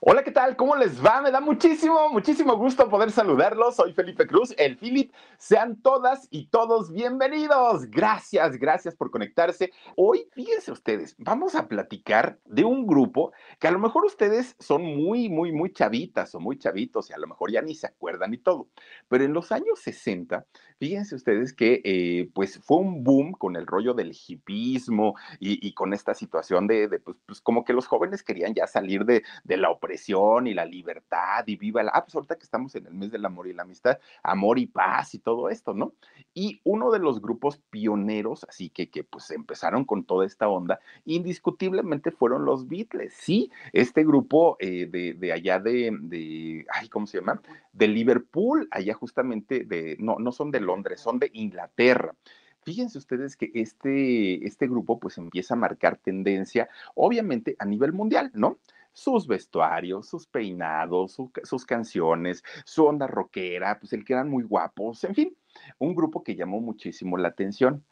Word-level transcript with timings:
Hola, 0.00 0.22
¿qué 0.22 0.30
tal? 0.30 0.54
¿Cómo 0.54 0.76
les 0.76 1.04
va? 1.04 1.20
Me 1.20 1.32
da 1.32 1.40
muchísimo, 1.40 2.08
muchísimo 2.10 2.56
gusto 2.56 2.88
poder 2.88 3.10
saludarlos. 3.10 3.74
Soy 3.74 3.92
Felipe 3.92 4.28
Cruz, 4.28 4.54
el 4.56 4.78
Philip. 4.78 5.12
Sean 5.38 5.82
todas 5.82 6.28
y 6.30 6.46
todos 6.46 6.92
bienvenidos. 6.92 7.90
Gracias, 7.90 8.58
gracias 8.58 8.94
por 8.94 9.10
conectarse. 9.10 9.72
Hoy, 9.96 10.28
fíjense 10.34 10.70
ustedes, 10.70 11.16
vamos 11.18 11.56
a 11.56 11.66
platicar 11.66 12.38
de 12.44 12.64
un 12.64 12.86
grupo 12.86 13.32
que 13.58 13.66
a 13.66 13.72
lo 13.72 13.80
mejor 13.80 14.04
ustedes 14.04 14.54
son 14.60 14.82
muy, 14.84 15.28
muy, 15.28 15.50
muy 15.50 15.72
chavitas 15.72 16.32
o 16.36 16.38
muy 16.38 16.60
chavitos 16.60 17.10
y 17.10 17.14
a 17.14 17.18
lo 17.18 17.26
mejor 17.26 17.50
ya 17.50 17.60
ni 17.60 17.74
se 17.74 17.88
acuerdan 17.88 18.32
y 18.32 18.38
todo. 18.38 18.68
Pero 19.08 19.24
en 19.24 19.32
los 19.32 19.52
años 19.52 19.80
60, 19.80 20.46
fíjense 20.78 21.14
ustedes 21.14 21.52
que 21.52 21.80
eh, 21.84 22.30
pues 22.34 22.60
fue 22.62 22.78
un 22.78 23.02
boom 23.02 23.32
con 23.32 23.56
el 23.56 23.66
rollo 23.66 23.94
del 23.94 24.12
hipismo 24.12 25.14
y, 25.40 25.72
con 25.72 25.92
esta 25.92 26.14
situación 26.14 26.66
de, 26.66 27.00
pues, 27.00 27.16
pues, 27.26 27.40
como 27.40 27.64
que 27.64 27.72
los 27.72 27.86
jóvenes 27.86 28.22
querían 28.22 28.54
ya 28.54 28.66
salir 28.66 29.04
de, 29.04 29.22
de 29.44 29.56
la 29.56 29.70
opresión 29.70 30.46
y 30.46 30.54
la 30.54 30.64
libertad 30.64 31.44
y 31.46 31.56
viva 31.56 31.82
la... 31.82 31.92
Ah, 31.94 32.04
pues 32.04 32.14
ahorita 32.14 32.36
que 32.36 32.44
estamos 32.44 32.74
en 32.74 32.86
el 32.86 32.94
mes 32.94 33.10
del 33.10 33.24
amor 33.24 33.48
y 33.48 33.52
la 33.52 33.62
amistad, 33.62 33.98
amor 34.22 34.58
y 34.58 34.66
paz 34.66 35.14
y 35.14 35.18
todo 35.18 35.48
esto, 35.48 35.74
¿no? 35.74 35.94
Y 36.34 36.60
uno 36.64 36.90
de 36.90 36.98
los 36.98 37.20
grupos 37.20 37.60
pioneros, 37.70 38.44
así 38.48 38.70
que, 38.70 38.90
que 38.90 39.04
pues 39.04 39.30
empezaron 39.30 39.84
con 39.84 40.04
toda 40.04 40.26
esta 40.26 40.48
onda, 40.48 40.80
indiscutiblemente 41.04 42.10
fueron 42.10 42.44
los 42.44 42.68
Beatles, 42.68 43.14
sí, 43.14 43.50
este 43.72 44.04
grupo 44.04 44.56
eh, 44.60 44.86
de, 44.90 45.14
de, 45.14 45.32
allá 45.32 45.58
de, 45.58 45.96
de, 46.00 46.66
ay, 46.72 46.88
¿cómo 46.88 47.06
se 47.06 47.18
llama? 47.18 47.40
De 47.72 47.88
Liverpool, 47.88 48.68
allá 48.70 48.94
justamente 48.98 49.64
de, 49.64 49.96
no, 49.98 50.16
no 50.18 50.32
son 50.32 50.50
de 50.50 50.60
Londres, 50.60 51.00
son 51.00 51.18
de 51.18 51.30
Inglaterra. 51.32 52.14
Fíjense 52.62 52.98
ustedes 52.98 53.36
que 53.36 53.50
este, 53.54 54.46
este 54.46 54.66
grupo 54.66 54.98
pues 54.98 55.16
empieza 55.16 55.54
a 55.54 55.56
marcar 55.56 55.96
tendencia, 55.96 56.68
obviamente 56.94 57.56
a 57.58 57.64
nivel 57.64 57.92
mundial, 57.92 58.30
¿no? 58.34 58.58
sus 58.98 59.28
vestuarios, 59.28 60.08
sus 60.08 60.26
peinados, 60.26 61.16
sus 61.44 61.64
canciones, 61.64 62.42
su 62.64 62.84
onda 62.84 63.06
rockera, 63.06 63.78
pues 63.78 63.92
el 63.92 64.04
que 64.04 64.12
eran 64.12 64.28
muy 64.28 64.42
guapos, 64.42 65.04
en 65.04 65.14
fin, 65.14 65.36
un 65.78 65.94
grupo 65.94 66.24
que 66.24 66.34
llamó 66.34 66.60
muchísimo 66.60 67.16
la 67.16 67.28
atención. 67.28 67.84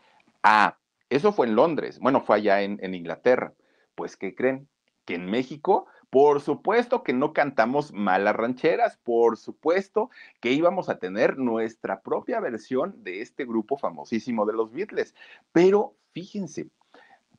Ah, 0.43 0.79
eso 1.09 1.33
fue 1.33 1.47
en 1.47 1.55
Londres, 1.55 2.01
bueno, 2.01 2.21
fue 2.23 2.37
allá 2.37 2.63
en, 2.63 2.79
en 2.83 2.95
Inglaterra. 2.95 3.55
Pues, 3.95 4.17
¿qué 4.17 4.35
creen? 4.35 4.69
Que 5.05 5.15
en 5.15 5.27
México 5.27 5.87
por 6.17 6.41
supuesto 6.41 7.03
que 7.03 7.13
no 7.13 7.35
cantamos 7.35 7.93
malas 7.93 8.35
rancheras, 8.35 8.97
por 8.97 9.37
supuesto 9.37 10.09
que 10.41 10.51
íbamos 10.51 10.89
a 10.89 10.99
tener 10.99 11.37
nuestra 11.37 12.01
propia 12.01 12.41
versión 12.41 13.05
de 13.05 13.21
este 13.21 13.45
grupo 13.45 13.77
famosísimo 13.77 14.47
de 14.47 14.55
los 14.55 14.73
Beatles. 14.73 15.15
Pero 15.53 15.95
fíjense, 16.15 16.71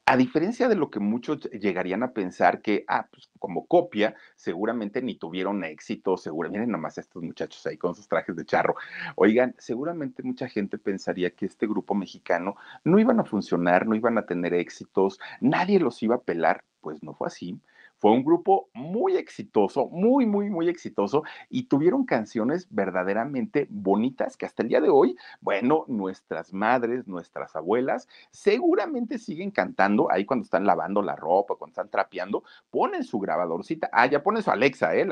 a 0.05 0.15
diferencia 0.15 0.69
de 0.69 0.75
lo 0.75 0.91
que 0.91 0.99
muchos 0.99 1.49
llegarían 1.49 2.03
a 2.03 2.13
pensar 2.13 2.61
que, 2.61 2.85
ah, 2.87 3.07
pues 3.11 3.31
como 3.39 3.65
copia, 3.65 4.13
seguramente 4.35 5.01
ni 5.01 5.15
tuvieron 5.15 5.63
éxito, 5.63 6.15
seguramente, 6.15 6.59
miren 6.59 6.71
nomás 6.71 6.99
a 6.99 7.01
estos 7.01 7.23
muchachos 7.23 7.65
ahí 7.65 7.77
con 7.77 7.95
sus 7.95 8.07
trajes 8.07 8.35
de 8.35 8.45
charro. 8.45 8.75
Oigan, 9.15 9.55
seguramente 9.57 10.21
mucha 10.21 10.47
gente 10.49 10.77
pensaría 10.77 11.31
que 11.31 11.47
este 11.47 11.65
grupo 11.65 11.95
mexicano 11.95 12.57
no 12.83 12.99
iban 12.99 13.19
a 13.19 13.25
funcionar, 13.25 13.87
no 13.87 13.95
iban 13.95 14.19
a 14.19 14.27
tener 14.27 14.53
éxitos, 14.53 15.19
nadie 15.41 15.79
los 15.79 16.03
iba 16.03 16.13
a 16.13 16.21
pelar, 16.21 16.63
pues 16.79 17.01
no 17.01 17.15
fue 17.15 17.25
así. 17.25 17.59
Fue 17.99 18.11
un 18.11 18.23
grupo 18.23 18.69
muy 18.73 19.17
exitoso, 19.17 19.87
muy, 19.87 20.25
muy, 20.25 20.49
muy 20.49 20.69
exitoso 20.69 21.23
y 21.49 21.63
tuvieron 21.63 22.05
canciones 22.05 22.67
verdaderamente 22.69 23.67
bonitas 23.69 24.37
que 24.37 24.45
hasta 24.45 24.63
el 24.63 24.69
día 24.69 24.81
de 24.81 24.89
hoy, 24.89 25.15
bueno, 25.41 25.85
nuestras 25.87 26.53
madres, 26.53 27.07
nuestras 27.07 27.55
abuelas, 27.55 28.07
seguramente 28.31 29.17
siguen 29.17 29.51
cantando 29.51 30.11
ahí 30.11 30.25
cuando 30.25 30.43
están 30.43 30.65
lavando 30.65 31.01
la 31.01 31.15
ropa, 31.15 31.55
cuando 31.55 31.71
están 31.71 31.89
trapeando, 31.89 32.43
ponen 32.69 33.03
su 33.03 33.19
grabadorcita. 33.19 33.89
Ah, 33.91 34.05
ya 34.05 34.21
ponen 34.21 34.43
su 34.43 34.51
Alexa, 34.51 34.95
¿eh? 34.95 35.07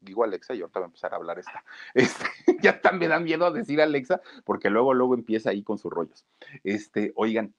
digo 0.00 0.24
Alexa 0.24 0.54
y 0.54 0.60
ahorita 0.60 0.80
voy 0.80 0.84
a 0.84 0.86
empezar 0.86 1.12
a 1.12 1.16
hablar 1.16 1.38
esta. 1.38 1.64
Este, 1.94 2.26
ya 2.62 2.80
también 2.80 3.02
me 3.02 3.08
dan 3.08 3.24
miedo 3.24 3.46
a 3.46 3.50
decir 3.50 3.80
Alexa 3.80 4.20
porque 4.44 4.70
luego, 4.70 4.94
luego 4.94 5.14
empieza 5.14 5.50
ahí 5.50 5.62
con 5.62 5.78
sus 5.78 5.90
rollos. 5.90 6.24
Este, 6.62 7.12
oigan, 7.16 7.54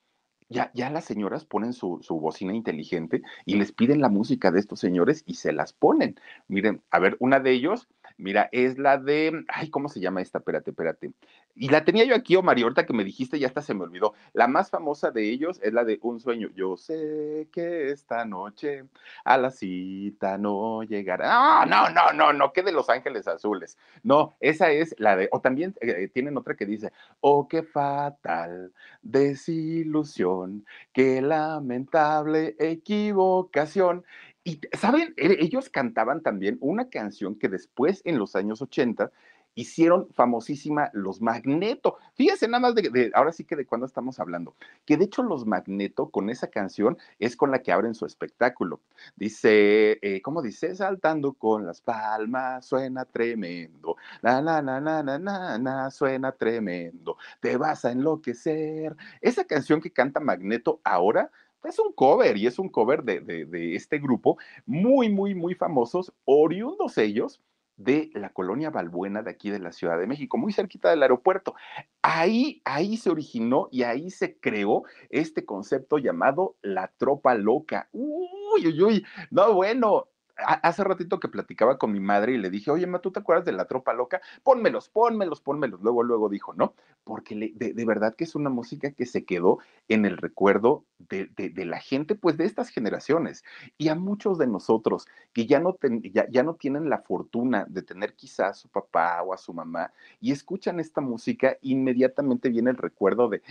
ya, 0.49 0.71
ya 0.73 0.89
las 0.89 1.05
señoras 1.05 1.45
ponen 1.45 1.73
su, 1.73 1.99
su, 2.01 2.19
bocina 2.19 2.53
inteligente 2.53 3.21
y 3.45 3.55
les 3.55 3.71
piden 3.71 4.01
la 4.01 4.09
música 4.09 4.51
de 4.51 4.59
estos 4.59 4.79
señores 4.79 5.23
y 5.25 5.35
se 5.35 5.53
las 5.53 5.73
ponen. 5.73 6.15
Miren, 6.47 6.81
a 6.91 6.99
ver, 6.99 7.17
una 7.19 7.39
de 7.39 7.51
ellos, 7.51 7.87
mira, 8.18 8.50
es 8.51 8.78
la 8.78 8.97
de, 8.97 9.46
ay, 9.47 9.69
¿cómo 9.69 9.90
se 9.90 10.00
llama 10.00 10.22
esta? 10.22 10.40
Espérate, 10.40 10.72
espérate. 10.72 11.12
Y 11.56 11.69
la 11.69 11.85
tenía 11.85 12.03
yo 12.06 12.16
aquí, 12.16 12.35
Omar, 12.35 12.57
y 12.57 12.63
que 12.63 12.94
me 12.94 13.03
dijiste, 13.03 13.38
ya 13.38 13.47
hasta 13.47 13.62
se 13.62 13.75
me 13.75 13.84
olvidó. 13.84 14.13
La 14.34 14.47
más 14.47 14.72
famosa 14.72 15.12
de 15.12 15.29
ellos 15.29 15.59
es 15.62 15.72
la 15.72 15.84
de 15.84 16.00
Un 16.01 16.19
sueño. 16.19 16.50
Yo 16.56 16.78
sé 16.78 17.47
que 17.52 17.91
esta 17.91 18.25
noche 18.25 18.85
a 19.23 19.38
la 19.38 19.52
cita 19.52 20.38
no 20.38 20.81
llegará. 20.84 21.66
No, 21.66 21.90
no, 21.90 21.90
no, 21.90 22.13
no, 22.13 22.34
no, 22.34 22.53
que 22.53 22.63
de 22.63 22.72
Los 22.72 22.90
Ángeles 22.90 23.28
Azules. 23.28 23.78
No, 24.02 24.35
esa 24.40 24.72
es 24.72 24.96
la 24.97 25.16
de, 25.16 25.29
o 25.31 25.41
también 25.41 25.75
eh, 25.81 26.09
tienen 26.12 26.38
otra 26.38 26.56
que 26.56 26.66
dice, 26.66 26.91
oh, 27.22 27.47
qué 27.47 27.62
fatal 27.62 28.72
desilusión, 29.03 30.66
qué 30.91 31.22
lamentable 31.22 32.56
equivocación. 32.57 34.03
Y, 34.43 34.59
¿saben? 34.73 35.13
E, 35.17 35.37
ellos 35.39 35.69
cantaban 35.69 36.21
también 36.21 36.57
una 36.61 36.89
canción 36.89 37.35
que 37.35 37.49
después, 37.49 38.01
en 38.05 38.19
los 38.19 38.35
años 38.35 38.61
80, 38.61 39.11
hicieron 39.55 40.07
famosísima 40.13 40.89
los 40.93 41.21
Magneto. 41.21 41.97
Fíjense 42.15 42.47
nada 42.47 42.61
más 42.61 42.75
de, 42.75 43.11
ahora 43.13 43.31
sí 43.31 43.43
que 43.43 43.55
de 43.55 43.65
cuándo 43.65 43.85
estamos 43.85 44.19
hablando, 44.19 44.55
que 44.85 44.97
de 44.97 45.05
hecho 45.05 45.23
los 45.23 45.45
Magneto 45.45 46.09
con 46.09 46.29
esa 46.29 46.47
canción 46.47 46.97
es 47.19 47.35
con 47.35 47.51
la 47.51 47.61
que 47.61 47.71
abren 47.71 47.93
su 47.93 48.05
espectáculo. 48.05 48.81
Dice, 49.15 49.99
eh, 50.01 50.21
¿cómo 50.21 50.41
dice? 50.41 50.75
Saltando 50.75 51.33
con 51.33 51.65
las 51.65 51.81
palmas, 51.81 52.65
suena 52.65 53.05
tremendo. 53.05 53.95
La, 54.21 54.41
la, 54.41 54.61
la, 54.61 54.79
la, 54.79 55.03
la, 55.03 55.57
la, 55.59 55.91
suena 55.91 56.31
tremendo. 56.31 57.17
Te 57.39 57.57
vas 57.57 57.85
a 57.85 57.91
enloquecer. 57.91 58.95
Esa 59.21 59.45
canción 59.45 59.81
que 59.81 59.91
canta 59.91 60.19
Magneto 60.19 60.81
ahora 60.83 61.31
es 61.63 61.79
un 61.79 61.94
cover 61.94 62.38
y 62.38 62.47
es 62.47 62.59
un 62.59 62.69
cover 62.69 63.03
de, 63.03 63.22
de, 63.22 63.75
este 63.75 64.00
grupo 64.00 64.38
muy, 64.66 65.09
muy, 65.09 65.35
muy 65.35 65.55
famosos, 65.55 66.14
oriundos 66.26 66.97
ellos 66.97 67.41
de 67.76 68.11
la 68.14 68.29
colonia 68.29 68.70
Balbuena 68.70 69.23
de 69.23 69.32
aquí 69.32 69.49
de 69.49 69.59
la 69.59 69.72
Ciudad 69.72 69.97
de 69.97 70.08
México, 70.08 70.37
muy 70.37 70.53
cerquita 70.53 70.90
del 70.90 71.02
aeropuerto. 71.02 71.55
Ahí, 72.02 72.61
ahí 72.66 72.97
se 72.97 73.09
originó 73.09 73.67
y 73.72 73.84
ahí 73.84 74.11
se 74.11 74.37
creó 74.37 74.84
este 75.09 75.46
concepto 75.46 75.97
llamado 75.97 76.55
la 76.61 76.91
tropa 76.97 77.35
loca. 77.35 77.90
Uy, 77.91 78.67
uy, 78.67 78.82
uy, 78.82 79.05
no, 79.32 79.53
bueno, 79.53 80.08
hace 80.38 80.84
ratito 80.84 81.20
que 81.20 81.28
platicaba 81.28 81.78
con 81.78 81.91
mi 81.91 82.00
madre 82.00 82.34
y 82.34 82.38
le 82.38 82.50
dije, 82.50 82.72
oye, 82.72 82.88
ma, 82.88 83.00
¿tú 83.00 83.12
te 83.12 83.20
acuerdas 83.20 83.46
de 83.46 83.52
la 83.52 83.66
tropa 83.66 83.94
loca? 83.94 84.22
Pónmelos, 84.44 84.90
pónmelos, 84.90 85.41
pónmelos. 85.41 85.82
Luego, 85.82 86.03
luego 86.03 86.30
dijo, 86.30 86.53
¿no? 86.53 86.74
Porque 87.03 87.53
de, 87.56 87.85
verdad 87.85 88.16
que 88.16 88.24
es 88.24 88.34
una 88.34 88.50
música 88.50 88.91
que 88.91 89.06
se 89.06 89.26
quedó 89.26 89.59
en 89.90 90.06
el 90.06 90.18
recuerdo 90.18 90.85
de, 90.97 91.30
la 91.66 91.80
gente, 91.80 92.16
pues 92.16 92.38
de 92.38 92.46
estas 92.46 92.70
generaciones. 92.70 93.44
Y 93.78 93.90
a 93.90 93.96
muchos 93.96 94.38
de 94.38 94.47
nosotros 94.47 95.08
que 95.34 95.46
ya 95.46 95.59
no, 95.59 95.78
ya, 96.12 96.28
ya 96.30 96.44
no 96.44 96.56
tienen 96.56 96.90
la 96.90 97.00
fortuna 97.00 97.66
de 97.68 97.82
tener 97.82 98.16
quizás 98.16 98.44
a 98.44 98.53
su 98.53 98.70
papá 98.70 99.22
o 99.22 99.34
a 99.34 99.38
su 99.38 99.53
mamá 99.53 99.91
y 100.20 100.32
escuchan 100.32 100.80
esta 100.80 101.02
música, 101.02 101.58
inmediatamente 101.62 102.50
viene 102.50 102.72
el 102.72 102.78
recuerdo 102.78 103.30
de 103.30 103.41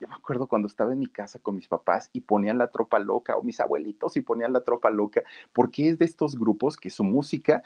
yo 0.00 0.08
me 0.08 0.14
acuerdo 0.14 0.46
cuando 0.46 0.66
estaba 0.66 0.92
en 0.92 0.98
mi 0.98 1.06
casa 1.06 1.38
con 1.38 1.56
mis 1.56 1.68
papás 1.68 2.08
y 2.12 2.22
ponían 2.22 2.56
la 2.56 2.68
tropa 2.68 2.98
loca, 2.98 3.36
o 3.36 3.42
mis 3.42 3.60
abuelitos 3.60 4.16
y 4.16 4.22
ponían 4.22 4.52
la 4.52 4.62
tropa 4.62 4.90
loca, 4.90 5.22
porque 5.52 5.90
es 5.90 5.98
de 5.98 6.06
estos 6.10 6.38
grupos 6.38 6.76
que 6.76 6.90
su 6.90 7.04
música 7.04 7.62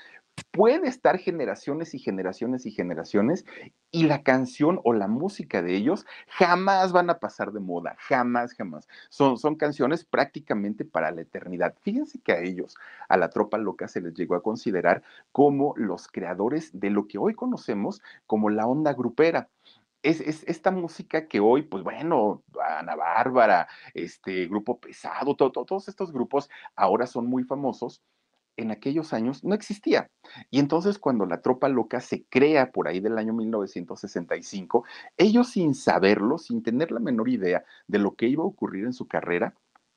puede 0.50 0.88
estar 0.88 1.18
generaciones 1.18 1.94
y 1.94 1.98
generaciones 1.98 2.66
y 2.66 2.70
generaciones 2.70 3.44
y 3.90 4.04
la 4.04 4.22
canción 4.22 4.80
o 4.84 4.92
la 4.92 5.08
música 5.08 5.62
de 5.62 5.76
ellos 5.76 6.06
jamás 6.28 6.92
van 6.92 7.10
a 7.10 7.18
pasar 7.18 7.52
de 7.52 7.60
moda, 7.60 7.96
jamás, 7.98 8.54
jamás. 8.54 8.88
Son, 9.10 9.38
son 9.38 9.54
canciones 9.54 10.04
prácticamente 10.04 10.84
para 10.84 11.10
la 11.10 11.22
eternidad. 11.22 11.74
Fíjense 11.82 12.20
que 12.20 12.32
a 12.32 12.40
ellos, 12.40 12.76
a 13.08 13.16
la 13.16 13.30
tropa 13.30 13.58
loca, 13.58 13.88
se 13.88 14.00
les 14.00 14.14
llegó 14.14 14.34
a 14.34 14.42
considerar 14.42 15.02
como 15.32 15.74
los 15.76 16.08
creadores 16.08 16.70
de 16.72 16.90
lo 16.90 17.06
que 17.06 17.18
hoy 17.18 17.34
conocemos 17.34 18.02
como 18.26 18.50
la 18.50 18.66
onda 18.66 18.92
grupera 18.92 19.48
es, 20.04 20.44
esta 20.46 20.70
música 20.70 21.26
que 21.26 21.40
hoy, 21.40 21.62
pues 21.62 21.82
bueno, 21.82 22.42
Ana 22.62 22.94
Bárbara, 22.94 23.66
este 23.94 24.46
grupo 24.46 24.78
pesado, 24.78 25.34
todos 25.34 25.88
estos 25.88 26.12
grupos 26.12 26.50
ahora 26.76 27.06
son 27.06 27.26
muy 27.26 27.42
famosos. 27.44 28.02
En 28.56 28.70
aquellos 28.70 29.12
años 29.12 29.42
no 29.44 29.54
existía. 29.54 30.10
Y 30.50 30.58
entonces 30.58 30.98
cuando 30.98 31.26
la 31.26 31.42
tropa 31.42 31.68
loca 31.68 32.00
se 32.00 32.24
crea 32.24 32.70
por 32.72 32.88
ahí 32.88 33.00
del 33.00 33.18
año 33.18 33.32
1965, 33.32 34.84
ellos 35.16 35.50
sin 35.50 35.74
saberlo, 35.74 36.38
sin 36.38 36.62
tener 36.62 36.92
la 36.92 37.00
menor 37.00 37.28
idea 37.28 37.64
de 37.86 37.98
lo 37.98 38.14
que 38.14 38.26
iba 38.26 38.44
a 38.44 38.46
ocurrir 38.46 38.84
en 38.84 38.92
su 38.92 39.08
carrera, 39.08 39.54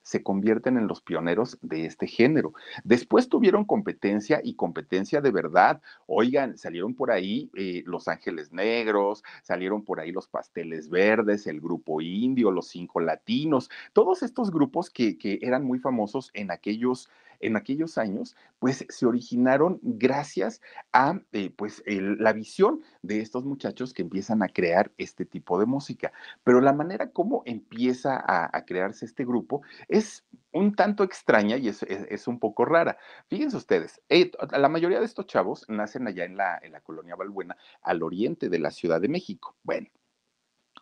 se 0.07 0.23
convierten 0.23 0.77
en 0.77 0.87
los 0.87 1.01
pioneros 1.01 1.57
de 1.61 1.85
este 1.85 2.07
género. 2.07 2.53
Después 2.85 3.27
tuvieron 3.27 3.65
competencia 3.65 4.39
y 4.41 4.55
competencia 4.55 5.19
de 5.19 5.31
verdad. 5.31 5.81
Oigan, 6.05 6.57
salieron 6.57 6.95
por 6.95 7.11
ahí 7.11 7.51
eh, 7.55 7.83
Los 7.85 8.07
Ángeles 8.07 8.53
Negros, 8.53 9.21
salieron 9.43 9.83
por 9.83 9.99
ahí 9.99 10.13
los 10.13 10.29
Pasteles 10.29 10.89
Verdes, 10.89 11.45
el 11.45 11.59
Grupo 11.59 11.99
Indio, 11.99 12.51
los 12.51 12.69
Cinco 12.69 13.01
Latinos, 13.01 13.69
todos 13.91 14.23
estos 14.23 14.49
grupos 14.49 14.89
que, 14.89 15.17
que 15.17 15.39
eran 15.41 15.65
muy 15.65 15.77
famosos 15.77 16.31
en 16.33 16.51
aquellos 16.51 17.09
en 17.39 17.55
aquellos 17.55 17.97
años, 17.97 18.35
pues 18.59 18.85
se 18.89 19.05
originaron 19.05 19.79
gracias 19.81 20.61
a 20.91 21.19
eh, 21.31 21.51
pues 21.55 21.83
la 21.85 22.33
visión 22.33 22.81
de 23.01 23.21
estos 23.21 23.45
muchachos 23.45 23.93
que 23.93 24.01
empiezan 24.01 24.43
a 24.43 24.47
crear 24.47 24.91
este 24.97 25.25
tipo 25.25 25.59
de 25.59 25.65
música. 25.65 26.11
Pero 26.43 26.61
la 26.61 26.73
manera 26.73 27.11
como 27.11 27.43
empieza 27.45 28.23
a, 28.25 28.65
crearse 28.65 29.05
este 29.05 29.23
grupo 29.25 29.61
es 29.87 30.25
un 30.51 30.75
tanto 30.75 31.03
extraña 31.03 31.57
y 31.57 31.67
es, 31.67 32.27
un 32.27 32.39
poco 32.39 32.65
rara. 32.65 32.97
Fíjense 33.27 33.57
ustedes, 33.57 34.01
eh, 34.09 34.31
la 34.51 34.69
mayoría 34.69 34.99
de 34.99 35.05
estos 35.05 35.27
chavos 35.27 35.65
nacen 35.69 36.07
allá 36.07 36.25
en 36.25 36.37
la, 36.37 36.59
en 36.61 36.71
la 36.71 36.81
colonia 36.81 37.15
Balbuena, 37.15 37.55
al 37.81 38.03
oriente 38.03 38.49
de 38.49 38.59
la 38.59 38.71
Ciudad 38.71 38.99
de 38.99 39.07
México. 39.07 39.55
Bueno, 39.63 39.87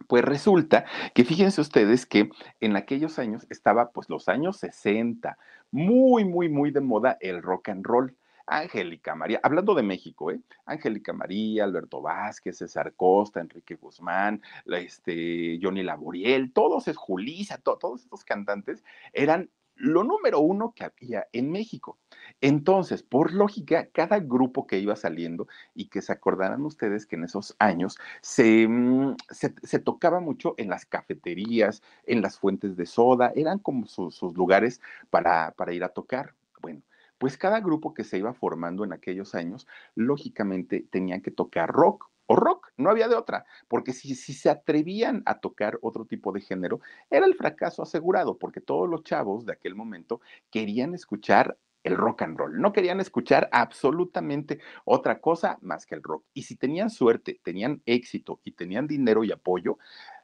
pues 0.08 0.24
resulta 0.24 0.86
que 1.14 1.24
fíjense 1.24 1.62
ustedes 1.62 2.06
que 2.06 2.30
en 2.60 2.76
aquellos 2.76 3.20
años 3.20 3.46
estaba 3.50 3.92
pues 3.92 4.10
los 4.10 4.28
años 4.28 4.58
60, 4.58 5.38
muy, 5.72 6.26
muy, 6.26 6.50
muy 6.50 6.72
de 6.72 6.82
moda 6.82 7.18
el 7.22 7.42
rock 7.42 7.70
and 7.70 7.86
roll. 7.86 8.16
Angélica 8.48 9.16
María, 9.16 9.40
hablando 9.42 9.74
de 9.74 9.82
México, 9.82 10.30
¿eh? 10.30 10.40
Angélica 10.68 11.14
María, 11.14 11.64
Alberto 11.64 12.00
Vázquez, 12.00 12.60
César 12.60 12.94
Costa, 12.96 13.40
Enrique 13.42 13.76
Guzmán, 13.76 14.40
este, 14.68 15.58
Johnny 15.60 15.82
Laboriel, 15.82 16.54
todos 16.54 16.88
es 16.88 16.96
Julisa, 16.96 17.58
todos 17.58 18.04
estos 18.04 18.24
cantantes 18.24 18.84
eran 19.14 19.50
lo 19.76 20.04
número 20.04 20.40
uno 20.40 20.74
que 20.76 20.86
había 20.86 21.28
en 21.34 21.52
México. 21.52 21.98
Entonces, 22.42 23.02
por 23.02 23.34
lógica, 23.34 23.88
cada 23.92 24.20
grupo 24.20 24.68
que 24.68 24.80
iba 24.80 24.96
saliendo 24.96 25.48
y 25.74 25.88
que 25.88 26.02
se 26.02 26.12
acordarán 26.12 26.64
ustedes 26.66 27.06
que 27.06 27.16
en 27.16 27.24
esos 27.24 27.56
años 27.60 27.98
se, 28.22 28.68
mm, 28.68 29.16
se, 29.30 29.80
tocaba 29.80 30.20
mucho 30.20 30.54
en 30.58 30.70
las 30.70 30.86
cafeterías, 30.86 31.82
en 32.06 32.22
las 32.22 32.38
fuentes 32.38 32.76
de 32.76 32.86
soda, 32.86 33.32
eran 33.36 33.60
como 33.60 33.88
sus, 33.88 34.22
lugares 34.36 34.82
para, 35.10 35.52
para 35.52 35.74
ir 35.74 35.84
a 35.84 35.90
tocar. 35.90 36.34
Bueno, 36.62 36.82
pues 37.18 37.38
cada 37.38 37.62
grupo 37.62 37.94
que 37.94 38.04
se 38.04 38.18
iba 38.18 38.34
formando 38.34 38.84
en 38.84 38.94
aquellos 38.94 39.34
años, 39.34 39.68
lógicamente 39.96 40.86
tenían 40.90 41.22
que 41.22 41.32
tocar 41.32 41.70
rock 41.72 42.10
o 42.28 42.36
rock, 42.36 42.72
no 42.78 42.90
había 42.90 43.08
de 43.08 43.16
otra, 43.16 43.46
porque 43.68 43.94
si, 43.94 44.16
si, 44.16 44.34
se 44.34 44.50
atrevían 44.50 45.22
a 45.26 45.40
tocar 45.40 45.78
otro 45.82 46.06
tipo 46.06 46.32
de 46.32 46.42
género, 46.42 46.82
era 47.10 47.26
el 47.26 47.36
fracaso 47.36 47.84
asegurado, 47.84 48.38
porque 48.38 48.62
todos 48.62 48.90
los 48.90 49.04
chavos 49.04 49.46
de 49.46 49.54
aquel 49.54 49.76
momento 49.76 50.22
querían 50.50 50.96
escuchar 50.96 51.58
el 51.86 51.96
rock 51.96 52.24
and 52.24 52.38
roll, 52.38 52.60
no 52.60 52.74
querían 52.74 53.00
escuchar 53.00 53.48
absolutamente 53.52 54.60
otra 54.84 55.22
cosa 55.22 55.58
más 55.62 55.86
que 55.86 55.96
el 55.96 56.04
rock. 56.04 56.26
Y 56.34 56.42
si 56.42 56.56
tenían 56.56 56.90
suerte, 56.90 57.40
tenían 57.44 57.82
éxito 57.86 58.42
y 58.44 58.52
tenían 58.52 58.88
dinero 58.88 59.24
y 59.24 59.32
apoyo, 59.32 59.78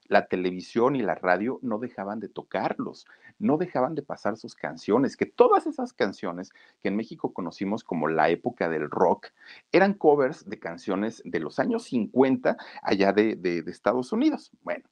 la 0.08 0.28
televisión 0.28 0.98
y 0.98 1.02
la 1.04 1.16
radio 1.16 1.60
no 1.62 1.78
dejaban 1.80 2.20
de 2.20 2.28
tocarlos, 2.28 3.06
no 3.40 3.58
dejaban 3.58 3.96
de 3.96 4.02
pasar 4.02 4.36
sus 4.36 4.56
canciones, 4.56 5.16
que 5.16 5.26
todas 5.26 5.68
esas 5.68 5.94
canciones 5.94 6.52
que 6.82 6.90
en 6.90 6.98
México 6.98 7.32
conocimos 7.32 7.84
como 7.86 8.10
la 8.10 8.30
época 8.30 8.68
del 8.68 8.90
rock, 8.90 9.28
eran 9.72 9.94
covers 9.94 10.50
de 10.50 10.60
canciones 10.60 11.22
de 11.24 11.40
los 11.40 11.60
años 11.60 11.84
50 11.84 12.58
allá 12.82 13.14
de, 13.14 13.36
de, 13.36 13.62
de 13.62 13.72
Estados 13.72 14.12
Unidos. 14.12 14.52
Bueno, 14.64 14.84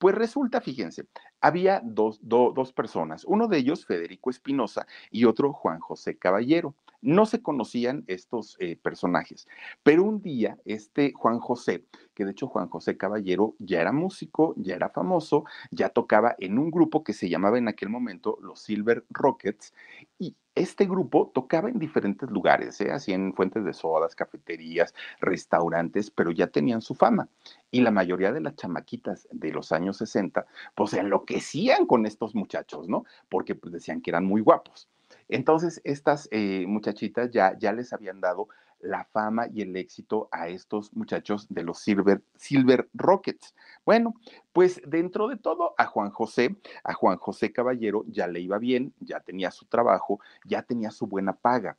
pues 0.00 0.14
resulta, 0.14 0.62
fíjense, 0.62 1.04
había 1.42 1.82
dos, 1.84 2.20
dos, 2.22 2.72
personas, 2.72 3.22
uno 3.26 3.48
de 3.48 3.58
ellos 3.58 3.84
Federico 3.84 4.30
Espinosa 4.30 4.86
y 5.10 5.26
otro 5.26 5.52
Juan 5.52 5.78
José 5.78 6.16
Caballero. 6.16 6.74
No 7.02 7.26
se 7.26 7.42
conocían 7.42 8.04
estos 8.06 8.56
eh, 8.60 8.76
personajes, 8.76 9.48
pero 9.82 10.04
un 10.04 10.20
día 10.20 10.58
este 10.64 11.12
Juan 11.14 11.38
José, 11.38 11.84
que 12.14 12.24
de 12.24 12.32
hecho 12.32 12.46
Juan 12.46 12.68
José 12.68 12.96
Caballero 12.96 13.54
ya 13.58 13.80
era 13.80 13.92
músico, 13.92 14.54
ya 14.56 14.74
era 14.74 14.90
famoso, 14.90 15.44
ya 15.70 15.88
tocaba 15.88 16.34
en 16.38 16.58
un 16.58 16.70
grupo 16.70 17.02
que 17.02 17.12
se 17.12 17.28
llamaba 17.28 17.58
en 17.58 17.68
aquel 17.68 17.88
momento 17.88 18.38
los 18.42 18.60
Silver 18.60 19.04
Rockets, 19.10 19.72
y 20.18 20.36
este 20.54 20.84
grupo 20.84 21.30
tocaba 21.32 21.68
en 21.68 21.78
diferentes 21.78 22.28
lugares, 22.28 22.80
¿eh? 22.80 22.90
así 22.90 23.12
en 23.12 23.32
fuentes 23.34 23.64
de 23.64 23.72
sodas, 23.72 24.14
cafeterías, 24.14 24.94
restaurantes, 25.20 26.10
pero 26.10 26.32
ya 26.32 26.48
tenían 26.48 26.82
su 26.82 26.94
fama. 26.94 27.28
Y 27.70 27.80
la 27.80 27.90
mayoría 27.90 28.32
de 28.32 28.40
las 28.40 28.56
chamaquitas 28.56 29.28
de 29.30 29.52
los 29.52 29.72
años 29.72 29.96
60, 29.98 30.46
pues 30.74 30.92
enloquecían 30.94 31.86
con 31.86 32.04
estos 32.04 32.34
muchachos, 32.34 32.88
¿no? 32.88 33.04
Porque 33.28 33.54
pues, 33.54 33.72
decían 33.72 34.02
que 34.02 34.10
eran 34.10 34.26
muy 34.26 34.40
guapos. 34.40 34.88
Entonces, 35.30 35.80
estas 35.84 36.28
eh, 36.32 36.64
muchachitas 36.66 37.30
ya, 37.30 37.56
ya 37.58 37.72
les 37.72 37.92
habían 37.92 38.20
dado 38.20 38.48
la 38.80 39.04
fama 39.04 39.46
y 39.52 39.62
el 39.62 39.76
éxito 39.76 40.28
a 40.32 40.48
estos 40.48 40.92
muchachos 40.94 41.46
de 41.48 41.62
los 41.62 41.78
Silver, 41.78 42.22
Silver 42.36 42.88
Rockets. 42.94 43.54
Bueno, 43.84 44.14
pues 44.52 44.80
dentro 44.86 45.28
de 45.28 45.36
todo, 45.36 45.74
a 45.78 45.86
Juan 45.86 46.10
José, 46.10 46.56
a 46.82 46.94
Juan 46.94 47.18
José 47.18 47.52
Caballero 47.52 48.04
ya 48.08 48.26
le 48.26 48.40
iba 48.40 48.58
bien, 48.58 48.92
ya 49.00 49.20
tenía 49.20 49.50
su 49.50 49.66
trabajo, 49.66 50.20
ya 50.44 50.62
tenía 50.62 50.90
su 50.90 51.06
buena 51.06 51.34
paga. 51.34 51.76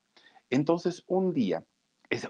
Entonces, 0.50 1.03
un 1.08 1.34
día 1.34 1.63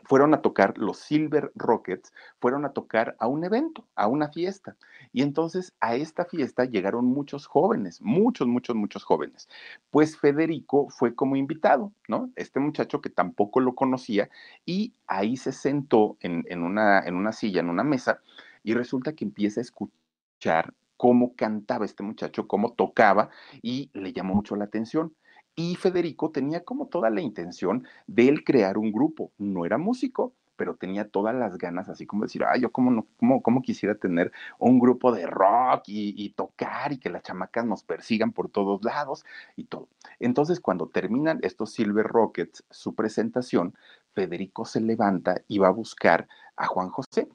fueron 0.03 0.33
a 0.33 0.41
tocar 0.41 0.77
los 0.77 0.97
Silver 0.97 1.51
Rockets, 1.55 2.13
fueron 2.39 2.65
a 2.65 2.73
tocar 2.73 3.15
a 3.19 3.27
un 3.27 3.43
evento, 3.43 3.87
a 3.95 4.07
una 4.07 4.29
fiesta. 4.29 4.75
Y 5.11 5.21
entonces 5.23 5.73
a 5.79 5.95
esta 5.95 6.25
fiesta 6.25 6.65
llegaron 6.65 7.05
muchos 7.05 7.47
jóvenes, 7.47 8.01
muchos, 8.01 8.47
muchos, 8.47 8.75
muchos 8.75 9.03
jóvenes. 9.03 9.49
Pues 9.89 10.17
Federico 10.17 10.89
fue 10.89 11.15
como 11.15 11.35
invitado, 11.35 11.91
¿no? 12.07 12.29
Este 12.35 12.59
muchacho 12.59 13.01
que 13.01 13.09
tampoco 13.09 13.59
lo 13.59 13.73
conocía 13.75 14.29
y 14.65 14.93
ahí 15.07 15.37
se 15.37 15.51
sentó 15.51 16.17
en, 16.19 16.45
en, 16.47 16.63
una, 16.63 16.99
en 16.99 17.15
una 17.15 17.31
silla, 17.31 17.61
en 17.61 17.69
una 17.69 17.83
mesa, 17.83 18.21
y 18.63 18.73
resulta 18.73 19.13
que 19.13 19.25
empieza 19.25 19.59
a 19.59 19.63
escuchar 19.63 20.73
cómo 20.97 21.35
cantaba 21.35 21.85
este 21.85 22.03
muchacho, 22.03 22.47
cómo 22.47 22.73
tocaba, 22.73 23.29
y 23.63 23.89
le 23.93 24.13
llamó 24.13 24.35
mucho 24.35 24.55
la 24.55 24.65
atención. 24.65 25.15
Y 25.55 25.75
Federico 25.75 26.31
tenía 26.31 26.63
como 26.63 26.87
toda 26.87 27.09
la 27.09 27.21
intención 27.21 27.85
de 28.07 28.29
él 28.29 28.43
crear 28.43 28.77
un 28.77 28.91
grupo. 28.91 29.31
No 29.37 29.65
era 29.65 29.77
músico, 29.77 30.33
pero 30.61 30.75
tenía 30.75 31.09
todas 31.09 31.33
las 31.33 31.57
ganas, 31.57 31.89
así 31.89 32.05
como 32.05 32.23
decir, 32.23 32.43
ay, 32.43 32.61
yo 32.61 32.71
como, 32.71 32.91
no, 32.91 33.07
como, 33.41 33.61
quisiera 33.63 33.95
tener 33.95 34.31
un 34.59 34.77
grupo 34.77 35.11
de 35.11 35.25
rock 35.25 35.85
y, 35.87 36.13
y, 36.15 36.33
tocar 36.33 36.93
y 36.93 36.99
que 36.99 37.09
las 37.09 37.23
chamacas 37.23 37.65
nos 37.65 37.81
persigan 37.83 38.31
por 38.31 38.47
todos 38.47 38.83
lados 38.83 39.25
y 39.55 39.63
todo. 39.63 39.87
Entonces, 40.19 40.59
cuando 40.59 40.87
terminan 40.87 41.39
estos 41.41 41.73
Silver 41.73 42.05
Rockets 42.05 42.63
su 42.69 42.93
presentación, 42.93 43.75
Federico 44.13 44.65
se 44.65 44.81
levanta 44.81 45.41
y 45.47 45.57
va 45.57 45.69
a 45.69 45.71
buscar 45.71 46.27
a 46.55 46.67
Juan 46.67 46.89
José. 46.89 47.27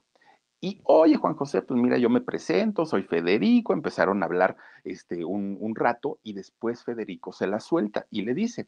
Y 0.59 0.81
oye, 0.85 1.17
Juan 1.17 1.35
José, 1.35 1.61
pues 1.61 1.79
mira, 1.79 1.97
yo 1.97 2.09
me 2.09 2.21
presento, 2.21 2.85
soy 2.85 3.03
Federico, 3.03 3.73
empezaron 3.73 4.23
a 4.23 4.25
hablar 4.25 4.57
este, 4.83 5.23
un, 5.23 5.75
rato 5.75 6.19
y 6.23 6.33
después 6.33 6.83
Federico 6.83 7.31
se 7.31 7.45
la 7.45 7.59
suelta 7.59 8.07
y 8.09 8.23
le 8.23 8.33
dice, 8.33 8.67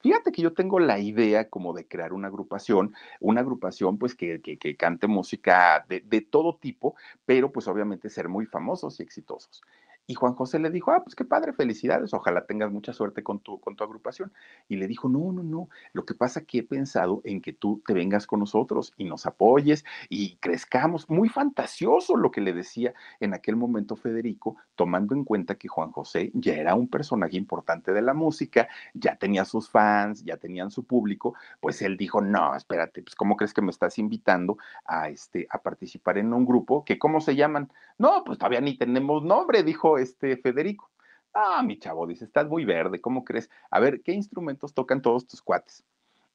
fíjate 0.00 0.32
que 0.32 0.40
yo 0.40 0.54
tengo 0.54 0.80
la 0.80 0.98
idea 1.00 1.50
como 1.50 1.74
de 1.74 1.86
crear 1.86 2.14
una 2.14 2.28
agrupación, 2.28 2.94
una 3.20 3.42
agrupación 3.42 3.98
pues 3.98 4.14
que, 4.14 4.40
que, 4.40 4.76
cante 4.76 5.06
música 5.06 5.84
de, 5.86 6.00
de, 6.00 6.22
todo 6.22 6.56
tipo, 6.56 6.94
pero 7.26 7.52
pues 7.52 7.68
obviamente 7.68 8.08
ser 8.08 8.30
muy 8.30 8.46
famosos 8.46 8.98
y 8.98 9.02
exitosos. 9.02 9.62
Y 10.10 10.14
Juan 10.14 10.32
José 10.34 10.58
le 10.58 10.70
dijo, 10.70 10.90
ah, 10.90 11.04
pues 11.04 11.14
qué 11.14 11.26
padre, 11.26 11.52
felicidades, 11.52 12.14
ojalá 12.14 12.46
tengas 12.46 12.72
mucha 12.72 12.94
suerte 12.94 13.22
con 13.22 13.40
tu, 13.40 13.60
con 13.60 13.76
tu 13.76 13.84
agrupación. 13.84 14.32
Y 14.66 14.76
le 14.76 14.86
dijo, 14.86 15.06
no, 15.10 15.32
no, 15.32 15.42
no, 15.42 15.68
lo 15.92 16.06
que 16.06 16.14
pasa 16.14 16.46
que 16.46 16.60
he 16.60 16.62
pensado 16.62 17.20
en 17.24 17.42
que 17.42 17.52
tú 17.52 17.82
te 17.86 17.92
vengas 17.92 18.26
con 18.26 18.40
nosotros 18.40 18.94
y 18.96 19.04
nos 19.04 19.26
apoyes 19.26 19.84
y 20.08 20.36
crezcamos. 20.36 21.10
Muy 21.10 21.28
fantasioso 21.28 22.16
lo 22.16 22.30
que 22.30 22.40
le 22.40 22.54
decía 22.54 22.94
en 23.20 23.34
aquel 23.34 23.56
momento 23.56 23.96
Federico, 23.96 24.56
tomando 24.76 25.14
en 25.14 25.24
cuenta 25.24 25.56
que 25.56 25.68
Juan 25.68 25.92
José 25.92 26.30
ya 26.32 26.54
era 26.54 26.74
un 26.74 26.88
personaje 26.88 27.36
importante 27.36 27.92
de 27.92 28.00
la 28.00 28.14
música, 28.14 28.66
ya 28.94 29.16
tenía 29.16 29.44
sus 29.44 29.68
fans, 29.68 30.24
ya 30.24 30.38
tenían 30.38 30.70
su 30.70 30.84
público, 30.84 31.34
pues 31.60 31.82
él 31.82 31.98
dijo, 31.98 32.22
no, 32.22 32.56
espérate, 32.56 33.02
pues 33.02 33.14
¿cómo 33.14 33.36
crees 33.36 33.52
que 33.52 33.60
me 33.60 33.70
estás 33.70 33.98
invitando 33.98 34.56
a, 34.86 35.10
este, 35.10 35.46
a 35.50 35.60
participar 35.60 36.16
en 36.16 36.32
un 36.32 36.46
grupo 36.46 36.82
que, 36.82 36.98
¿cómo 36.98 37.20
se 37.20 37.36
llaman? 37.36 37.70
No, 37.98 38.22
pues 38.24 38.38
todavía 38.38 38.62
ni 38.62 38.78
tenemos 38.78 39.22
nombre, 39.22 39.62
dijo 39.62 39.97
este 39.98 40.36
Federico. 40.36 40.90
Ah, 41.34 41.62
mi 41.62 41.78
chavo, 41.78 42.06
dice, 42.06 42.24
estás 42.24 42.48
muy 42.48 42.64
verde, 42.64 43.00
¿cómo 43.00 43.24
crees? 43.24 43.50
A 43.70 43.80
ver, 43.80 44.02
¿qué 44.02 44.12
instrumentos 44.12 44.74
tocan 44.74 45.02
todos 45.02 45.26
tus 45.26 45.42
cuates? 45.42 45.84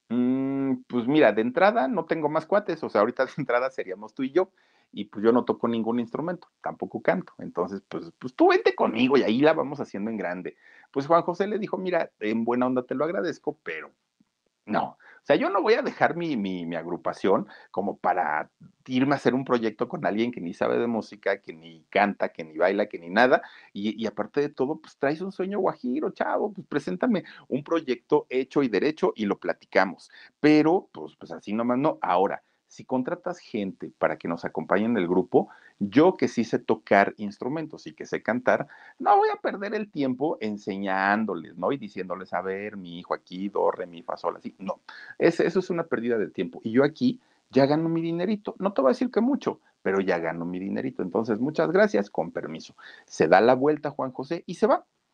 Mm, 0.10 0.84
pues 0.88 1.08
mira, 1.08 1.32
de 1.32 1.42
entrada 1.42 1.88
no 1.88 2.06
tengo 2.06 2.30
más 2.30 2.46
cuates, 2.46 2.84
o 2.84 2.90
sea, 2.90 3.02
ahorita 3.02 3.26
de 3.26 3.32
entrada 3.38 3.70
seríamos 3.70 4.14
tú 4.14 4.24
y 4.24 4.32
yo, 4.32 4.52
y 4.92 5.06
pues 5.06 5.26
yo 5.26 5.32
no 5.32 5.44
toco 5.44 5.68
ningún 5.68 6.00
instrumento, 6.00 6.48
tampoco 6.62 7.02
canto, 7.02 7.34
entonces, 7.40 7.82
pues, 7.90 8.12
pues 8.20 8.36
tú 8.36 8.50
vente 8.50 8.76
conmigo 8.76 9.18
y 9.18 9.24
ahí 9.24 9.42
la 9.42 9.54
vamos 9.54 9.80
haciendo 9.80 10.12
en 10.12 10.18
grande. 10.18 10.56
Pues 10.92 11.08
Juan 11.08 11.24
José 11.24 11.48
le 11.48 11.58
dijo, 11.58 11.78
mira, 11.78 12.12
en 12.20 12.46
buena 12.46 12.68
onda 12.68 12.84
te 12.84 12.94
lo 12.94 13.04
agradezco, 13.04 13.58
pero 13.64 13.92
no, 14.66 14.98
o 15.24 15.26
sea, 15.26 15.38
yo 15.38 15.50
no 15.50 15.62
voy 15.62 15.76
a 15.76 15.82
dejar 15.82 16.18
mi, 16.18 16.36
mi, 16.36 16.76
agrupación 16.76 17.48
como 17.72 17.98
para 17.98 18.52
irme 18.88 19.14
a 19.14 19.16
hacer 19.16 19.34
un 19.34 19.46
proyecto 19.46 19.88
con 19.88 20.06
alguien 20.06 20.34
que 20.34 20.42
ni 20.42 20.54
sabe 20.54 20.78
de 20.78 20.88
música, 20.88 21.40
que 21.40 21.54
ni 21.54 21.86
canta, 21.90 22.34
que 22.34 22.44
ni 22.44 22.58
baila, 22.58 22.88
que 22.88 23.00
ni 23.00 23.10
nada. 23.10 23.42
Y, 23.72 24.02
y 24.02 24.06
aparte 24.06 24.42
de 24.42 24.50
todo, 24.50 24.80
pues 24.82 24.98
traes 24.98 25.22
un 25.22 25.32
sueño 25.32 25.60
guajiro, 25.60 26.12
chavo, 26.12 26.52
pues 26.52 26.68
preséntame 26.68 27.24
un 27.48 27.64
proyecto 27.64 28.28
hecho 28.30 28.64
y 28.64 28.68
derecho 28.68 29.14
y 29.16 29.26
lo 29.26 29.40
platicamos. 29.40 30.12
Pero, 30.42 30.90
pues, 30.92 31.16
pues 31.18 31.32
así 31.32 31.54
nomás 31.54 31.78
no. 31.78 32.00
Ahora, 32.02 32.44
si 32.74 32.86
contratas 32.86 33.38
gente 33.38 33.92
para 34.00 34.18
que 34.18 34.28
nos 34.28 34.46
acompañe 34.46 34.86
en 34.86 34.98
el 34.98 35.08
grupo, 35.08 35.50
yo 35.78 36.16
que 36.16 36.28
sí 36.28 36.44
sé 36.44 36.58
tocar 36.58 37.14
instrumentos 37.18 37.86
y 37.86 37.94
que 37.94 38.08
sé 38.08 38.24
cantar, 38.24 38.68
no 38.98 39.16
voy 39.16 39.30
a 39.30 39.40
perder 39.40 39.76
el 39.76 39.92
tiempo 39.92 40.40
enseñándoles, 40.42 41.56
¿no? 41.56 41.72
Y 41.72 41.78
diciéndoles, 41.78 42.34
a 42.34 42.42
ver, 42.42 42.76
mi 42.76 42.98
hijo 42.98 43.14
aquí, 43.14 43.50
do, 43.50 43.70
re, 43.70 43.86
mi, 43.86 44.02
fa, 44.02 44.18
sol, 44.18 44.38
así. 44.38 44.56
No, 44.58 44.82
eso 45.20 45.44
es 45.44 45.70
una 45.70 45.84
pérdida 45.84 46.18
de 46.18 46.32
tiempo. 46.32 46.62
Y 46.64 46.72
yo 46.72 46.84
aquí 46.84 47.22
ya 47.52 47.68
gano 47.68 47.90
mi 47.90 48.02
dinerito. 48.02 48.56
No 48.58 48.74
te 48.74 48.82
voy 48.82 48.90
a 48.90 48.94
decir 48.94 49.12
que 49.12 49.22
mucho, 49.22 49.60
pero 49.84 50.02
ya 50.02 50.18
gano 50.18 50.44
mi 50.44 50.58
dinerito. 50.58 51.04
Entonces, 51.04 51.40
muchas 51.40 51.72
gracias, 51.72 52.10
con 52.10 52.32
permiso. 52.32 52.76
Se 53.06 53.28
da 53.28 53.40
la 53.40 53.54
vuelta 53.54 53.92
Juan 53.92 54.12
José 54.12 54.44
y 54.48 54.56
se 54.56 54.66
va. 54.66 54.84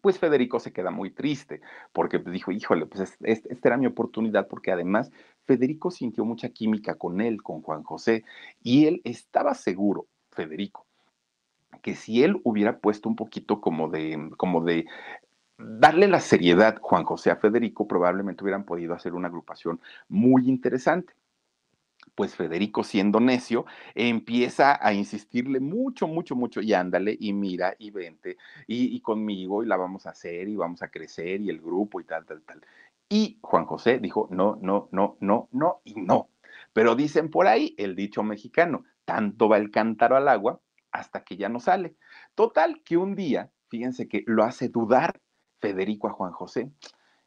pues 0.00 0.18
Federico 0.18 0.60
se 0.60 0.72
queda 0.72 0.90
muy 0.90 1.10
triste, 1.10 1.60
porque 1.92 2.18
dijo, 2.18 2.52
híjole, 2.52 2.86
pues 2.86 3.16
esta 3.20 3.68
era 3.68 3.76
mi 3.76 3.86
oportunidad, 3.86 4.48
porque 4.48 4.72
además 4.72 5.10
Federico 5.44 5.90
sintió 5.90 6.24
mucha 6.24 6.48
química 6.50 6.94
con 6.94 7.20
él, 7.20 7.42
con 7.42 7.62
Juan 7.62 7.82
José, 7.82 8.24
y 8.62 8.86
él 8.86 9.00
estaba 9.04 9.54
seguro, 9.54 10.06
Federico, 10.30 10.86
que 11.82 11.94
si 11.94 12.22
él 12.22 12.40
hubiera 12.44 12.78
puesto 12.78 13.08
un 13.08 13.16
poquito 13.16 13.60
como 13.60 13.88
de, 13.88 14.30
como 14.36 14.62
de 14.62 14.86
darle 15.58 16.08
la 16.08 16.20
seriedad 16.20 16.78
Juan 16.80 17.04
José 17.04 17.30
a 17.30 17.36
Federico, 17.36 17.88
probablemente 17.88 18.44
hubieran 18.44 18.64
podido 18.64 18.94
hacer 18.94 19.14
una 19.14 19.28
agrupación 19.28 19.80
muy 20.08 20.48
interesante 20.48 21.14
pues 22.16 22.34
Federico, 22.34 22.82
siendo 22.82 23.20
necio, 23.20 23.66
empieza 23.94 24.84
a 24.84 24.92
insistirle 24.94 25.60
mucho, 25.60 26.08
mucho, 26.08 26.34
mucho, 26.34 26.62
y 26.62 26.72
ándale, 26.72 27.16
y 27.20 27.32
mira, 27.34 27.76
y 27.78 27.90
vente, 27.90 28.38
y, 28.66 28.98
conmigo, 29.00 29.62
y 29.62 29.66
la 29.66 29.76
vamos 29.76 30.06
a 30.06 30.10
hacer, 30.10 30.48
y 30.48 30.56
vamos 30.56 30.82
a 30.82 30.88
crecer, 30.88 31.42
y 31.42 31.50
el 31.50 31.60
grupo, 31.60 32.00
y 32.00 32.04
tal, 32.04 32.24
tal, 32.24 32.42
tal. 32.42 32.62
Y 33.08 33.38
Juan 33.42 33.66
José 33.66 33.98
dijo, 33.98 34.28
no, 34.32 34.58
no, 34.60 34.88
no, 34.92 35.18
no, 35.20 35.48
no, 35.52 35.82
y 35.84 35.94
no. 35.94 36.30
Pero 36.72 36.96
dicen 36.96 37.30
por 37.30 37.46
ahí 37.46 37.74
el 37.78 37.94
dicho 37.94 38.22
mexicano, 38.22 38.84
tanto 39.04 39.48
va 39.48 39.58
el 39.58 39.70
cántaro 39.70 40.16
al 40.16 40.28
agua 40.28 40.60
hasta 40.90 41.22
que 41.22 41.36
ya 41.36 41.48
no 41.50 41.60
sale. 41.60 41.96
Total, 42.34 42.82
que 42.82 42.96
un 42.96 43.14
día, 43.14 43.50
fíjense 43.68 44.08
que 44.08 44.24
lo 44.26 44.42
hace 44.42 44.70
dudar 44.70 45.20
Federico 45.60 46.08
a 46.08 46.12
Juan 46.12 46.32
José 46.32 46.70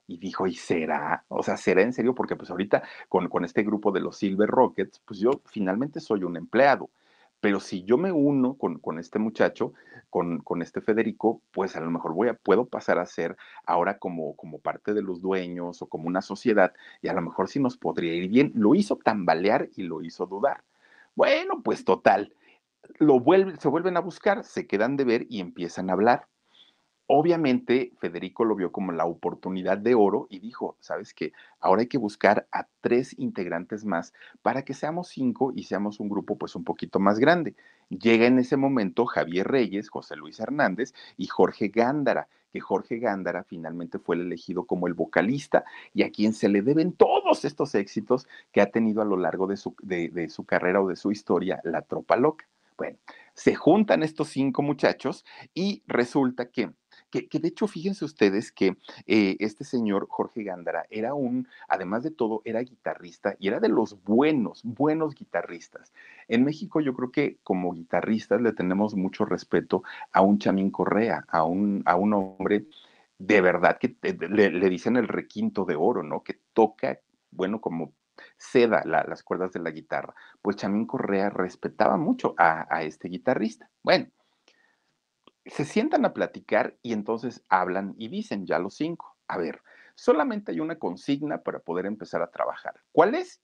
y 0.10 0.18
dijo, 0.18 0.48
¿y 0.48 0.56
será? 0.56 1.24
O 1.28 1.44
sea, 1.44 1.56
¿será 1.56 1.84
en 1.84 1.94
serio? 1.94 2.16
Porque 2.16 2.36
pues 2.36 2.50
ahorita 2.50 2.82
con, 3.08 3.30
con 3.30 3.46
este 3.46 3.62
grupo 3.62 3.92
de 3.92 4.02
los 4.02 4.18
Silver 4.18 4.50
Rockets, 4.50 5.00
pues 5.06 5.20
yo 5.20 5.42
finalmente 5.46 6.00
soy 6.00 6.24
un 6.24 6.36
empleado. 6.36 6.90
Pero 7.40 7.60
si 7.60 7.84
yo 7.84 7.98
me 7.98 8.12
uno 8.12 8.56
con, 8.56 8.80
con 8.80 8.98
este 8.98 9.20
muchacho, 9.20 9.74
con, 10.10 10.40
con, 10.40 10.64
este 10.64 10.82
Federico, 10.82 11.42
pues 11.52 11.76
a 11.76 11.80
lo 11.80 11.92
mejor 11.92 12.14
voy 12.14 12.28
a, 12.28 12.34
puedo 12.34 12.66
pasar 12.66 12.98
a 12.98 13.06
ser 13.06 13.38
ahora 13.66 14.00
como, 14.00 14.36
como 14.36 14.60
parte 14.60 14.94
de 14.94 15.04
los 15.04 15.22
dueños 15.22 15.82
o 15.82 15.88
como 15.88 16.08
una 16.08 16.22
sociedad 16.22 16.74
y 17.02 17.08
a 17.08 17.14
lo 17.14 17.22
mejor 17.22 17.48
sí 17.48 17.60
nos 17.60 17.78
podría 17.78 18.14
ir 18.16 18.30
bien. 18.30 18.52
Lo 18.56 18.74
hizo 18.74 18.98
tambalear 18.98 19.70
y 19.76 19.84
lo 19.84 20.02
hizo 20.02 20.26
dudar. 20.26 20.64
Bueno, 21.16 21.62
pues 21.64 21.86
total, 21.86 22.34
lo 22.98 23.20
vuelve, 23.20 23.58
se 23.58 23.68
vuelven 23.68 23.96
a 23.96 24.02
buscar, 24.02 24.44
se 24.44 24.66
quedan 24.66 24.98
de 24.98 25.06
ver 25.06 25.26
y 25.30 25.40
empiezan 25.40 25.90
a 25.90 25.94
hablar. 25.94 26.26
Obviamente, 27.12 27.92
Federico 27.98 28.46
lo 28.46 28.56
vio 28.56 28.72
como 28.72 28.92
la 28.92 29.06
oportunidad 29.06 29.80
de 29.80 29.96
oro 29.96 30.28
y 30.30 30.38
dijo, 30.38 30.78
sabes 30.80 31.16
qué, 31.16 31.34
ahora 31.60 31.82
hay 31.82 31.88
que 31.88 31.98
buscar 31.98 32.48
a 32.52 32.68
tres 32.82 33.18
integrantes 33.18 33.84
más 33.84 34.14
para 34.44 34.62
que 34.62 34.76
seamos 34.76 35.08
cinco 35.08 35.52
y 35.56 35.64
seamos 35.64 36.00
un 36.00 36.08
grupo 36.08 36.38
pues 36.38 36.56
un 36.56 36.64
poquito 36.64 37.00
más 37.00 37.18
grande. 37.18 37.56
Llega 37.90 38.28
en 38.28 38.38
ese 38.38 38.58
momento 38.58 39.08
Javier 39.08 39.48
Reyes, 39.48 39.90
José 39.90 40.18
Luis 40.18 40.40
Hernández 40.40 40.94
y 41.18 41.26
Jorge 41.26 41.70
Gándara, 41.70 42.28
que 42.54 42.60
Jorge 42.60 43.00
Gándara 43.00 43.44
finalmente 43.44 43.98
fue 43.98 44.16
el 44.16 44.22
elegido 44.22 44.66
como 44.68 44.86
el 44.86 44.94
vocalista 44.94 45.64
y 45.96 46.04
a 46.04 46.12
quien 46.12 46.34
se 46.34 46.48
le 46.48 46.62
deben 46.62 46.94
todos 46.94 47.44
estos 47.44 47.74
éxitos 47.74 48.28
que 48.52 48.62
ha 48.62 48.70
tenido 48.70 49.02
a 49.02 49.06
lo 49.06 49.18
largo 49.18 49.48
de 49.48 49.58
su, 49.58 49.76
de 49.82 50.30
su 50.30 50.46
carrera 50.46 50.80
o 50.80 50.88
de 50.88 50.96
su 50.96 51.12
historia, 51.12 51.60
la 51.64 51.82
tropa 51.82 52.18
loca. 52.18 52.46
Bueno, 52.78 52.98
se 53.34 53.56
juntan 53.56 54.04
estos 54.04 54.30
cinco 54.30 54.62
muchachos 54.62 55.26
y 55.54 55.84
resulta 55.86 56.50
que 56.50 56.72
que, 57.10 57.40
de 57.40 57.48
hecho, 57.48 57.68
fíjense 57.68 58.06
ustedes 58.06 58.52
que 58.52 58.78
eh, 59.08 59.36
este 59.40 59.64
señor 59.64 60.08
Jorge 60.10 60.44
Gándara 60.44 60.86
era 60.90 61.14
un, 61.14 61.48
además 61.68 62.04
de 62.04 62.12
todo, 62.12 62.42
era 62.46 62.62
guitarrista 62.62 63.36
y 63.40 63.48
era 63.48 63.60
de 63.60 63.70
los 63.70 64.04
buenos, 64.04 64.62
buenos 64.64 65.16
guitarristas. 65.16 65.94
En 66.28 66.44
México 66.44 66.82
yo 66.82 66.94
creo 66.94 67.12
que 67.12 67.38
como 67.44 67.74
guitarristas 67.74 68.42
le 68.42 68.54
tenemos 68.54 68.96
mucho 68.96 69.26
respeto 69.26 69.84
a 70.12 70.22
un 70.22 70.40
Chamín 70.40 70.72
Correa, 70.72 71.26
a 71.28 71.44
un, 71.44 71.82
a 71.86 71.96
un 71.96 72.14
hombre 72.14 72.66
de 73.18 73.42
verdad 73.42 73.78
que 73.78 73.96
le, 74.30 74.70
dicen 74.70 74.96
el 74.96 75.08
requinto 75.08 75.66
de 75.66 75.76
oro, 75.76 76.04
¿no? 76.04 76.24
Que 76.24 76.40
toca, 76.54 77.00
bueno, 77.32 77.60
como 77.60 77.94
seda 78.38 78.84
las 78.86 79.24
cuerdas 79.24 79.52
de 79.52 79.60
la 79.60 79.72
guitarra. 79.72 80.14
Pues 80.42 80.56
Chamín 80.56 80.86
Correa 80.86 81.30
respetaba 81.30 81.98
mucho 81.98 82.34
a, 82.38 82.74
a 82.74 82.84
este 82.84 83.10
guitarrista. 83.10 83.70
Bueno, 83.84 84.08
se 85.50 85.66
sientan 85.66 86.06
a 86.06 86.14
platicar 86.14 86.76
y 86.82 86.94
entonces 86.94 87.44
hablan 87.50 87.96
y 87.98 88.08
dicen 88.08 88.46
ya 88.46 88.60
los 88.60 88.76
cinco, 88.76 89.18
a 89.28 89.38
ver, 89.38 89.62
solamente 89.96 90.52
hay 90.52 90.60
una 90.60 90.78
consigna 90.78 91.42
para 91.44 91.60
poder 91.60 91.86
empezar 91.86 92.22
a 92.22 92.32
trabajar. 92.32 92.82
¿Cuál 92.92 93.16
es? 93.16 93.42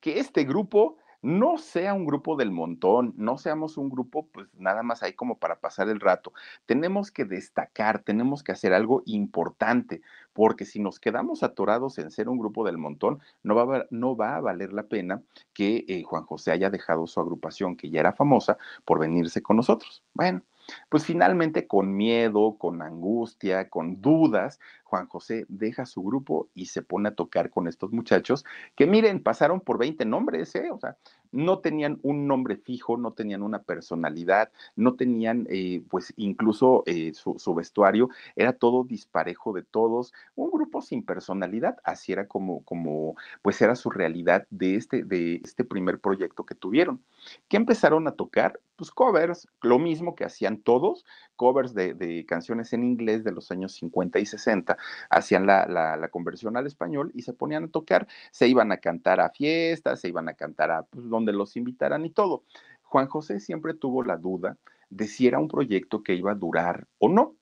Que 0.00 0.18
este 0.18 0.44
grupo 0.44 0.98
no 1.22 1.58
sea 1.58 1.94
un 1.94 2.06
grupo 2.06 2.36
del 2.36 2.52
montón, 2.52 3.12
no 3.16 3.38
seamos 3.38 3.78
un 3.78 3.88
grupo 3.88 4.28
pues 4.28 4.48
nada 4.54 4.84
más 4.84 5.02
ahí 5.02 5.14
como 5.14 5.38
para 5.38 5.58
pasar 5.58 5.88
el 5.88 5.98
rato. 5.98 6.32
Tenemos 6.66 7.10
que 7.10 7.24
destacar, 7.24 8.02
tenemos 8.02 8.44
que 8.44 8.52
hacer 8.52 8.72
algo 8.72 9.02
importante, 9.06 10.02
porque 10.32 10.64
si 10.64 10.78
nos 10.78 11.00
quedamos 11.00 11.42
atorados 11.42 11.98
en 11.98 12.10
ser 12.10 12.28
un 12.28 12.38
grupo 12.38 12.64
del 12.64 12.78
montón, 12.78 13.20
no 13.42 13.54
va 13.54 13.78
a, 13.78 13.86
no 13.90 14.16
va 14.16 14.36
a 14.36 14.40
valer 14.40 14.72
la 14.72 14.84
pena 14.84 15.22
que 15.52 15.84
eh, 15.88 16.02
Juan 16.04 16.24
José 16.24 16.52
haya 16.52 16.70
dejado 16.70 17.06
su 17.06 17.18
agrupación, 17.18 17.76
que 17.76 17.90
ya 17.90 18.00
era 18.00 18.12
famosa, 18.12 18.56
por 18.84 19.00
venirse 19.00 19.42
con 19.42 19.56
nosotros. 19.56 20.04
Bueno, 20.14 20.42
pues 20.88 21.04
finalmente 21.04 21.66
con 21.66 21.96
miedo, 21.96 22.56
con 22.58 22.82
angustia, 22.82 23.68
con 23.68 24.00
dudas, 24.00 24.60
Juan 24.84 25.08
José 25.08 25.46
deja 25.48 25.86
su 25.86 26.02
grupo 26.02 26.48
y 26.54 26.66
se 26.66 26.82
pone 26.82 27.08
a 27.08 27.14
tocar 27.14 27.50
con 27.50 27.68
estos 27.68 27.92
muchachos 27.92 28.44
que 28.74 28.86
miren, 28.86 29.22
pasaron 29.22 29.60
por 29.60 29.78
20 29.78 30.04
nombres, 30.04 30.54
¿eh? 30.54 30.70
O 30.70 30.78
sea, 30.78 30.96
no 31.36 31.58
tenían 31.58 31.98
un 32.02 32.26
nombre 32.26 32.56
fijo, 32.56 32.96
no 32.96 33.12
tenían 33.12 33.42
una 33.42 33.62
personalidad, 33.62 34.50
no 34.74 34.94
tenían, 34.94 35.46
eh, 35.50 35.82
pues 35.88 36.12
incluso 36.16 36.82
eh, 36.86 37.12
su, 37.14 37.54
vestuario, 37.54 38.08
era 38.34 38.52
todo 38.54 38.84
disparejo 38.84 39.52
de 39.52 39.62
todos, 39.62 40.12
un 40.34 40.50
grupo 40.50 40.82
sin 40.82 41.04
personalidad, 41.04 41.76
así 41.84 42.12
era 42.12 42.26
como, 42.26 42.64
como, 42.64 43.16
pues 43.42 43.60
era 43.60 43.76
su 43.76 43.90
realidad 43.90 44.46
de 44.50 44.76
este, 44.76 45.04
de 45.04 45.42
este 45.44 45.64
primer 45.64 46.00
proyecto 46.00 46.44
que 46.44 46.54
tuvieron. 46.54 47.02
¿Qué 47.48 47.56
empezaron 47.56 48.08
a 48.08 48.12
tocar? 48.12 48.60
Pues 48.76 48.90
covers, 48.90 49.48
lo 49.62 49.78
mismo 49.78 50.14
que 50.14 50.24
hacían 50.24 50.58
todos, 50.58 51.04
covers 51.36 51.74
de, 51.74 51.94
de 51.94 52.24
canciones 52.26 52.72
en 52.72 52.84
inglés 52.84 53.24
de 53.24 53.32
los 53.32 53.50
años 53.50 53.74
50 53.74 54.18
y 54.18 54.26
60, 54.26 54.76
hacían 55.10 55.46
la, 55.46 55.66
la, 55.66 55.96
la, 55.96 56.08
conversión 56.08 56.56
al 56.56 56.66
español 56.66 57.12
y 57.14 57.22
se 57.22 57.32
ponían 57.32 57.64
a 57.64 57.68
tocar, 57.68 58.08
se 58.30 58.48
iban 58.48 58.72
a 58.72 58.78
cantar 58.78 59.20
a 59.20 59.30
fiestas, 59.30 60.00
se 60.00 60.08
iban 60.08 60.28
a 60.28 60.34
cantar 60.34 60.70
a 60.70 60.82
pues, 60.82 61.08
donde 61.08 61.32
los 61.32 61.56
invitaran 61.56 62.04
y 62.04 62.10
todo. 62.10 62.44
Juan 62.82 63.06
José 63.06 63.40
siempre 63.40 63.74
tuvo 63.74 64.02
la 64.02 64.16
duda 64.16 64.56
de 64.90 65.06
si 65.06 65.26
era 65.26 65.38
un 65.38 65.48
proyecto 65.48 66.02
que 66.02 66.14
iba 66.14 66.32
a 66.32 66.36
durar 66.36 66.86
o 66.98 67.08
no. 67.08 67.36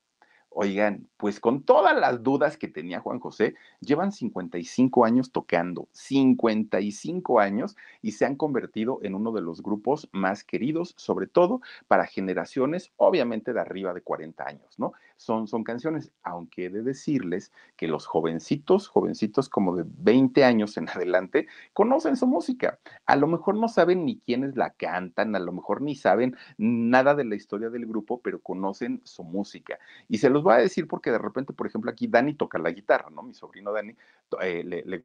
Oigan, 0.56 1.08
pues 1.16 1.40
con 1.40 1.64
todas 1.64 1.98
las 1.98 2.22
dudas 2.22 2.56
que 2.56 2.68
tenía 2.68 3.00
Juan 3.00 3.18
José, 3.18 3.56
llevan 3.80 4.12
55 4.12 5.04
años 5.04 5.32
tocando, 5.32 5.88
55 5.90 7.40
años, 7.40 7.76
y 8.02 8.12
se 8.12 8.24
han 8.24 8.36
convertido 8.36 9.00
en 9.02 9.16
uno 9.16 9.32
de 9.32 9.42
los 9.42 9.62
grupos 9.62 10.08
más 10.12 10.44
queridos, 10.44 10.94
sobre 10.96 11.26
todo 11.26 11.60
para 11.88 12.06
generaciones, 12.06 12.92
obviamente 12.96 13.52
de 13.52 13.60
arriba 13.60 13.92
de 13.94 14.02
40 14.02 14.46
años, 14.46 14.78
¿no? 14.78 14.92
Son, 15.16 15.46
son 15.46 15.64
canciones, 15.64 16.12
aunque 16.22 16.66
he 16.66 16.70
de 16.70 16.82
decirles 16.82 17.52
que 17.76 17.88
los 17.88 18.06
jovencitos, 18.06 18.88
jovencitos 18.88 19.48
como 19.48 19.76
de 19.76 19.84
20 19.86 20.44
años 20.44 20.76
en 20.76 20.88
adelante, 20.90 21.46
conocen 21.72 22.16
su 22.16 22.26
música. 22.26 22.78
A 23.06 23.16
lo 23.16 23.26
mejor 23.26 23.56
no 23.56 23.68
saben 23.68 24.04
ni 24.04 24.18
quiénes 24.20 24.56
la 24.56 24.70
cantan, 24.70 25.34
a 25.36 25.38
lo 25.38 25.52
mejor 25.52 25.82
ni 25.82 25.94
saben 25.94 26.36
nada 26.58 27.14
de 27.14 27.24
la 27.24 27.34
historia 27.34 27.70
del 27.70 27.86
grupo, 27.86 28.20
pero 28.20 28.40
conocen 28.40 29.00
su 29.04 29.24
música. 29.24 29.78
Y 30.08 30.18
se 30.18 30.30
los 30.30 30.42
voy 30.42 30.54
a 30.54 30.58
decir 30.58 30.88
porque 30.88 31.10
de 31.10 31.18
repente, 31.18 31.52
por 31.52 31.66
ejemplo, 31.66 31.90
aquí 31.90 32.06
Dani 32.06 32.34
toca 32.34 32.58
la 32.58 32.70
guitarra, 32.70 33.10
¿no? 33.10 33.22
Mi 33.22 33.34
sobrino 33.34 33.72
Dani 33.72 33.94
eh, 34.40 34.64
le, 34.64 34.82
le 34.84 35.04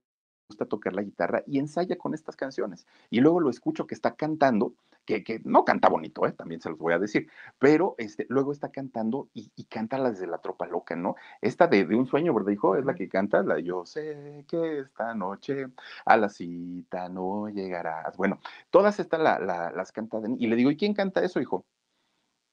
gusta 0.50 0.66
tocar 0.66 0.94
la 0.94 1.04
guitarra 1.04 1.44
y 1.46 1.60
ensaya 1.60 1.96
con 1.98 2.14
estas 2.14 2.36
canciones. 2.36 2.88
Y 3.10 3.22
luego 3.22 3.40
lo 3.40 3.50
escucho 3.50 3.86
que 3.86 3.94
está 3.94 4.16
cantando, 4.16 4.74
que, 5.06 5.24
que 5.24 5.40
no 5.46 5.64
canta 5.64 5.90
bonito, 5.90 6.26
¿eh? 6.26 6.32
también 6.32 6.60
se 6.60 6.70
los 6.70 6.80
voy 6.80 6.94
a 6.94 7.00
decir, 7.00 7.30
pero 7.60 7.96
este, 8.00 8.26
luego 8.30 8.52
está 8.52 8.70
cantando 8.72 9.30
y, 9.34 9.52
y 9.56 9.66
canta 9.66 10.00
las 10.00 10.20
de 10.20 10.28
la 10.28 10.40
tropa 10.40 10.66
loca, 10.66 10.96
¿no? 10.96 11.16
Esta 11.42 11.68
de, 11.68 11.86
de, 11.86 11.96
un 11.96 12.08
sueño, 12.08 12.34
¿verdad, 12.34 12.52
hijo? 12.52 12.76
Es 12.76 12.86
la 12.86 12.96
que 12.96 13.08
canta, 13.08 13.44
la 13.44 13.56
de 13.56 13.64
yo 13.64 13.86
sé 13.86 14.44
que 14.48 14.80
esta 14.80 15.14
noche 15.14 15.68
a 16.06 16.18
la 16.18 16.30
cita 16.30 17.10
no 17.10 17.48
llegarás. 17.50 18.18
Bueno, 18.18 18.40
todas 18.72 19.00
estas 19.00 19.20
la, 19.22 19.40
la, 19.40 19.72
las 19.72 19.92
canta 19.92 20.20
y 20.38 20.48
le 20.48 20.56
digo, 20.56 20.72
¿y 20.72 20.78
quién 20.78 20.94
canta 20.94 21.24
eso, 21.24 21.40
hijo? 21.40 21.66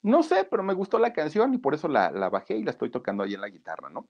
No 0.02 0.22
sé, 0.22 0.44
pero 0.48 0.62
me 0.62 0.74
gustó 0.74 0.98
la 0.98 1.12
canción 1.12 1.54
y 1.54 1.58
por 1.58 1.74
eso 1.74 1.88
la, 1.88 2.10
la 2.10 2.28
bajé 2.28 2.56
y 2.56 2.62
la 2.62 2.70
estoy 2.70 2.90
tocando 2.90 3.24
ahí 3.24 3.34
en 3.34 3.40
la 3.40 3.48
guitarra, 3.48 3.88
¿no? 3.88 4.06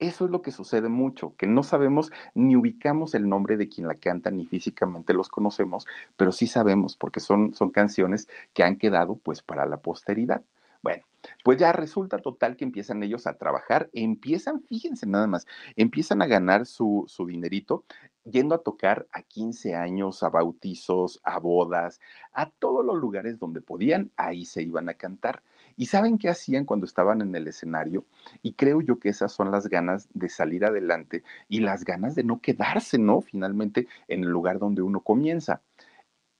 Eso 0.00 0.24
es 0.24 0.30
lo 0.30 0.40
que 0.40 0.50
sucede 0.50 0.88
mucho, 0.88 1.34
que 1.36 1.46
no 1.46 1.62
sabemos 1.62 2.10
ni 2.34 2.56
ubicamos 2.56 3.14
el 3.14 3.28
nombre 3.28 3.58
de 3.58 3.68
quien 3.68 3.86
la 3.86 3.96
canta, 3.96 4.30
ni 4.30 4.46
físicamente 4.46 5.12
los 5.12 5.28
conocemos, 5.28 5.86
pero 6.16 6.32
sí 6.32 6.46
sabemos 6.46 6.96
porque 6.96 7.20
son, 7.20 7.54
son 7.54 7.70
canciones 7.70 8.26
que 8.54 8.64
han 8.64 8.76
quedado 8.76 9.16
pues 9.16 9.42
para 9.42 9.66
la 9.66 9.76
posteridad. 9.76 10.42
Bueno, 10.82 11.04
pues 11.44 11.58
ya 11.58 11.72
resulta 11.72 12.18
total 12.18 12.56
que 12.56 12.64
empiezan 12.64 13.02
ellos 13.02 13.26
a 13.26 13.36
trabajar, 13.36 13.90
empiezan, 13.92 14.62
fíjense 14.62 15.06
nada 15.06 15.26
más, 15.26 15.46
empiezan 15.76 16.22
a 16.22 16.26
ganar 16.26 16.66
su, 16.66 17.04
su 17.08 17.26
dinerito 17.26 17.84
yendo 18.24 18.54
a 18.54 18.62
tocar 18.62 19.06
a 19.12 19.22
15 19.22 19.74
años, 19.74 20.22
a 20.22 20.28
bautizos, 20.28 21.20
a 21.24 21.38
bodas, 21.38 22.00
a 22.32 22.50
todos 22.50 22.84
los 22.84 22.98
lugares 22.98 23.38
donde 23.38 23.60
podían, 23.60 24.10
ahí 24.16 24.44
se 24.44 24.62
iban 24.62 24.88
a 24.88 24.94
cantar. 24.94 25.42
¿Y 25.76 25.86
saben 25.86 26.18
qué 26.18 26.28
hacían 26.28 26.64
cuando 26.64 26.86
estaban 26.86 27.22
en 27.22 27.34
el 27.34 27.48
escenario? 27.48 28.04
Y 28.42 28.52
creo 28.52 28.80
yo 28.82 28.98
que 28.98 29.08
esas 29.08 29.32
son 29.32 29.50
las 29.50 29.68
ganas 29.68 30.08
de 30.12 30.28
salir 30.28 30.64
adelante 30.64 31.22
y 31.48 31.60
las 31.60 31.84
ganas 31.84 32.14
de 32.14 32.24
no 32.24 32.40
quedarse, 32.40 32.98
¿no? 32.98 33.20
Finalmente 33.20 33.88
en 34.08 34.24
el 34.24 34.30
lugar 34.30 34.58
donde 34.58 34.82
uno 34.82 35.00
comienza. 35.00 35.62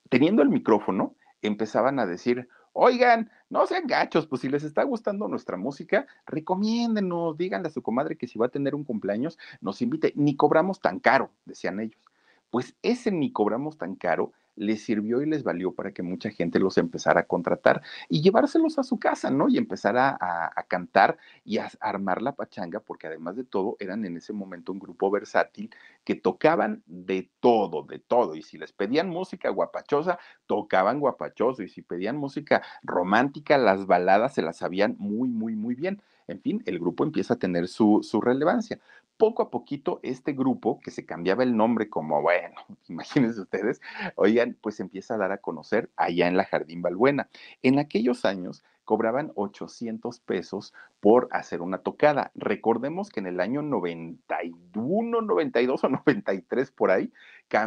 Teniendo 0.09 0.43
el 0.43 0.49
micrófono, 0.49 1.15
empezaban 1.41 1.99
a 1.99 2.05
decir, 2.05 2.47
oigan, 2.73 3.31
no 3.51 3.67
sean 3.67 3.85
gachos, 3.85 4.25
pues 4.27 4.41
si 4.41 4.49
les 4.49 4.63
está 4.63 4.83
gustando 4.83 5.27
nuestra 5.27 5.57
música, 5.57 6.07
recomiéndenos, 6.25 7.37
díganle 7.37 7.67
a 7.67 7.71
su 7.71 7.81
comadre 7.81 8.15
que 8.15 8.25
si 8.25 8.39
va 8.39 8.45
a 8.45 8.49
tener 8.49 8.73
un 8.73 8.85
cumpleaños, 8.85 9.37
nos 9.59 9.81
invite, 9.81 10.13
ni 10.15 10.37
cobramos 10.37 10.79
tan 10.79 10.99
caro, 10.99 11.31
decían 11.45 11.81
ellos. 11.81 12.01
Pues 12.49 12.75
ese 12.81 13.11
ni 13.11 13.31
cobramos 13.31 13.77
tan 13.77 13.95
caro 13.95 14.31
les 14.55 14.83
sirvió 14.83 15.21
y 15.21 15.25
les 15.25 15.43
valió 15.43 15.73
para 15.73 15.91
que 15.91 16.03
mucha 16.03 16.29
gente 16.29 16.59
los 16.59 16.77
empezara 16.77 17.21
a 17.21 17.25
contratar 17.27 17.81
y 18.09 18.21
llevárselos 18.21 18.77
a 18.79 18.83
su 18.83 18.99
casa, 18.99 19.31
¿no? 19.31 19.49
Y 19.49 19.57
empezar 19.57 19.97
a, 19.97 20.09
a, 20.09 20.51
a, 20.55 20.63
cantar 20.63 21.17
y 21.43 21.57
a 21.57 21.69
armar 21.79 22.21
la 22.21 22.35
pachanga, 22.35 22.79
porque 22.79 23.07
además 23.07 23.35
de 23.35 23.43
todo 23.43 23.77
eran 23.79 24.05
en 24.05 24.17
ese 24.17 24.33
momento 24.33 24.71
un 24.71 24.79
grupo 24.79 25.09
versátil 25.11 25.69
que 26.03 26.15
tocaban 26.15 26.83
de 26.85 27.29
todo, 27.39 27.83
de 27.83 27.99
todo. 27.99 28.35
Y 28.35 28.41
si 28.41 28.57
les 28.57 28.71
pedían 28.73 29.09
música 29.09 29.49
guapachosa, 29.49 30.19
tocaban 30.45 30.99
guapachoso. 30.99 31.63
Y 31.63 31.69
si 31.69 31.81
pedían 31.81 32.17
música 32.17 32.61
romántica, 32.83 33.57
las 33.57 33.85
baladas 33.85 34.33
se 34.33 34.41
las 34.41 34.57
sabían 34.57 34.95
muy, 34.99 35.29
muy, 35.29 35.55
muy 35.55 35.75
bien. 35.75 36.01
En 36.31 36.41
fin, 36.41 36.63
el 36.65 36.79
grupo 36.79 37.03
empieza 37.03 37.35
a 37.35 37.39
tener 37.39 37.67
su, 37.67 38.01
relevancia 38.23 38.79
poco 39.17 39.43
a 39.43 39.51
poquito 39.51 39.99
este 40.01 40.33
grupo, 40.33 40.79
que 40.79 40.89
se 40.89 41.05
cambiaba 41.05 41.43
el 41.43 41.55
nombre 41.55 41.89
como, 41.89 42.21
bueno, 42.21 42.55
imagínense 42.87 43.41
ustedes, 43.41 43.79
oigan, 44.15 44.57
pues 44.59 44.79
empieza 44.79 45.13
a 45.13 45.17
dar 45.17 45.31
a 45.31 45.37
conocer 45.37 45.91
allá 45.95 46.27
en 46.27 46.37
la 46.37 46.45
Jardín 46.45 46.81
Balbuena. 46.81 47.29
En 47.61 47.77
aquellos 47.77 48.25
años 48.25 48.63
cobraban 48.83 49.31
800 49.35 50.19
pesos 50.19 50.73
por 50.99 51.29
hacer 51.31 51.61
una 51.61 51.77
tocada. 51.77 52.31
Recordemos 52.35 53.09
que 53.09 53.19
en 53.19 53.27
el 53.27 53.39
año 53.39 53.61
91, 53.61 55.21
92 55.21 55.83
o 55.83 55.89
93 55.89 56.71
por 56.71 56.91
ahí, 56.91 57.11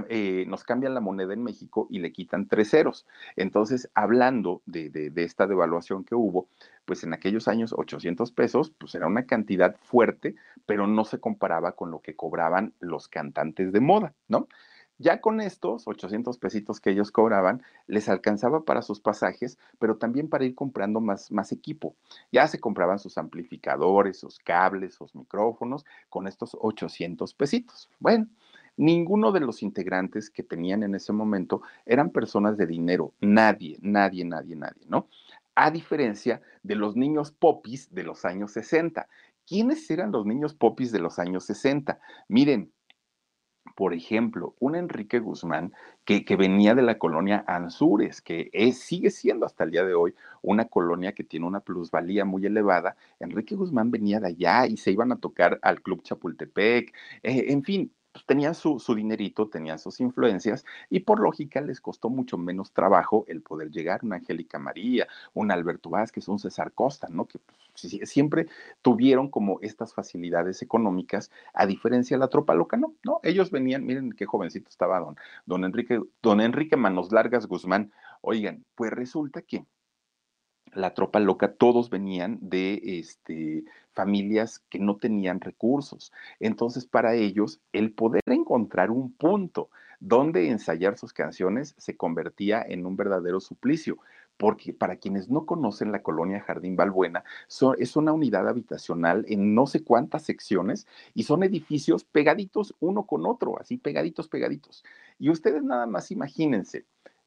eh, 0.09 0.45
nos 0.49 0.65
cambian 0.65 0.95
la 0.95 1.01
moneda 1.01 1.35
en 1.35 1.43
México 1.43 1.87
y 1.91 1.99
le 1.99 2.13
quitan 2.13 2.49
tres 2.49 2.71
ceros. 2.71 3.07
Entonces, 3.37 3.91
hablando 3.95 4.63
de, 4.67 4.91
de, 4.91 5.25
esta 5.25 5.47
devaluación 5.47 6.05
que 6.05 6.15
hubo, 6.15 6.49
pues 6.85 7.05
en 7.05 7.13
aquellos 7.13 7.49
años 7.49 7.75
800 7.77 8.33
pesos, 8.33 8.71
pues 8.79 8.95
era 8.95 9.07
una 9.07 9.27
cantidad 9.27 9.77
fuerte, 9.83 10.35
pero 10.67 10.87
no 10.87 11.05
se 11.05 11.19
comparaba 11.19 11.73
con 11.73 11.91
lo 11.91 12.01
que 12.01 12.17
cobraban 12.17 12.73
los 12.81 13.09
cantantes 13.09 13.73
de 13.73 13.81
moda, 13.81 14.15
¿no? 14.29 14.49
Ya 14.99 15.21
con 15.21 15.41
estos 15.41 15.89
800 15.89 16.39
pesitos 16.39 16.81
que 16.81 16.91
ellos 16.91 17.11
cobraban, 17.11 17.63
les 17.89 18.09
alcanzaba 18.09 18.65
para 18.65 18.81
sus 18.81 19.01
pasajes, 19.01 19.59
pero 19.81 19.97
también 19.97 20.29
para 20.29 20.45
ir 20.45 20.55
comprando 20.55 21.01
más, 21.01 21.33
más 21.33 21.51
equipo. 21.51 21.97
Ya 22.31 22.47
se 22.47 22.61
compraban 22.61 23.01
sus 23.01 23.19
amplificadores, 23.19 24.21
sus 24.21 24.39
cables, 24.39 24.95
sus 24.95 25.17
micrófonos, 25.17 25.85
con 26.09 26.29
estos 26.29 26.57
800 26.61 27.35
pesitos. 27.35 27.91
Bueno, 27.99 28.29
ninguno 28.77 29.33
de 29.33 29.41
los 29.41 29.63
integrantes 29.63 30.31
que 30.31 30.43
tenían 30.43 30.83
en 30.83 30.95
ese 30.95 31.13
momento 31.13 31.63
eran 31.87 32.11
personas 32.11 32.57
de 32.57 32.67
dinero. 32.67 33.13
Nadie, 33.21 33.79
nadie, 33.81 34.25
nadie, 34.25 34.57
nadie, 34.57 34.85
¿no? 34.89 35.09
A 35.55 35.71
diferencia 35.71 36.43
de 36.63 36.75
los 36.75 36.97
niños 36.97 37.31
popis 37.31 37.93
de 37.95 38.03
los 38.03 38.25
años 38.25 38.53
60. 38.53 39.09
¿Quiénes 39.47 39.91
eran 39.91 40.11
los 40.11 40.27
niños 40.27 40.55
popis 40.55 40.91
de 40.91 41.01
los 41.01 41.19
años 41.19 41.45
60? 41.45 42.01
Miren, 42.29 42.73
por 43.75 43.93
ejemplo, 43.93 44.55
un 44.61 44.77
Enrique 44.77 45.19
Guzmán 45.19 45.73
que, 46.05 46.25
venía 46.37 46.75
de 46.75 46.83
la 46.83 46.99
colonia 46.99 47.45
Anzures, 47.47 48.23
que 48.23 48.51
es, 48.53 48.79
sigue 48.79 49.11
siendo 49.11 49.47
hasta 49.47 49.65
el 49.65 49.73
día 49.73 49.85
de 49.85 49.95
hoy 49.95 50.15
una 50.43 50.67
colonia 50.67 51.13
que 51.13 51.25
tiene 51.25 51.47
una 51.47 51.61
plusvalía 51.61 52.25
muy 52.25 52.47
elevada. 52.47 52.97
Enrique 53.19 53.57
Guzmán 53.57 53.91
venía 53.91 54.21
de 54.21 54.29
allá 54.29 54.67
y 54.67 54.77
se 54.77 54.93
iban 54.93 55.13
a 55.13 55.17
tocar 55.17 55.59
al 55.63 55.83
Club 55.83 56.03
Chapultepec. 56.03 56.95
Eh, 57.23 57.47
en 57.49 57.65
fin, 57.65 57.93
pues, 58.15 58.25
tenían 58.27 58.55
su, 58.55 58.79
su, 58.79 58.95
dinerito, 58.95 59.49
tenían 59.49 59.81
sus 59.81 60.01
influencias 60.01 60.65
y 60.89 61.01
por 61.01 61.19
lógica 61.19 61.61
les 61.61 61.81
costó 61.81 62.09
mucho 62.11 62.39
menos 62.39 62.73
trabajo 62.73 63.25
el 63.27 63.43
poder 63.43 63.73
llegar, 63.73 64.05
una 64.05 64.17
Angélica 64.17 64.61
María, 64.61 65.09
un 65.33 65.51
Alberto 65.51 65.91
Vázquez, 65.91 66.29
un 66.29 66.39
César 66.39 66.71
Costa, 66.73 67.09
¿no? 67.11 67.27
Que 67.27 67.41
pues, 67.41 68.09
siempre 68.09 68.47
tuvieron 68.83 69.29
como 69.29 69.59
estas 69.63 69.95
facilidades 69.95 70.63
económicas, 70.63 71.33
a 71.55 71.67
diferencia 71.67 72.17
de 72.17 72.21
la 72.21 72.29
tropa 72.29 72.55
loca, 72.55 72.77
no, 72.77 72.95
no, 73.05 73.19
ellos 73.25 73.51
venían, 73.51 73.85
miren 73.85 74.13
qué 74.13 74.27
jovencito 74.27 74.69
estaba 74.69 75.01
don, 75.01 75.17
don 75.45 75.65
Enrique, 75.65 76.01
don 76.23 76.41
Enrique 76.41 76.77
Manos 76.77 77.11
Largas 77.11 77.49
Guzmán, 77.49 77.91
oigan, 78.21 78.65
pues 78.77 78.93
resulta 78.93 79.43
que 79.43 79.67
la 80.73 80.95
tropa 80.95 81.21
loca, 81.21 81.53
todos 81.55 81.91
venían 81.91 82.39
de 82.41 82.81
este, 82.83 83.65
familias 83.93 84.61
que 84.69 84.79
no 84.79 84.97
tenían 84.97 85.41
recursos. 85.41 86.13
Entonces, 86.41 86.87
para 86.87 87.15
ellos, 87.15 87.61
el 87.73 87.93
poder 87.93 88.23
encontrar 88.27 88.91
un 88.91 89.13
punto 89.13 89.71
donde 90.01 90.49
ensayar 90.49 90.99
sus 90.99 91.13
canciones 91.13 91.75
se 91.79 91.97
convertía 91.97 92.63
en 92.63 92.87
un 92.87 92.97
verdadero 92.97 93.41
suplicio, 93.41 93.99
porque 94.37 94.73
para 94.73 94.97
quienes 94.97 95.31
no 95.31 95.47
conocen 95.47 95.93
la 95.93 96.03
colonia 96.03 96.41
Jardín 96.41 96.77
Balbuena, 96.77 97.25
son, 97.47 97.77
es 97.79 97.97
una 97.97 98.13
unidad 98.13 98.49
habitacional 98.49 99.25
en 99.29 99.55
no 99.55 99.67
sé 99.67 99.85
cuántas 99.85 100.25
secciones 100.25 100.87
y 101.15 101.23
son 101.23 101.45
edificios 101.45 102.05
pegaditos 102.05 102.75
uno 102.81 103.05
con 103.05 103.27
otro, 103.27 103.61
así 103.61 103.77
pegaditos, 103.77 104.29
pegaditos. 104.29 104.85
Y 105.19 105.31
ustedes 105.31 105.63
nada 105.63 105.87
más 105.87 106.11
imagínense, 106.11 106.85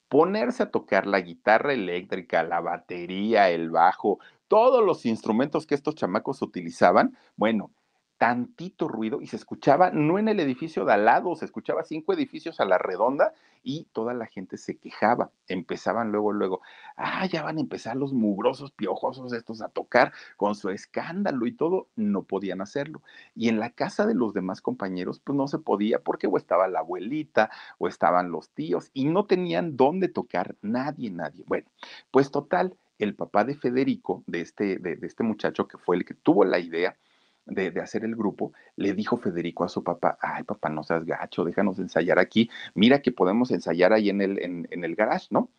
ponerse 0.09 0.63
a 0.63 0.71
tocar 0.71 1.07
la 1.07 1.21
guitarra 1.21 1.73
eléctrica, 1.73 2.43
la 2.43 2.61
batería, 2.61 3.49
el 3.49 3.69
bajo, 3.69 4.19
todos 4.47 4.83
los 4.83 5.05
instrumentos 5.05 5.67
que 5.67 5.75
estos 5.75 5.95
chamacos 5.95 6.41
utilizaban, 6.41 7.17
bueno, 7.35 7.71
tantito 8.17 8.87
ruido 8.87 9.21
y 9.21 9.27
se 9.27 9.35
escuchaba 9.35 9.91
no 9.91 10.17
en 10.19 10.27
el 10.27 10.39
edificio 10.39 10.85
de 10.85 10.93
al 10.93 11.05
lado, 11.05 11.35
se 11.35 11.45
escuchaba 11.45 11.83
cinco 11.83 12.13
edificios 12.13 12.59
a 12.59 12.65
la 12.65 12.77
redonda 12.77 13.33
y 13.63 13.85
toda 13.91 14.13
la 14.13 14.25
gente 14.25 14.57
se 14.57 14.77
quejaba. 14.77 15.31
Empezaban 15.47 16.11
luego, 16.11 16.31
luego, 16.31 16.61
ah, 16.95 17.25
ya 17.25 17.43
van 17.43 17.57
a 17.57 17.61
empezar 17.61 17.95
los 17.95 18.13
mugrosos, 18.13 18.71
piojosos 18.71 19.33
estos 19.33 19.61
a 19.61 19.69
tocar 19.69 20.13
con 20.37 20.55
su 20.55 20.69
escándalo 20.69 21.45
y 21.45 21.51
todo, 21.51 21.87
no 21.95 22.23
podían 22.23 22.61
hacerlo. 22.61 23.01
Y 23.35 23.49
en 23.49 23.59
la 23.59 23.71
casa 23.71 24.05
de 24.05 24.15
los 24.15 24.33
demás 24.33 24.61
compañeros, 24.61 25.19
pues 25.19 25.37
no 25.37 25.47
se 25.47 25.59
podía 25.59 25.99
porque 25.99 26.27
o 26.27 26.37
estaba 26.37 26.67
la 26.67 26.79
abuelita 26.79 27.51
o 27.77 27.87
estaban 27.87 28.31
los 28.31 28.49
tíos 28.49 28.89
y 28.93 29.05
no 29.05 29.25
tenían 29.25 29.75
dónde 29.77 30.07
tocar 30.07 30.55
nadie, 30.61 31.11
nadie. 31.11 31.43
Bueno, 31.45 31.67
pues 32.09 32.31
total, 32.31 32.75
el 32.99 33.15
papá 33.15 33.43
de 33.43 33.55
Federico, 33.55 34.23
de 34.27 34.41
este, 34.41 34.77
de, 34.77 34.95
de 34.95 35.07
este 35.07 35.23
muchacho 35.23 35.67
que 35.67 35.77
fue 35.77 35.97
el 35.97 36.05
que 36.05 36.13
tuvo 36.15 36.45
la 36.45 36.59
idea, 36.59 36.97
de, 37.47 37.79
hacer 37.81 38.03
el 38.03 38.15
grupo, 38.15 38.53
le 38.75 38.93
dijo 38.93 39.17
Federico 39.17 39.63
a 39.63 39.69
su 39.69 39.83
papá, 39.83 40.17
ay 40.21 40.43
papá, 40.43 40.69
no 40.69 40.83
seas 40.83 41.05
gacho, 41.05 41.43
déjanos 41.43 41.79
ensayar 41.79 42.19
aquí, 42.19 42.49
mira 42.73 43.01
que 43.01 43.11
podemos 43.11 43.51
ensayar 43.51 43.93
ahí 43.93 44.09
en 44.09 44.21
el, 44.21 44.39
en, 44.39 44.83
el 44.83 44.95
garage, 44.95 45.27
¿no? 45.31 45.49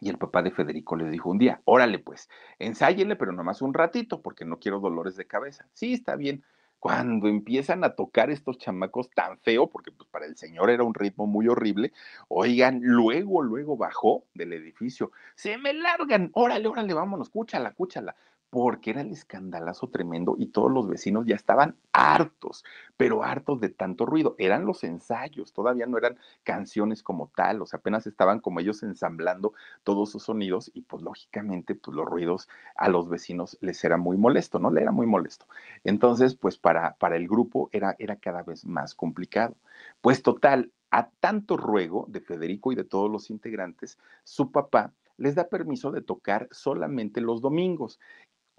Y 0.00 0.08
el 0.08 0.18
papá 0.18 0.42
de 0.42 0.52
Federico 0.52 0.96
le 0.96 1.10
dijo 1.10 1.30
un 1.30 1.38
día, 1.38 1.60
órale 1.64 1.98
pues, 1.98 2.28
ensáyenle, 2.58 3.16
pero 3.16 3.32
nomás 3.32 3.60
un 3.60 3.74
ratito, 3.74 4.22
porque 4.22 4.44
no 4.44 4.58
quiero 4.58 4.78
dolores 4.78 5.16
de 5.16 5.26
cabeza. 5.26 5.66
Sí, 5.72 5.94
está 5.94 6.14
bien. 6.14 6.44
Cuando 6.78 7.28
empiezan 7.28 7.82
a 7.82 7.94
tocar 7.94 8.30
estos 8.30 8.56
chamacos 8.56 9.10
tan 9.10 9.36
feo, 9.40 9.66
porque 9.68 9.90
pues 9.90 10.08
para 10.08 10.26
el 10.26 10.36
señor 10.36 10.70
era 10.70 10.84
un 10.84 10.94
ritmo 10.94 11.26
muy 11.26 11.48
horrible, 11.48 11.92
oigan, 12.28 12.80
luego, 12.82 13.42
luego 13.42 13.76
bajó 13.76 14.24
del 14.32 14.52
edificio, 14.52 15.10
se 15.34 15.58
me 15.58 15.74
largan, 15.74 16.30
órale, 16.32 16.68
órale, 16.68 16.94
vámonos, 16.94 17.28
cúchala, 17.28 17.72
cúchala 17.72 18.14
porque 18.50 18.90
era 18.90 19.00
el 19.00 19.12
escandalazo 19.12 19.88
tremendo 19.88 20.34
y 20.36 20.48
todos 20.48 20.70
los 20.70 20.88
vecinos 20.88 21.24
ya 21.24 21.36
estaban 21.36 21.76
hartos, 21.92 22.64
pero 22.96 23.22
hartos 23.22 23.60
de 23.60 23.68
tanto 23.70 24.06
ruido. 24.06 24.34
Eran 24.38 24.66
los 24.66 24.82
ensayos, 24.84 25.52
todavía 25.52 25.86
no 25.86 25.96
eran 25.98 26.18
canciones 26.42 27.02
como 27.02 27.30
tal, 27.34 27.62
o 27.62 27.66
sea, 27.66 27.78
apenas 27.78 28.06
estaban 28.06 28.40
como 28.40 28.60
ellos 28.60 28.82
ensamblando 28.82 29.54
todos 29.84 30.10
sus 30.10 30.24
sonidos 30.24 30.70
y 30.74 30.82
pues 30.82 31.02
lógicamente 31.02 31.76
pues 31.76 31.96
los 31.96 32.06
ruidos 32.06 32.48
a 32.74 32.88
los 32.88 33.08
vecinos 33.08 33.56
les 33.60 33.82
era 33.84 33.96
muy 33.96 34.16
molesto, 34.16 34.58
¿no? 34.58 34.70
Le 34.70 34.82
era 34.82 34.92
muy 34.92 35.06
molesto. 35.06 35.46
Entonces, 35.84 36.34
pues 36.34 36.58
para, 36.58 36.96
para 36.96 37.16
el 37.16 37.28
grupo 37.28 37.70
era, 37.72 37.94
era 37.98 38.16
cada 38.16 38.42
vez 38.42 38.64
más 38.66 38.94
complicado. 38.94 39.56
Pues 40.00 40.22
total, 40.22 40.72
a 40.90 41.08
tanto 41.20 41.56
ruego 41.56 42.06
de 42.08 42.20
Federico 42.20 42.72
y 42.72 42.74
de 42.74 42.84
todos 42.84 43.10
los 43.10 43.30
integrantes, 43.30 43.98
su 44.24 44.50
papá 44.50 44.92
les 45.16 45.34
da 45.34 45.48
permiso 45.48 45.92
de 45.92 46.00
tocar 46.00 46.48
solamente 46.50 47.20
los 47.20 47.42
domingos 47.42 48.00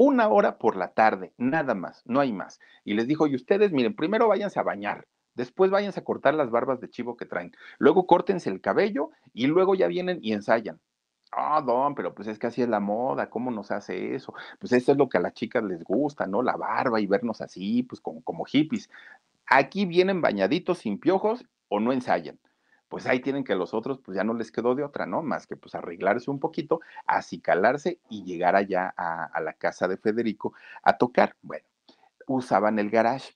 una 0.04 0.30
hora 0.30 0.58
por 0.58 0.78
la 0.78 0.94
tarde, 0.94 1.32
nada 1.38 1.76
más, 1.76 2.02
no 2.08 2.20
hay 2.20 2.34
más. 2.34 2.60
Y 2.84 2.96
les 2.96 3.08
dijo, 3.08 3.28
y 3.28 3.36
ustedes, 3.36 3.72
miren, 3.72 3.96
primero 3.96 4.28
váyanse 4.28 4.60
a 4.60 4.64
bañar, 4.64 5.08
después 5.36 5.70
váyanse 5.70 6.00
a 6.00 6.04
cortar 6.04 6.34
las 6.34 6.50
barbas 6.50 6.82
de 6.82 6.90
chivo 6.90 7.16
que 7.16 7.28
traen, 7.28 7.52
luego 7.78 8.08
córtense 8.08 8.50
el 8.50 8.62
cabello 8.62 9.12
y 9.32 9.46
luego 9.46 9.76
ya 9.76 9.86
vienen 9.86 10.18
y 10.24 10.34
ensayan. 10.34 10.80
Ah, 11.32 11.62
don, 11.62 11.94
pero 11.94 12.16
pues 12.16 12.28
es 12.28 12.40
que 12.40 12.48
así 12.48 12.64
es 12.64 12.68
la 12.68 12.80
moda, 12.80 13.30
¿cómo 13.30 13.52
nos 13.52 13.70
hace 13.70 14.16
eso? 14.16 14.34
Pues 14.60 14.74
eso 14.74 14.92
es 14.92 14.98
lo 14.98 15.08
que 15.08 15.20
a 15.20 15.22
las 15.22 15.34
chicas 15.36 15.64
les 15.64 15.84
gusta, 15.84 16.26
¿no? 16.26 16.42
La 16.42 16.58
barba 16.58 17.00
y 17.00 17.06
vernos 17.06 17.40
así, 17.40 17.84
pues 17.84 18.02
como, 18.02 18.24
como 18.24 18.44
hippies. 18.46 18.90
Aquí 19.46 19.86
vienen 19.86 20.20
bañaditos 20.20 20.80
sin 20.80 21.00
piojos 21.00 21.46
o 21.70 21.80
no 21.80 21.94
ensayan 21.94 22.40
pues 22.92 23.08
ahí 23.08 23.22
tienen 23.22 23.46
que 23.46 23.56
los 23.56 23.74
otros, 23.74 24.00
pues 24.00 24.18
ya 24.18 24.26
no 24.26 24.34
les 24.34 24.52
quedó 24.52 24.76
de 24.76 24.84
otra, 24.84 25.06
¿no? 25.06 25.22
Más 25.24 25.48
que 25.48 25.56
pues 25.56 25.76
arreglarse 25.76 26.30
un 26.30 26.42
poquito, 26.42 26.82
acicalarse 27.08 28.02
y 28.10 28.26
llegar 28.26 28.58
allá 28.58 28.94
a, 28.98 29.24
a 29.24 29.40
la 29.40 29.54
casa 29.54 29.88
de 29.88 29.96
Federico 29.96 30.54
a 30.84 30.98
tocar. 30.98 31.38
Bueno, 31.42 31.66
usaban 32.28 32.80
el 32.80 32.90
garage 32.90 33.36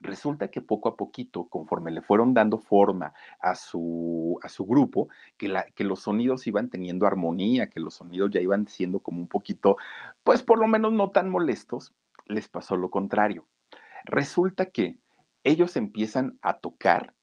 Resulta 0.00 0.48
que 0.48 0.62
poco 0.62 0.88
a 0.88 0.96
poquito, 0.96 1.44
conforme 1.44 1.90
le 1.90 2.02
fueron 2.02 2.34
dando 2.34 2.58
forma 2.58 3.12
a 3.40 3.54
su, 3.54 4.38
a 4.42 4.48
su 4.48 4.64
grupo, 4.64 5.08
que, 5.36 5.48
la, 5.48 5.64
que 5.64 5.84
los 5.84 6.00
sonidos 6.00 6.46
iban 6.46 6.70
teniendo 6.70 7.06
armonía, 7.06 7.68
que 7.68 7.80
los 7.80 7.94
sonidos 7.94 8.30
ya 8.30 8.40
iban 8.40 8.66
siendo 8.66 9.00
como 9.00 9.20
un 9.20 9.28
poquito, 9.28 9.76
pues 10.24 10.42
por 10.42 10.58
lo 10.58 10.66
menos 10.66 10.92
no 10.92 11.10
tan 11.10 11.28
molestos, 11.28 11.94
les 12.26 12.48
pasó 12.48 12.76
lo 12.76 12.90
contrario. 12.90 13.46
Resulta 14.04 14.66
que 14.66 14.98
ellos 15.44 15.76
empiezan 15.76 16.38
a 16.42 16.58
tocar 16.58 17.14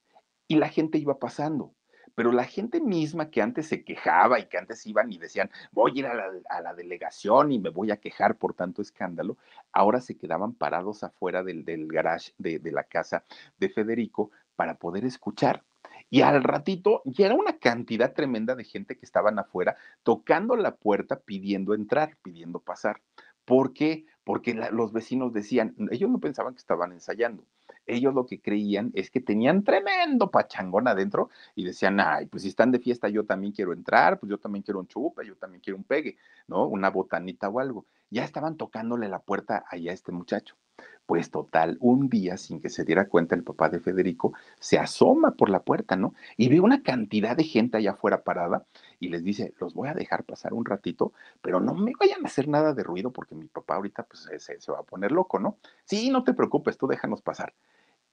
y 0.47 0.57
la 0.57 0.69
gente 0.69 0.97
iba 0.97 1.19
pasando 1.19 1.73
pero 2.17 2.31
la 2.31 2.45
gente 2.45 2.81
misma 2.81 3.29
que 3.29 3.43
antes 3.43 3.67
se 3.67 3.83
quejaba 3.83 4.39
y 4.39 4.47
que 4.47 4.57
antes 4.57 4.87
iban 4.87 5.13
y 5.13 5.19
decían, 5.19 5.51
voy 5.71 5.91
a 5.91 5.99
ir 5.99 6.07
a 6.07 6.61
la, 6.61 6.73
delegación 6.73 7.51
y 7.51 7.59
me 7.59 7.69
voy 7.69 7.91
a 7.91 7.97
quejar 7.97 8.37
por 8.37 8.55
tanto 8.55 8.81
escándalo, 8.81 9.37
ahora 9.71 10.01
se 10.01 10.17
quedaban 10.17 10.55
parados 10.55 11.03
afuera 11.03 11.43
del, 11.43 11.63
garage 11.85 12.33
de, 12.39 12.57
de 12.57 12.71
la 12.71 12.85
casa 12.85 13.23
de 13.59 13.69
Federico 13.69 14.31
para 14.55 14.79
poder 14.79 15.05
escuchar. 15.05 15.63
Y 16.09 16.21
al 16.21 16.41
ratito 16.41 17.03
ya 17.05 17.27
era 17.27 17.35
una 17.35 17.59
cantidad 17.59 18.11
tremenda 18.11 18.55
de 18.55 18.63
gente 18.63 18.97
que 18.97 19.05
estaban 19.05 19.37
afuera 19.37 19.77
tocando 20.01 20.55
la 20.55 20.75
puerta 20.75 21.19
pidiendo 21.19 21.75
entrar, 21.75 22.17
pidiendo 22.23 22.59
pasar. 22.59 22.99
¿Por 23.45 23.73
qué? 23.73 24.07
Porque 24.27 24.53
los 24.53 24.91
vecinos 24.91 25.31
decían, 25.31 25.73
ellos 25.89 26.09
no 26.09 26.19
pensaban 26.19 26.53
que 26.53 26.59
estaban 26.59 26.91
ensayando, 26.91 27.45
ellos 27.85 28.13
lo 28.13 28.25
que 28.25 28.41
creían 28.41 28.91
es 28.93 29.09
que 29.09 29.21
tenían 29.21 29.63
tremendo 29.63 30.29
pachangón 30.29 30.89
adentro 30.89 31.29
y 31.55 31.63
decían, 31.63 32.01
ay, 32.01 32.25
pues 32.25 32.43
si 32.43 32.49
están 32.49 32.73
de 32.73 32.79
fiesta 32.79 33.07
yo 33.07 33.23
también 33.23 33.53
quiero 33.53 33.71
entrar, 33.71 34.19
pues 34.19 34.29
yo 34.29 34.37
también 34.37 34.63
quiero 34.63 34.81
un 34.81 34.87
chupa, 34.87 35.23
yo 35.23 35.37
también 35.37 35.61
quiero 35.61 35.77
un 35.77 35.85
pegue, 35.85 36.17
¿no? 36.45 36.67
Una 36.67 36.89
botanita 36.89 37.47
o 37.47 37.61
algo. 37.61 37.85
Ya 38.09 38.25
estaban 38.25 38.57
tocándole 38.57 39.07
la 39.07 39.19
puerta 39.19 39.63
allá 39.69 39.91
a 39.91 39.93
este 39.93 40.11
muchacho. 40.11 40.57
Pues 41.05 41.31
total, 41.31 41.77
un 41.79 42.09
día, 42.09 42.35
sin 42.35 42.59
que 42.59 42.69
se 42.69 42.83
diera 42.83 43.07
cuenta 43.07 43.33
el 43.33 43.45
papá 43.45 43.69
de 43.69 43.79
Federico, 43.79 44.33
se 44.59 44.77
asoma 44.77 45.31
por 45.31 45.49
la 45.49 45.61
puerta, 45.61 45.95
¿no? 45.95 46.13
Y 46.35 46.49
ve 46.49 46.59
una 46.59 46.83
cantidad 46.83 47.37
de 47.37 47.45
gente 47.45 47.77
allá 47.77 47.91
afuera 47.91 48.23
parada 48.23 48.65
y 48.99 49.09
les 49.09 49.23
dice, 49.23 49.53
los 49.59 49.73
voy 49.73 49.89
a 49.89 49.93
dejar 49.93 50.23
pasar 50.23 50.53
un 50.53 50.65
ratito, 50.65 51.13
pero 51.41 51.59
no 51.59 51.73
me 51.73 51.93
vayan 51.99 52.23
a 52.23 52.27
hacer 52.27 52.47
nada 52.47 52.73
de 52.73 52.83
ruido 52.83 53.11
porque 53.11 53.35
mi 53.35 53.47
papá 53.47 53.75
ahorita 53.75 54.03
pues 54.03 54.27
se, 54.39 54.59
se 54.59 54.71
va 54.71 54.79
a 54.79 54.83
poner 54.83 55.11
loco, 55.11 55.39
¿no? 55.39 55.57
Sí, 55.85 56.09
no 56.09 56.23
te 56.23 56.33
preocupes, 56.33 56.77
tú 56.77 56.87
déjanos 56.87 57.21
pasar 57.21 57.53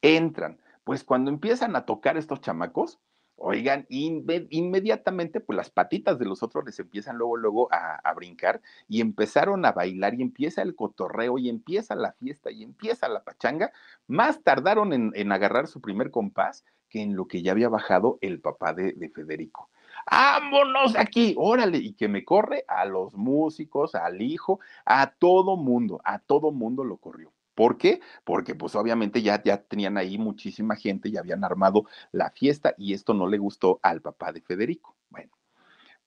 entran. 0.05 0.59
Pues 0.85 1.03
cuando 1.03 1.31
empiezan 1.31 1.77
a 1.77 1.87
tocar 1.87 2.17
estos 2.19 2.43
chamacos, 2.43 3.01
oigan, 3.37 3.87
inmediatamente 3.89 5.41
pues 5.41 5.57
las 5.57 5.71
patitas 5.71 6.19
de 6.19 6.27
los 6.27 6.43
otros 6.43 6.65
les 6.67 6.79
empiezan 6.79 7.17
luego, 7.17 7.37
luego 7.37 7.69
a, 7.73 8.13
brincar 8.15 8.61
y 8.87 9.01
empezaron 9.01 9.65
a 9.65 9.73
bailar 9.73 10.15
y 10.15 10.23
empieza 10.23 10.63
el 10.63 10.77
cotorreo 10.77 11.39
y 11.39 11.49
empieza 11.49 11.95
la 11.97 12.13
fiesta 12.13 12.51
y 12.51 12.63
empieza 12.63 13.09
la 13.09 13.25
pachanga. 13.25 13.73
Más 14.07 14.43
tardaron 14.43 14.93
en, 14.93 15.33
agarrar 15.33 15.67
su 15.67 15.81
primer 15.81 16.11
compás 16.11 16.65
que 16.91 17.01
en 17.01 17.17
lo 17.17 17.27
que 17.27 17.43
ya 17.43 17.53
había 17.53 17.71
bajado 17.71 18.19
el 18.21 18.41
papá 18.41 18.75
de, 18.75 18.93
de 18.93 19.09
Federico. 19.09 19.71
¡Vámonos 20.11 20.97
aquí! 20.97 21.35
¡Órale! 21.37 21.79
Y 21.79 21.95
que 21.95 22.09
me 22.09 22.25
corre 22.25 22.65
a 22.69 22.85
los 22.85 23.15
músicos, 23.15 23.95
al 23.95 24.21
hijo, 24.23 24.61
a 24.85 25.13
todo 25.13 25.57
mundo, 25.57 26.01
a 26.05 26.19
todo 26.19 26.53
mundo 26.53 26.85
lo 26.85 26.99
corrió. 26.99 27.33
¿Por 27.55 27.79
qué? 27.79 28.01
Porque 28.25 28.55
pues 28.55 28.75
obviamente 28.75 29.23
ya, 29.23 29.43
ya 29.43 29.63
tenían 29.63 29.97
ahí 29.97 30.19
muchísima 30.19 30.77
gente, 30.77 31.09
y 31.09 31.17
habían 31.17 31.45
armado 31.45 31.85
la 32.11 32.31
fiesta 32.31 32.75
y 32.77 32.95
esto 32.95 33.15
no 33.15 33.29
le 33.29 33.39
gustó 33.39 33.79
al 33.83 34.01
papá 34.03 34.33
de 34.33 34.41
Federico. 34.41 34.97
Bueno, 35.09 35.31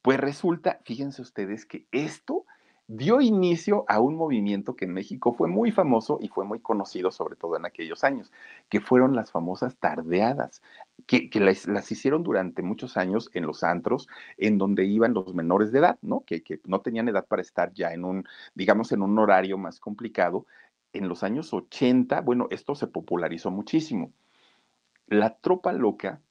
pues 0.01 0.19
resulta, 0.19 0.79
fíjense 0.83 1.21
ustedes 1.21 1.65
que 1.65 1.87
esto 1.91 2.45
dio 2.87 3.19
inicio 3.19 3.83
a 3.87 3.99
un 3.99 4.15
movimiento 4.15 4.75
que 4.75 4.85
en 4.85 4.93
México 4.93 5.33
fue 5.33 5.49
muy 5.49 5.71
famoso 5.71 6.19
y 6.21 6.29
fue 6.29 6.45
muy 6.45 6.59
conocido, 6.59 7.11
sobre 7.11 7.35
todo 7.35 7.57
en 7.57 7.65
aquellos 7.65 8.03
años, 8.03 8.31
que 8.69 8.79
fueron 8.79 9.15
las 9.15 9.31
famosas 9.31 9.75
tardeadas, 9.75 10.61
que, 11.05 11.29
las, 11.39 11.91
hicieron 11.91 12.23
durante 12.23 12.61
muchos 12.61 12.95
años 12.95 13.29
en 13.33 13.45
los 13.45 13.63
antros, 13.63 14.07
en 14.37 14.57
donde 14.57 14.85
iban 14.85 15.13
los 15.13 15.33
menores 15.35 15.71
de 15.71 15.79
edad, 15.79 15.99
¿no? 16.01 16.21
Que, 16.21 16.41
que 16.43 16.61
no 16.65 16.79
tenían 16.81 17.09
edad 17.09 17.25
para 17.27 17.41
estar 17.41 17.73
ya 17.73 17.93
en 17.93 18.05
un, 18.05 18.25
digamos, 18.55 18.91
en 18.93 19.01
un 19.01 19.19
horario 19.19 19.57
más 19.57 19.79
complicado, 19.79 20.45
en 20.93 21.09
los 21.09 21.23
años 21.23 21.53
80, 21.53 22.21
bueno, 22.21 22.47
esto 22.51 22.73
se 22.73 22.87
popularizó 22.87 23.51
muchísimo. 23.51 24.13
La 25.07 25.37
tropa 25.37 25.73
loca 25.73 26.21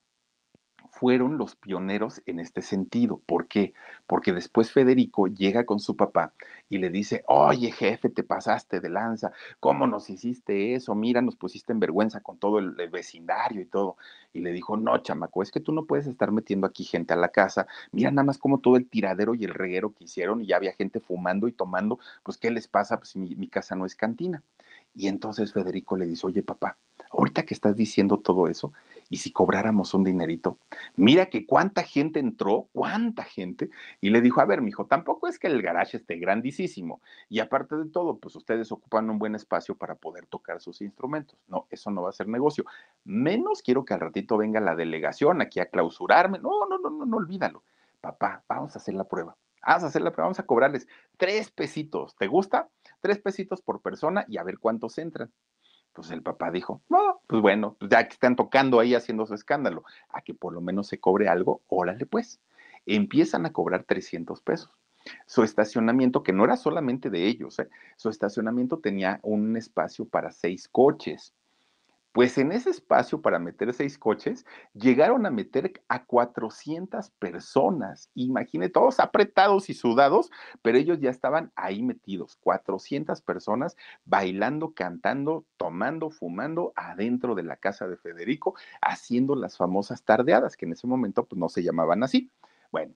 fueron 0.99 1.37
los 1.37 1.57
pioneros 1.57 2.23
en 2.25 2.41
este 2.41 2.63
sentido. 2.63 3.21
¿Por 3.27 3.49
qué? 3.49 3.75
Porque 4.07 4.33
después 4.33 4.73
Federico 4.73 5.27
llega 5.27 5.67
con 5.67 5.79
su 5.79 5.95
papá 5.95 6.33
y 6.71 6.79
le 6.79 6.89
dice, 6.89 7.23
oye 7.27 7.71
jefe, 7.71 8.09
te 8.09 8.23
pasaste 8.23 8.81
de 8.81 8.89
lanza, 8.89 9.33
¿cómo 9.61 9.87
nos 9.87 10.09
hiciste 10.09 10.75
eso? 10.75 10.95
Mira, 10.95 11.21
nos 11.21 11.37
pusiste 11.37 11.73
en 11.73 11.81
vergüenza 11.81 12.23
con 12.23 12.39
todo 12.39 12.59
el, 12.59 12.73
vecindario 12.89 13.61
y 13.61 13.67
todo. 13.67 13.97
Y 14.33 14.41
le 14.41 14.53
dijo, 14.53 14.79
no, 14.79 14.97
chamaco, 14.99 15.43
es 15.43 15.51
que 15.51 15.61
tú 15.61 15.73
no 15.73 15.85
puedes 15.85 16.07
estar 16.07 16.33
metiendo 16.33 16.67
aquí 16.67 16.85
gente 16.85 17.13
a 17.13 17.17
la 17.17 17.29
casa. 17.29 17.67
Mira 17.93 18.11
nada 18.11 18.25
más 18.25 18.39
como 18.39 18.61
todo 18.61 18.77
el 18.77 18.89
tiradero 18.89 19.35
y 19.35 19.45
el 19.45 19.53
reguero 19.53 19.93
que 19.93 20.05
hicieron 20.05 20.41
y 20.41 20.47
ya 20.47 20.57
había 20.57 20.73
gente 20.73 21.01
fumando 21.01 21.47
y 21.47 21.53
tomando, 21.53 21.99
pues 22.23 22.39
¿qué 22.39 22.51
les 22.51 22.69
pasa? 22.69 22.99
Pues 22.99 23.17
mi, 23.17 23.35
mi 23.37 23.49
casa 23.49 23.77
no 23.77 23.85
es 23.85 23.95
cantina. 23.95 24.43
Y 24.95 25.09
entonces 25.09 25.53
Federico 25.53 25.99
le 25.99 26.07
dice, 26.07 26.27
oye 26.27 26.43
papá, 26.43 26.79
ahorita 27.11 27.45
que 27.45 27.55
estás 27.55 27.77
diciendo 27.77 28.19
todo 28.19 28.49
eso, 28.49 28.73
¿y 29.09 29.19
si 29.19 29.33
cobráramos 29.33 29.95
un 29.95 30.05
dinerito? 30.05 30.59
Mira 30.97 31.27
que 31.27 31.47
cuánta 31.47 31.83
gente 31.83 32.19
entró, 32.21 32.69
cuánta 32.73 33.25
gente, 33.25 33.71
y 34.01 34.11
le 34.11 34.21
dijo, 34.21 34.41
a 34.41 34.45
ver, 34.45 34.63
mijo, 34.63 34.87
tampoco 34.87 35.29
es 35.29 35.39
que 35.39 35.47
el 35.47 35.63
garage 35.63 35.97
esté 35.97 36.17
grandísimo, 36.17 37.01
y 37.29 37.41
aparte 37.41 37.77
de 37.77 37.87
todo, 37.87 38.19
pues 38.19 38.37
ustedes 38.37 38.73
ocupan 38.73 39.11
un 39.11 39.19
buen 39.19 39.35
espacio 39.35 39.77
para 39.77 39.95
poder 39.95 40.27
tocar 40.27 40.61
sus 40.61 40.81
instrumentos. 40.81 41.39
No, 41.49 41.67
eso 41.71 41.91
no 41.91 42.03
va 42.03 42.11
a 42.11 42.13
ser 42.13 42.29
negocio. 42.29 42.65
Menos 43.05 43.63
quiero 43.63 43.85
que 43.85 43.95
al 43.95 44.01
ratito 44.01 44.37
venga 44.37 44.61
la 44.61 44.75
delegación 44.75 45.41
aquí 45.41 45.61
a 45.61 45.67
clausurarme. 45.67 46.39
No, 46.39 46.67
no, 46.69 46.79
no, 46.79 46.91
no, 46.91 47.07
no 47.07 47.17
olvídalo. 47.17 47.63
Papá, 48.01 48.45
vamos 48.49 48.75
a 48.77 48.79
hacer 48.79 48.95
la 48.95 49.05
prueba. 49.05 49.37
Vamos 49.67 49.83
a 49.83 49.87
hacer 49.89 50.03
la 50.03 50.13
prueba, 50.13 50.27
vamos 50.27 50.39
a 50.39 50.47
cobrarles 50.47 50.87
tres 51.17 51.51
pesitos. 51.51 52.15
¿Te 52.17 52.29
gusta? 52.29 52.69
Tres 53.01 53.19
pesitos 53.19 53.61
por 53.61 53.81
persona 53.81 54.25
y 54.29 54.39
a 54.39 54.45
ver 54.45 54.59
cuántos 54.59 54.97
entran. 54.99 55.33
Pues 55.97 56.11
el 56.11 56.23
papá 56.23 56.51
dijo, 56.51 56.83
no, 56.91 57.23
pues 57.27 57.41
bueno, 57.41 57.75
pues 57.79 57.91
ya 57.91 58.07
que 58.07 58.13
están 58.13 58.37
tocando 58.37 58.81
ahí 58.81 58.95
haciendo 58.95 59.25
su 59.25 59.33
escándalo, 59.33 59.83
a 60.11 60.21
que 60.21 60.35
por 60.35 60.53
lo 60.53 60.61
menos 60.61 60.89
se 60.89 61.01
cobre 61.01 61.27
algo, 61.27 61.63
órale 61.69 62.05
pues. 62.05 62.39
Empiezan 62.85 63.47
a 63.47 63.53
cobrar 63.55 63.85
300 63.85 64.43
pesos. 64.43 64.71
Su 65.25 65.43
estacionamiento, 65.43 66.23
que 66.23 66.35
no 66.35 66.45
era 66.45 66.59
solamente 66.59 67.09
de 67.09 67.27
ellos, 67.27 67.59
¿eh? 67.61 67.71
su 67.97 68.11
estacionamiento 68.11 68.79
tenía 68.79 69.21
un 69.23 69.57
espacio 69.57 70.05
para 70.07 70.33
seis 70.33 70.69
coches. 70.69 71.33
Pues 72.17 72.39
en 72.39 72.51
ese 72.51 72.71
espacio 72.71 73.21
para 73.21 73.39
meter 73.39 73.75
seis 73.75 73.99
coches, 73.99 74.47
llegaron 74.73 75.27
a 75.27 75.31
meter 75.31 75.83
a 75.87 76.07
400 76.07 77.11
personas. 77.11 78.09
Imagine, 78.15 78.71
todos 78.71 79.01
apretados 79.01 79.69
y 79.69 79.75
sudados, 79.75 80.31
pero 80.63 80.79
ellos 80.79 80.99
ya 80.99 81.11
estaban 81.11 81.53
ahí 81.57 81.83
metidos. 81.83 82.37
400 82.37 83.21
personas 83.21 83.77
bailando, 84.07 84.73
cantando, 84.73 85.45
tomando, 85.59 86.09
fumando 86.09 86.73
adentro 86.75 87.35
de 87.35 87.43
la 87.43 87.57
casa 87.57 87.87
de 87.87 87.99
Federico, 87.99 88.55
haciendo 88.81 89.35
las 89.35 89.59
famosas 89.59 90.03
tardeadas, 90.03 90.57
que 90.57 90.65
en 90.65 90.73
ese 90.73 90.87
momento 90.87 91.27
pues, 91.27 91.39
no 91.39 91.51
se 91.51 91.63
llamaban 91.63 92.03
así. 92.03 92.31
Bueno, 92.73 92.95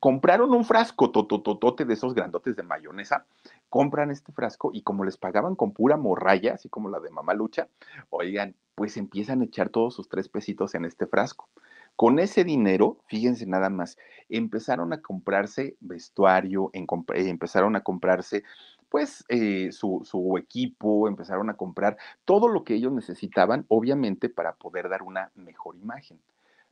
compraron 0.00 0.54
un 0.54 0.64
frasco 0.64 1.10
totototote 1.10 1.84
de 1.84 1.92
esos 1.92 2.14
grandotes 2.14 2.56
de 2.56 2.62
mayonesa, 2.62 3.26
compran 3.70 4.10
este 4.10 4.32
frasco 4.32 4.70
y 4.74 4.82
como 4.82 5.04
les 5.04 5.16
pagaban 5.16 5.54
con 5.54 5.72
pura 5.72 5.96
morralla, 5.96 6.54
así 6.54 6.68
como 6.68 6.90
la 6.90 7.00
de 7.00 7.10
mamá 7.10 7.32
lucha, 7.32 7.68
oigan, 8.10 8.54
pues 8.74 8.96
empiezan 8.96 9.40
a 9.40 9.44
echar 9.44 9.70
todos 9.70 9.94
sus 9.94 10.08
tres 10.08 10.28
pesitos 10.28 10.74
en 10.74 10.84
este 10.84 11.06
frasco. 11.06 11.48
Con 11.96 12.18
ese 12.18 12.44
dinero, 12.44 12.98
fíjense 13.06 13.46
nada 13.46 13.70
más, 13.70 13.96
empezaron 14.28 14.92
a 14.92 15.00
comprarse 15.00 15.76
vestuario, 15.80 16.70
eh, 16.72 16.84
empezaron 17.28 17.76
a 17.76 17.82
comprarse 17.82 18.42
pues 18.88 19.24
eh, 19.28 19.70
su, 19.70 20.00
su, 20.04 20.36
equipo, 20.36 21.06
empezaron 21.06 21.48
a 21.48 21.54
comprar 21.54 21.96
todo 22.24 22.48
lo 22.48 22.64
que 22.64 22.74
ellos 22.74 22.92
necesitaban, 22.92 23.64
obviamente, 23.68 24.28
para 24.28 24.54
poder 24.54 24.88
dar 24.88 25.02
una 25.02 25.30
mejor 25.36 25.76
imagen 25.76 26.18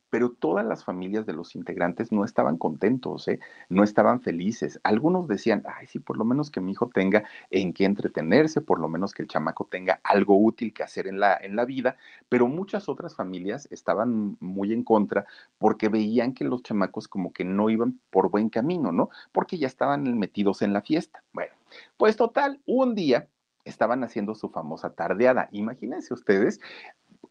pero 0.09 0.31
todas 0.31 0.65
las 0.65 0.83
familias 0.83 1.25
de 1.25 1.33
los 1.33 1.55
integrantes 1.55 2.11
no 2.11 2.25
estaban 2.25 2.57
contentos, 2.57 3.27
¿eh? 3.27 3.39
no 3.69 3.83
estaban 3.83 4.21
felices. 4.21 4.79
Algunos 4.83 5.27
decían, 5.27 5.63
ay, 5.67 5.87
sí, 5.87 5.99
por 5.99 6.17
lo 6.17 6.25
menos 6.25 6.49
que 6.51 6.61
mi 6.61 6.71
hijo 6.71 6.89
tenga 6.93 7.23
en 7.49 7.73
qué 7.73 7.85
entretenerse, 7.85 8.61
por 8.61 8.79
lo 8.79 8.89
menos 8.89 9.13
que 9.13 9.21
el 9.21 9.27
chamaco 9.27 9.67
tenga 9.69 9.99
algo 10.03 10.37
útil 10.37 10.73
que 10.73 10.83
hacer 10.83 11.07
en 11.07 11.19
la, 11.19 11.37
en 11.37 11.55
la 11.55 11.65
vida, 11.65 11.97
pero 12.27 12.47
muchas 12.47 12.89
otras 12.89 13.15
familias 13.15 13.67
estaban 13.71 14.37
muy 14.39 14.73
en 14.73 14.83
contra 14.83 15.25
porque 15.57 15.89
veían 15.89 16.33
que 16.33 16.45
los 16.45 16.63
chamacos 16.63 17.07
como 17.07 17.31
que 17.31 17.43
no 17.43 17.69
iban 17.69 17.99
por 18.09 18.29
buen 18.29 18.49
camino, 18.49 18.91
¿no? 18.91 19.09
Porque 19.31 19.57
ya 19.57 19.67
estaban 19.67 20.17
metidos 20.17 20.61
en 20.61 20.73
la 20.73 20.81
fiesta. 20.81 21.23
Bueno, 21.33 21.53
pues 21.97 22.15
total, 22.15 22.59
un 22.65 22.95
día 22.95 23.27
estaban 23.65 24.03
haciendo 24.03 24.35
su 24.35 24.49
famosa 24.49 24.91
tardeada. 24.91 25.49
Imagínense 25.51 26.13
ustedes, 26.13 26.59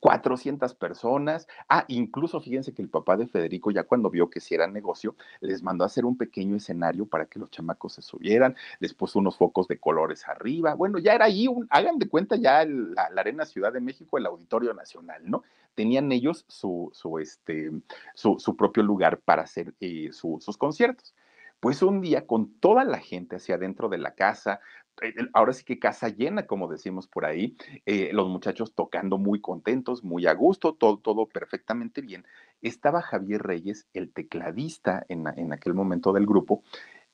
400 0.00 0.74
personas. 0.74 1.48
Ah, 1.68 1.84
incluso 1.88 2.40
fíjense 2.40 2.72
que 2.72 2.82
el 2.82 2.88
papá 2.88 3.16
de 3.16 3.26
Federico, 3.26 3.70
ya 3.70 3.84
cuando 3.84 4.10
vio 4.10 4.30
que 4.30 4.40
si 4.40 4.54
era 4.54 4.66
negocio, 4.66 5.16
les 5.40 5.62
mandó 5.62 5.84
a 5.84 5.86
hacer 5.86 6.04
un 6.04 6.16
pequeño 6.16 6.56
escenario 6.56 7.06
para 7.06 7.26
que 7.26 7.38
los 7.38 7.50
chamacos 7.50 7.94
se 7.94 8.02
subieran, 8.02 8.56
les 8.80 8.94
puso 8.94 9.18
unos 9.18 9.36
focos 9.36 9.68
de 9.68 9.78
colores 9.78 10.26
arriba. 10.28 10.74
Bueno, 10.74 10.98
ya 10.98 11.14
era 11.14 11.26
ahí, 11.26 11.48
un, 11.48 11.66
hagan 11.70 11.98
de 11.98 12.08
cuenta 12.08 12.36
ya 12.36 12.64
la, 12.64 13.08
Arena 13.16 13.44
Ciudad 13.44 13.72
de 13.72 13.80
México, 13.80 14.18
el 14.18 14.26
Auditorio 14.26 14.74
Nacional, 14.74 15.22
¿no? 15.24 15.42
Tenían 15.74 16.10
ellos 16.12 16.44
su, 16.48 16.90
su, 16.92 17.18
este, 17.18 17.70
su, 18.14 18.38
su 18.38 18.56
propio 18.56 18.82
lugar 18.82 19.20
para 19.20 19.42
hacer 19.42 19.74
eh, 19.80 20.10
sus 20.12 20.56
conciertos. 20.56 21.14
Pues 21.60 21.82
un 21.82 22.00
día 22.00 22.26
con 22.26 22.52
toda 22.60 22.84
la 22.84 22.98
gente 22.98 23.36
hacia 23.36 23.58
dentro 23.58 23.88
de 23.88 23.98
la 23.98 24.14
casa, 24.14 24.60
ahora 25.32 25.52
sí 25.52 25.64
que 25.64 25.78
casa 25.78 26.08
llena, 26.08 26.46
como 26.46 26.68
decimos 26.68 27.06
por 27.06 27.24
ahí, 27.24 27.56
eh, 27.86 28.10
los 28.12 28.28
muchachos 28.28 28.74
tocando 28.74 29.18
muy 29.18 29.40
contentos, 29.40 30.04
muy 30.04 30.26
a 30.26 30.34
gusto, 30.34 30.74
todo, 30.74 30.98
todo 30.98 31.26
perfectamente 31.26 32.00
bien. 32.00 32.24
Estaba 32.62 33.02
Javier 33.02 33.42
Reyes, 33.42 33.86
el 33.94 34.12
tecladista 34.12 35.04
en, 35.08 35.26
en 35.36 35.52
aquel 35.52 35.74
momento 35.74 36.12
del 36.12 36.26
grupo, 36.26 36.62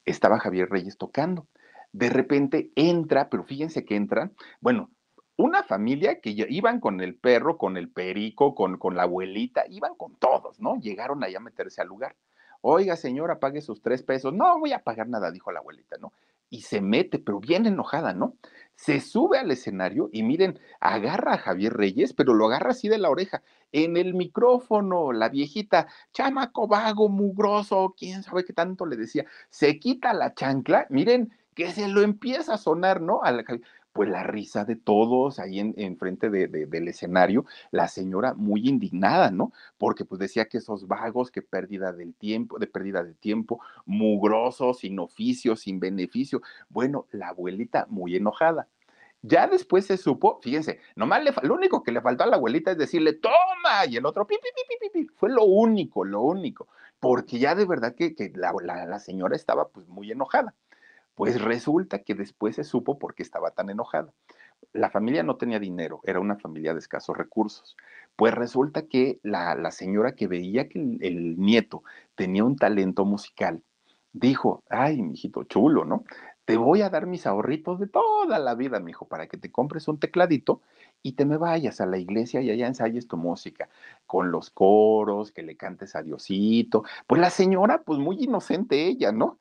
estaba 0.04 0.38
Javier 0.38 0.70
Reyes 0.70 0.96
tocando. 0.96 1.46
De 1.92 2.10
repente 2.10 2.72
entra, 2.74 3.28
pero 3.30 3.44
fíjense 3.44 3.84
que 3.84 3.96
entran, 3.96 4.32
bueno, 4.60 4.90
una 5.36 5.62
familia 5.62 6.20
que 6.20 6.30
iban 6.48 6.80
con 6.80 7.00
el 7.00 7.16
perro, 7.16 7.58
con 7.58 7.76
el 7.76 7.88
perico, 7.88 8.54
con, 8.54 8.78
con 8.78 8.94
la 8.94 9.02
abuelita, 9.02 9.64
iban 9.68 9.94
con 9.96 10.14
todos, 10.16 10.60
¿no? 10.60 10.76
Llegaron 10.80 11.24
allá 11.24 11.38
a 11.38 11.42
meterse 11.42 11.80
al 11.80 11.88
lugar. 11.88 12.14
Oiga, 12.60 12.96
señora, 12.96 13.40
pague 13.40 13.60
sus 13.60 13.82
tres 13.82 14.02
pesos. 14.02 14.32
No 14.32 14.58
voy 14.58 14.72
a 14.72 14.82
pagar 14.82 15.08
nada, 15.08 15.30
dijo 15.30 15.50
la 15.52 15.58
abuelita, 15.58 15.96
¿no? 15.98 16.12
Y 16.50 16.62
se 16.62 16.80
mete, 16.80 17.18
pero 17.18 17.40
bien 17.40 17.66
enojada, 17.66 18.12
¿no? 18.12 18.36
Se 18.76 19.00
sube 19.00 19.38
al 19.38 19.50
escenario 19.50 20.10
y 20.12 20.22
miren, 20.22 20.58
agarra 20.80 21.34
a 21.34 21.38
Javier 21.38 21.74
Reyes, 21.74 22.12
pero 22.12 22.34
lo 22.34 22.46
agarra 22.46 22.70
así 22.70 22.88
de 22.88 22.98
la 22.98 23.10
oreja. 23.10 23.42
En 23.72 23.96
el 23.96 24.14
micrófono, 24.14 25.12
la 25.12 25.28
viejita, 25.28 25.86
chamaco 26.12 26.66
vago, 26.66 27.08
mugroso, 27.08 27.94
quién 27.96 28.22
sabe 28.22 28.44
qué 28.44 28.52
tanto 28.52 28.86
le 28.86 28.96
decía, 28.96 29.24
se 29.50 29.78
quita 29.78 30.12
la 30.12 30.34
chancla, 30.34 30.86
miren, 30.90 31.32
que 31.54 31.70
se 31.70 31.88
lo 31.88 32.02
empieza 32.02 32.54
a 32.54 32.58
sonar, 32.58 33.00
¿no? 33.00 33.20
Pues 33.94 34.08
la 34.08 34.24
risa 34.24 34.64
de 34.64 34.74
todos 34.74 35.38
ahí 35.38 35.60
en, 35.60 35.96
frente 35.98 36.28
de, 36.28 36.48
del 36.48 36.88
escenario, 36.88 37.44
la 37.70 37.86
señora 37.86 38.34
muy 38.34 38.68
indignada, 38.68 39.30
¿no? 39.30 39.52
Porque 39.78 40.04
pues 40.04 40.18
decía 40.18 40.46
que 40.46 40.58
esos 40.58 40.88
vagos, 40.88 41.30
que 41.30 41.42
pérdida 41.42 41.92
del 41.92 42.12
tiempo, 42.12 42.58
de 42.58 42.66
pérdida 42.66 43.04
de 43.04 43.14
tiempo, 43.14 43.60
mugrosos, 43.86 44.80
sin 44.80 44.98
oficio, 44.98 45.54
sin 45.54 45.78
beneficio. 45.78 46.42
Bueno, 46.68 47.06
la 47.12 47.28
abuelita 47.28 47.86
muy 47.88 48.16
enojada. 48.16 48.66
Ya 49.22 49.46
después 49.46 49.86
se 49.86 49.96
supo, 49.96 50.40
fíjense, 50.42 50.80
nomás 50.96 51.22
le, 51.22 51.32
lo 51.44 51.54
único 51.54 51.84
que 51.84 51.92
le 51.92 52.00
faltó 52.00 52.24
a 52.24 52.26
la 52.26 52.36
abuelita 52.36 52.72
es 52.72 52.78
decirle, 52.78 53.12
toma, 53.12 53.86
y 53.88 53.96
el 53.96 54.04
otro, 54.06 54.26
pi, 54.26 54.34
pi, 54.42 54.48
pi, 54.54 54.88
pi, 54.88 54.90
pi, 55.04 55.08
fue 55.14 55.30
lo 55.30 55.44
único, 55.44 56.04
lo 56.04 56.20
único, 56.20 56.66
porque 56.98 57.38
ya 57.38 57.54
de 57.54 57.64
verdad 57.64 57.94
que, 57.94 58.16
que 58.16 58.32
la, 58.34 58.52
la 58.62 58.98
señora 58.98 59.36
estaba 59.36 59.68
pues 59.68 59.86
muy 59.88 60.10
enojada. 60.10 60.52
Pues 61.14 61.40
resulta 61.40 62.00
que 62.00 62.14
después 62.14 62.56
se 62.56 62.64
supo 62.64 62.98
por 62.98 63.14
qué 63.14 63.22
estaba 63.22 63.52
tan 63.52 63.70
enojada. 63.70 64.12
La 64.72 64.90
familia 64.90 65.22
no 65.22 65.36
tenía 65.36 65.60
dinero, 65.60 66.00
era 66.04 66.20
una 66.20 66.36
familia 66.36 66.72
de 66.72 66.80
escasos 66.80 67.16
recursos. 67.16 67.76
Pues 68.16 68.34
resulta 68.34 68.86
que 68.86 69.20
la, 69.22 69.70
señora 69.70 70.14
que 70.14 70.26
veía 70.26 70.68
que 70.68 70.78
el, 70.78 71.38
nieto 71.38 71.82
tenía 72.14 72.44
un 72.44 72.56
talento 72.56 73.04
musical, 73.04 73.62
dijo, 74.12 74.62
ay, 74.68 75.02
mijito, 75.02 75.44
chulo, 75.44 75.84
¿no? 75.84 76.04
Te 76.44 76.56
voy 76.56 76.82
a 76.82 76.90
dar 76.90 77.06
mis 77.06 77.26
ahorritos 77.26 77.80
de 77.80 77.86
toda 77.86 78.38
la 78.38 78.54
vida, 78.54 78.78
mijo, 78.80 79.06
para 79.06 79.28
que 79.28 79.38
te 79.38 79.50
compres 79.50 79.88
un 79.88 79.98
tecladito 79.98 80.60
y 81.02 81.12
te 81.12 81.24
me 81.24 81.36
vayas 81.38 81.80
a 81.80 81.86
la 81.86 81.98
iglesia 81.98 82.40
y 82.40 82.50
allá 82.50 82.66
ensayes 82.66 83.08
tu 83.08 83.16
música, 83.16 83.68
con 84.06 84.30
los 84.30 84.50
coros, 84.50 85.32
que 85.32 85.42
le 85.42 85.56
cantes 85.56 85.96
a 85.96 86.02
Diosito. 86.02 86.84
Pues 87.06 87.20
la 87.20 87.30
señora, 87.30 87.82
pues 87.82 87.98
muy 87.98 88.22
inocente 88.22 88.86
ella, 88.86 89.12
¿no? 89.12 89.38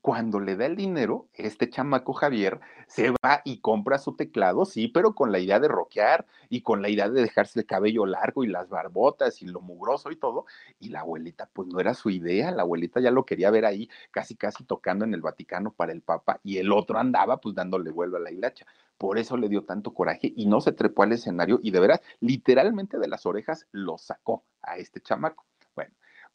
Cuando 0.00 0.38
le 0.38 0.56
da 0.56 0.66
el 0.66 0.76
dinero, 0.76 1.28
este 1.34 1.68
chamaco 1.68 2.12
Javier 2.12 2.60
se 2.86 3.10
va 3.10 3.40
y 3.44 3.58
compra 3.58 3.98
su 3.98 4.14
teclado, 4.14 4.64
sí, 4.64 4.88
pero 4.88 5.14
con 5.14 5.32
la 5.32 5.38
idea 5.40 5.58
de 5.58 5.68
rockear 5.68 6.26
y 6.48 6.60
con 6.62 6.80
la 6.80 6.88
idea 6.88 7.08
de 7.08 7.22
dejarse 7.22 7.58
el 7.58 7.66
cabello 7.66 8.06
largo 8.06 8.44
y 8.44 8.46
las 8.46 8.68
barbotas 8.68 9.42
y 9.42 9.46
lo 9.46 9.60
mugroso 9.60 10.10
y 10.12 10.16
todo. 10.16 10.46
Y 10.78 10.90
la 10.90 11.00
abuelita, 11.00 11.48
pues 11.52 11.68
no 11.68 11.80
era 11.80 11.94
su 11.94 12.10
idea, 12.10 12.50
la 12.52 12.62
abuelita 12.62 13.00
ya 13.00 13.10
lo 13.10 13.24
quería 13.24 13.50
ver 13.50 13.64
ahí 13.64 13.88
casi, 14.10 14.36
casi 14.36 14.64
tocando 14.64 15.04
en 15.04 15.14
el 15.14 15.22
Vaticano 15.22 15.72
para 15.72 15.92
el 15.92 16.02
Papa 16.02 16.40
y 16.44 16.58
el 16.58 16.72
otro 16.72 16.98
andaba 16.98 17.38
pues 17.38 17.54
dándole 17.54 17.90
vuelvo 17.90 18.16
a 18.18 18.20
la 18.20 18.30
hilacha. 18.30 18.66
Por 18.98 19.18
eso 19.18 19.36
le 19.36 19.48
dio 19.48 19.64
tanto 19.64 19.92
coraje 19.92 20.32
y 20.36 20.46
no 20.46 20.60
se 20.60 20.72
trepó 20.72 21.02
al 21.02 21.12
escenario 21.12 21.58
y 21.62 21.70
de 21.70 21.80
veras, 21.80 22.00
literalmente 22.20 22.98
de 22.98 23.08
las 23.08 23.26
orejas 23.26 23.66
lo 23.72 23.98
sacó 23.98 24.44
a 24.62 24.76
este 24.78 25.00
chamaco. 25.00 25.44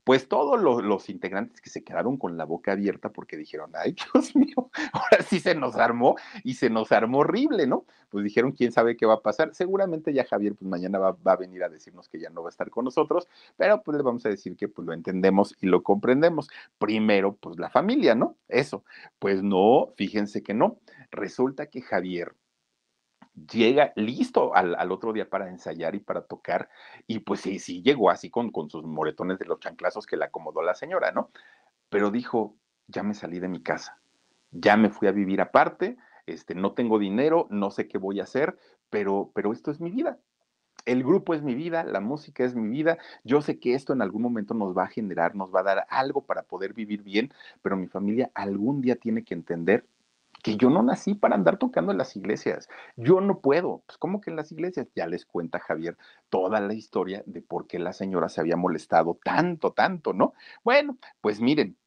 Pues 0.04 0.28
todos 0.28 0.60
los, 0.60 1.10
integrantes 1.10 1.62
que 1.62 1.70
se 1.70 1.84
quedaron 1.84 2.18
con 2.18 2.36
la 2.36 2.46
boca 2.46 2.72
abierta 2.72 3.10
porque 3.10 3.38
dijeron, 3.38 3.72
ay 3.76 3.96
Dios 4.14 4.36
mío, 4.36 4.72
ahora 4.94 5.24
sí 5.28 5.40
se 5.40 5.54
nos 5.54 5.76
armó 5.76 6.16
y 6.44 6.56
se 6.56 6.70
nos 6.70 6.92
armó 6.92 7.20
horrible, 7.20 7.68
¿no? 7.68 7.86
Pues 8.10 8.24
dijeron, 8.24 8.52
quién 8.52 8.72
sabe 8.72 8.98
qué 8.98 9.06
va 9.06 9.16
a 9.16 9.22
pasar. 9.22 9.54
Seguramente 9.54 10.12
ya 10.14 10.26
Javier, 10.26 10.56
pues 10.56 10.68
mañana 10.70 11.00
va, 11.00 11.16
a 11.24 11.36
venir 11.36 11.64
a 11.64 11.70
decirnos 11.70 12.10
que 12.10 12.20
ya 12.20 12.30
no 12.30 12.42
va 12.42 12.50
a 12.50 12.52
estar 12.52 12.70
con 12.70 12.86
nosotros, 12.86 13.28
pero 13.58 13.82
pues 13.84 13.96
le 13.96 14.04
vamos 14.04 14.26
a 14.26 14.30
decir 14.30 14.56
que 14.58 14.68
pues 14.68 14.86
lo 14.86 14.94
entendemos 14.94 15.56
y 15.62 15.68
lo 15.68 15.84
comprendemos. 15.84 16.50
Primero, 16.78 17.36
pues 17.36 17.60
la 17.60 17.70
familia, 17.70 18.16
¿no? 18.16 18.38
Eso. 18.48 18.84
Pues 19.20 19.44
no, 19.44 19.94
fíjense 19.96 20.42
que 20.44 20.54
no. 20.54 20.80
Resulta 21.12 21.68
que 21.68 21.82
Javier 21.82 22.36
llega 23.34 23.94
listo 23.96 24.56
al, 24.56 24.92
otro 24.92 25.14
día 25.14 25.30
para 25.30 25.50
ensayar 25.50 25.96
y 25.96 26.00
para 26.00 26.22
tocar, 26.22 26.70
y 27.08 27.20
pues 27.20 27.42
sí, 27.42 27.60
sí 27.60 27.82
llegó 27.82 28.10
así 28.10 28.30
con, 28.30 28.52
con 28.52 28.70
sus 28.70 28.84
moretones 28.84 29.40
de 29.40 29.46
los 29.46 29.60
chanclazos 29.60 30.06
que 30.06 30.18
le 30.18 30.26
acomodó 30.26 30.62
la 30.62 30.76
señora, 30.76 31.12
¿no? 31.12 31.32
Pero 31.90 32.12
dijo, 32.12 32.56
ya 32.88 33.04
me 33.04 33.14
salí 33.14 33.40
de 33.40 33.48
mi 33.48 33.62
casa, 33.62 34.00
ya 34.52 34.78
me 34.78 34.90
fui 34.90 35.08
a 35.08 35.12
vivir 35.12 35.42
aparte, 35.42 35.98
este, 36.26 36.56
no 36.56 36.74
tengo 36.74 37.00
dinero, 37.00 37.48
no 37.50 37.72
sé 37.72 37.88
qué 37.88 37.98
voy 37.98 38.20
a 38.20 38.24
hacer, 38.24 38.58
pero, 38.90 39.32
pero 39.34 39.54
esto 39.54 39.72
es 39.72 39.80
mi 39.80 39.92
vida. 39.92 40.20
El 40.86 41.04
grupo 41.04 41.36
es 41.36 41.44
mi 41.44 41.54
vida, 41.54 41.84
la 41.84 42.00
música 42.00 42.44
es 42.44 42.56
mi 42.56 42.68
vida. 42.68 42.98
Yo 43.24 43.42
sé 43.42 43.60
que 43.60 43.76
esto 43.76 43.94
en 43.94 44.02
algún 44.02 44.24
momento 44.24 44.54
nos 44.56 44.76
va 44.76 44.86
a 44.86 44.88
generar, 44.88 45.36
nos 45.36 45.54
va 45.54 45.60
a 45.60 45.64
dar 45.64 45.86
algo 45.90 46.26
para 46.26 46.44
poder 46.44 46.74
vivir 46.74 47.04
bien, 47.04 47.32
pero 47.62 47.78
mi 47.78 47.88
familia 47.88 48.32
algún 48.34 48.82
día 48.82 48.96
tiene 48.96 49.24
que 49.24 49.36
entender 49.36 49.86
que 50.42 50.58
yo 50.58 50.70
no 50.70 50.84
nací 50.84 51.16
para 51.16 51.36
andar 51.36 51.58
tocando 51.58 51.92
en 51.92 51.98
las 51.98 52.16
iglesias. 52.16 52.68
Yo 52.96 53.22
no 53.22 53.40
puedo. 53.40 53.84
Pues, 53.86 53.98
¿cómo 53.98 54.22
que 54.22 54.30
en 54.30 54.36
las 54.36 54.52
iglesias? 54.52 54.88
Ya 54.96 55.08
les 55.08 55.26
cuenta 55.26 55.60
Javier 55.60 55.98
toda 56.30 56.60
la 56.60 56.74
historia 56.74 57.24
de 57.26 57.42
por 57.42 57.68
qué 57.68 57.80
la 57.80 57.94
señora 57.94 58.30
se 58.30 58.42
había 58.42 58.58
molestado 58.58 59.20
tanto, 59.24 59.72
tanto, 59.74 60.14
¿no? 60.14 60.34
Bueno, 60.64 60.98
pues 61.22 61.40
miren, 61.42 61.78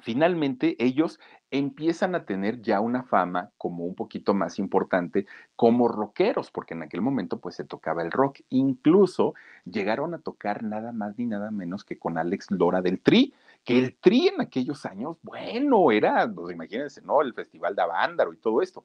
finalmente 0.00 0.76
ellos 0.78 1.20
empiezan 1.50 2.14
a 2.14 2.24
tener 2.24 2.62
ya 2.62 2.80
una 2.80 3.02
fama 3.02 3.50
como 3.58 3.84
un 3.84 3.94
poquito 3.94 4.32
más 4.32 4.58
importante 4.58 5.26
como 5.54 5.86
rockeros, 5.86 6.50
porque 6.50 6.74
en 6.74 6.82
aquel 6.82 7.02
momento 7.02 7.40
pues 7.40 7.56
se 7.56 7.64
tocaba 7.64 8.02
el 8.02 8.10
rock. 8.10 8.40
Incluso 8.48 9.34
llegaron 9.64 10.14
a 10.14 10.18
tocar 10.18 10.62
nada 10.62 10.92
más 10.92 11.18
ni 11.18 11.26
nada 11.26 11.50
menos 11.50 11.84
que 11.84 11.98
con 11.98 12.16
Alex 12.16 12.50
Lora 12.50 12.80
del 12.80 13.00
Tri, 13.00 13.34
que 13.64 13.78
el 13.78 13.96
Tri 13.96 14.28
en 14.28 14.40
aquellos 14.40 14.84
años, 14.86 15.16
bueno, 15.22 15.90
era, 15.92 16.30
pues 16.32 16.54
imagínense, 16.54 17.02
¿no? 17.02 17.22
El 17.22 17.34
Festival 17.34 17.74
de 17.74 17.82
Avándaro 17.82 18.32
y 18.32 18.38
todo 18.38 18.62
esto. 18.62 18.84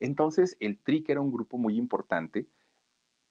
Entonces, 0.00 0.56
el 0.60 0.78
Tri, 0.78 1.02
que 1.02 1.12
era 1.12 1.20
un 1.20 1.32
grupo 1.32 1.58
muy 1.58 1.76
importante, 1.76 2.46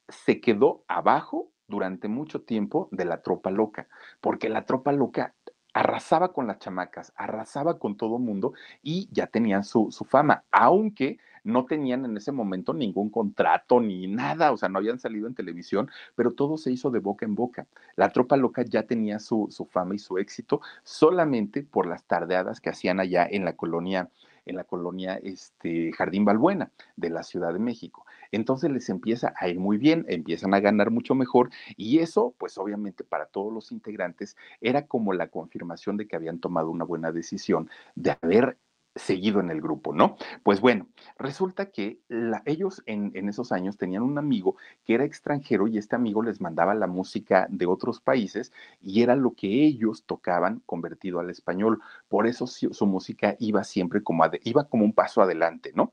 se 0.09 0.39
quedó 0.41 0.83
abajo 0.87 1.51
durante 1.67 2.07
mucho 2.07 2.41
tiempo 2.41 2.87
de 2.91 3.05
la 3.05 3.21
tropa 3.21 3.51
loca, 3.51 3.87
porque 4.21 4.49
la 4.49 4.65
tropa 4.65 4.91
loca 4.91 5.35
arrasaba 5.73 6.33
con 6.33 6.47
las 6.47 6.59
chamacas, 6.59 7.13
arrasaba 7.15 7.77
con 7.77 7.97
todo 7.97 8.17
mundo 8.17 8.53
y 8.81 9.09
ya 9.11 9.27
tenían 9.27 9.63
su, 9.63 9.91
su, 9.91 10.05
fama, 10.05 10.43
aunque 10.49 11.19
no 11.47 11.65
tenían 11.65 12.05
en 12.05 12.17
ese 12.17 12.31
momento 12.31 12.73
ningún 12.73 13.09
contrato 13.09 13.79
ni 13.79 14.07
nada, 14.07 14.51
o 14.51 14.57
sea, 14.57 14.69
no 14.69 14.79
habían 14.79 14.99
salido 14.99 15.27
en 15.27 15.33
televisión, 15.33 15.89
pero 16.15 16.33
todo 16.33 16.57
se 16.57 16.71
hizo 16.71 16.91
de 16.91 16.99
boca 16.99 17.25
en 17.25 17.35
boca. 17.35 17.67
La 17.95 18.09
tropa 18.09 18.37
loca 18.37 18.63
ya 18.63 18.83
tenía 18.83 19.19
su, 19.19 19.47
su 19.49 19.65
fama 19.65 19.95
y 19.95 19.99
su 19.99 20.17
éxito 20.17 20.61
solamente 20.83 21.63
por 21.63 21.87
las 21.87 22.03
tardeadas 22.03 22.61
que 22.61 22.69
hacían 22.69 22.99
allá 22.99 23.25
en 23.29 23.45
la 23.45 23.55
colonia 23.55 24.09
en 24.47 24.55
la 24.55 24.63
colonia 24.63 25.19
este, 25.23 25.91
Jardín 25.91 26.25
Balbuena 26.25 26.71
de 26.95 27.09
la 27.09 27.23
Ciudad 27.23 27.53
de 27.53 27.59
México. 27.59 28.05
Entonces 28.31 28.71
les 28.71 28.89
empieza 28.89 29.33
a 29.37 29.49
ir 29.49 29.59
muy 29.59 29.77
bien, 29.77 30.05
empiezan 30.07 30.53
a 30.53 30.59
ganar 30.59 30.89
mucho 30.89 31.15
mejor 31.15 31.49
y 31.75 31.99
eso, 31.99 32.33
pues 32.37 32.57
obviamente 32.57 33.03
para 33.03 33.25
todos 33.25 33.53
los 33.53 33.71
integrantes 33.71 34.37
era 34.61 34.87
como 34.87 35.13
la 35.13 35.27
confirmación 35.27 35.97
de 35.97 36.07
que 36.07 36.15
habían 36.15 36.39
tomado 36.39 36.69
una 36.69 36.85
buena 36.85 37.11
decisión 37.11 37.69
de 37.95 38.15
haber 38.21 38.57
seguido 38.97 39.39
en 39.39 39.49
el 39.49 39.61
grupo, 39.61 39.93
¿no? 39.93 40.17
Pues 40.43 40.61
bueno, 40.61 40.87
resulta 41.17 41.71
que 41.71 41.99
ellos 42.45 42.83
en, 42.85 43.29
esos 43.29 43.51
años 43.51 43.77
tenían 43.77 44.03
un 44.03 44.17
amigo 44.17 44.55
que 44.85 44.95
era 44.95 45.05
extranjero 45.05 45.67
y 45.67 45.77
este 45.77 45.95
amigo 45.95 46.21
les 46.23 46.41
mandaba 46.41 46.75
la 46.75 46.87
música 46.87 47.47
de 47.49 47.65
otros 47.65 47.99
países 47.99 48.51
y 48.81 49.01
era 49.01 49.15
lo 49.15 49.31
que 49.31 49.47
ellos 49.47 50.03
tocaban 50.05 50.61
convertido 50.65 51.19
al 51.19 51.29
español. 51.29 51.81
Por 52.07 52.27
eso 52.27 52.47
su, 52.47 52.73
su 52.73 52.85
música 52.85 53.35
iba 53.39 53.63
siempre 53.63 54.03
como, 54.03 54.23
iba 54.43 54.65
como 54.65 54.85
un 54.85 54.93
paso 54.93 55.21
adelante, 55.21 55.71
¿no? 55.75 55.91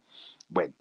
Bueno, 0.49 0.75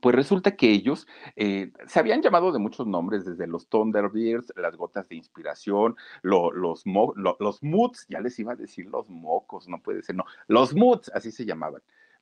pues 0.00 0.14
resulta 0.14 0.56
que 0.56 0.70
ellos 0.70 1.06
eh, 1.36 1.72
se 1.86 2.00
habían 2.00 2.22
llamado 2.22 2.52
de 2.52 2.58
muchos 2.58 2.86
nombres, 2.86 3.24
desde 3.24 3.46
los 3.46 3.68
Thunderbirds, 3.68 4.52
las 4.56 4.76
gotas 4.76 5.08
de 5.08 5.16
inspiración, 5.16 5.96
los, 6.22 6.52
los 6.54 7.62
moods, 7.62 8.06
ya 8.08 8.20
les 8.20 8.38
iba 8.38 8.52
a 8.52 8.56
decir 8.56 8.86
los 8.86 9.08
mocos, 9.08 9.68
no 9.68 9.80
puede 9.80 10.02
ser, 10.02 10.16
no, 10.16 10.24
los 10.48 10.74
moods, 10.74 11.10
así 11.14 11.30
se 11.30 11.44
llamaban. 11.44 11.82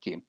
que 0.00 0.22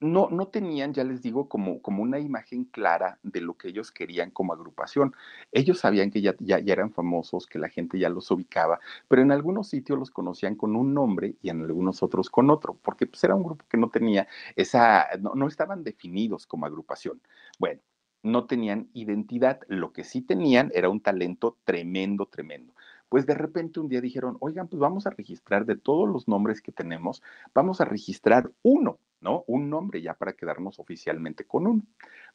no, 0.00 0.48
tenían, 0.48 0.94
ya 0.94 1.04
les 1.04 1.20
digo, 1.20 1.48
como, 1.48 1.80
una 1.84 2.18
imagen 2.18 2.64
clara 2.64 3.18
de 3.22 3.42
lo 3.42 3.58
que 3.58 3.68
ellos 3.68 3.92
querían 3.92 4.30
como 4.30 4.54
agrupación. 4.54 5.14
Ellos 5.52 5.80
sabían 5.80 6.10
que 6.10 6.22
ya, 6.22 6.34
ya, 6.38 6.56
eran 6.56 6.90
famosos, 6.90 7.46
que 7.46 7.58
la 7.58 7.68
gente 7.68 7.98
ya 7.98 8.08
los 8.08 8.30
ubicaba, 8.30 8.80
pero 9.08 9.20
en 9.20 9.30
algunos 9.30 9.68
sitios 9.68 9.98
los 9.98 10.10
conocían 10.10 10.54
con 10.56 10.74
un 10.74 10.94
nombre 10.94 11.36
y 11.42 11.50
en 11.50 11.62
algunos 11.62 12.02
otros 12.02 12.30
con 12.30 12.48
otro, 12.48 12.78
porque 12.82 13.06
pues, 13.06 13.22
era 13.24 13.34
un 13.34 13.42
grupo 13.42 13.66
que 13.68 13.76
no 13.76 13.90
tenía 13.90 14.26
esa, 14.56 15.06
no 15.20 15.46
estaban 15.46 15.84
definidos 15.84 16.46
como 16.46 16.64
agrupación. 16.64 17.20
Bueno, 17.58 17.82
no 18.22 18.46
tenían 18.46 18.88
identidad, 18.94 19.60
lo 19.68 19.92
que 19.92 20.04
sí 20.04 20.22
tenían 20.22 20.70
era 20.74 20.88
un 20.88 21.00
talento 21.00 21.58
tremendo, 21.64 22.26
tremendo 22.26 22.74
pues 23.10 23.26
de 23.26 23.34
repente 23.34 23.80
un 23.80 23.88
día 23.88 24.00
dijeron, 24.00 24.38
oigan, 24.40 24.68
pues 24.68 24.80
vamos 24.80 25.04
a 25.06 25.10
registrar 25.10 25.66
de 25.66 25.76
todos 25.76 26.08
los 26.08 26.28
nombres 26.28 26.62
que 26.62 26.70
tenemos, 26.70 27.22
vamos 27.52 27.80
a 27.80 27.84
registrar 27.84 28.50
uno, 28.62 28.98
¿no? 29.20 29.42
Un 29.48 29.68
nombre 29.68 30.00
ya 30.00 30.14
para 30.14 30.32
quedarnos 30.32 30.78
oficialmente 30.78 31.44
con 31.44 31.66
uno. 31.66 31.82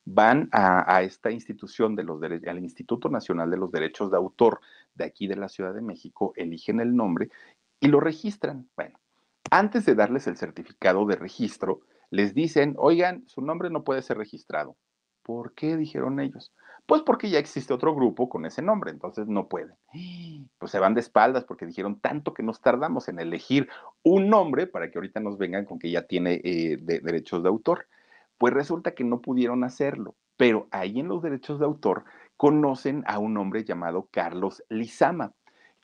Van 0.04 0.50
a, 0.52 1.02
esta 1.02 1.32
institución 1.32 1.96
de 1.96 2.04
los 2.04 2.22
al 2.22 2.60
Instituto 2.60 3.08
Nacional 3.10 3.50
de 3.50 3.58
los 3.58 3.72
Derechos 3.72 4.12
de 4.12 4.18
Autor 4.18 4.60
de 4.94 5.06
aquí 5.06 5.28
de 5.28 5.38
la 5.38 5.48
Ciudad 5.48 5.74
de 5.74 5.82
México, 5.82 6.34
eligen 6.36 6.82
el 6.82 6.94
nombre 6.94 7.30
y 7.80 7.88
lo 7.88 8.02
registran. 8.02 8.68
Bueno, 8.76 9.00
antes 9.50 9.86
de 9.86 9.96
darles 9.96 10.28
el 10.28 10.36
certificado 10.36 11.06
de 11.06 11.16
registro, 11.16 11.80
les 12.10 12.34
dicen, 12.34 12.76
oigan, 12.78 13.24
su 13.28 13.42
nombre 13.42 13.70
no 13.70 13.86
puede 13.86 14.02
ser 14.02 14.18
registrado. 14.18 14.76
¿Por 15.24 15.54
qué? 15.54 15.78
Dijeron 15.78 16.20
ellos. 16.20 16.52
Pues 16.86 17.02
porque 17.02 17.30
ya 17.30 17.40
existe 17.40 17.74
otro 17.74 17.96
grupo 17.96 18.30
con 18.30 18.46
ese 18.46 18.62
nombre, 18.62 18.92
entonces 18.92 19.28
no 19.28 19.48
pueden. 19.48 19.76
Pues 20.60 20.72
se 20.72 20.80
van 20.80 20.94
de 20.94 21.02
espaldas 21.02 21.44
porque 21.44 21.66
dijeron 21.66 22.00
tanto 22.00 22.34
que 22.34 22.44
nos 22.44 22.62
tardamos 22.62 23.08
en 23.08 23.20
elegir 23.20 23.70
un 24.04 24.30
nombre 24.30 24.68
para 24.68 24.92
que 24.92 25.00
ahorita 25.00 25.20
nos 25.20 25.40
vengan 25.40 25.66
con 25.66 25.80
que 25.80 25.90
ya 25.90 26.04
tiene 26.04 26.42
eh, 26.44 26.78
derechos 26.80 27.42
de 27.42 27.50
autor. 27.50 27.88
Pues 28.38 28.54
resulta 28.54 28.94
que 28.94 29.04
no 29.04 29.20
pudieron 29.20 29.64
hacerlo, 29.64 30.16
pero 30.38 30.68
ahí 30.70 31.00
en 31.00 31.08
los 31.08 31.24
derechos 31.24 31.60
de 31.60 31.66
autor 31.66 32.04
conocen 32.38 33.04
a 33.08 33.18
un 33.18 33.38
hombre 33.38 33.64
llamado 33.64 34.08
Carlos 34.12 34.64
Lizama. 34.70 35.34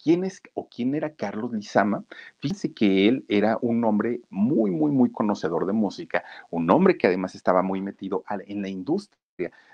¿Quién 0.04 0.24
es 0.24 0.42
o 0.54 0.68
quién 0.68 0.94
era 0.94 1.16
Carlos 1.16 1.52
Lizama? 1.52 2.04
Fíjense 2.38 2.74
que 2.74 3.08
él 3.08 3.26
era 3.28 3.58
un 3.62 3.84
hombre 3.86 4.22
muy, 4.30 4.70
muy, 4.70 4.92
muy 4.92 5.12
conocedor 5.12 5.66
de 5.66 5.74
música, 5.74 6.24
un 6.52 6.70
hombre 6.70 6.98
que 6.98 7.08
además 7.08 7.34
estaba 7.34 7.64
muy 7.64 7.82
metido 7.82 8.24
en 8.48 8.62
la 8.62 8.70
industria 8.70 9.21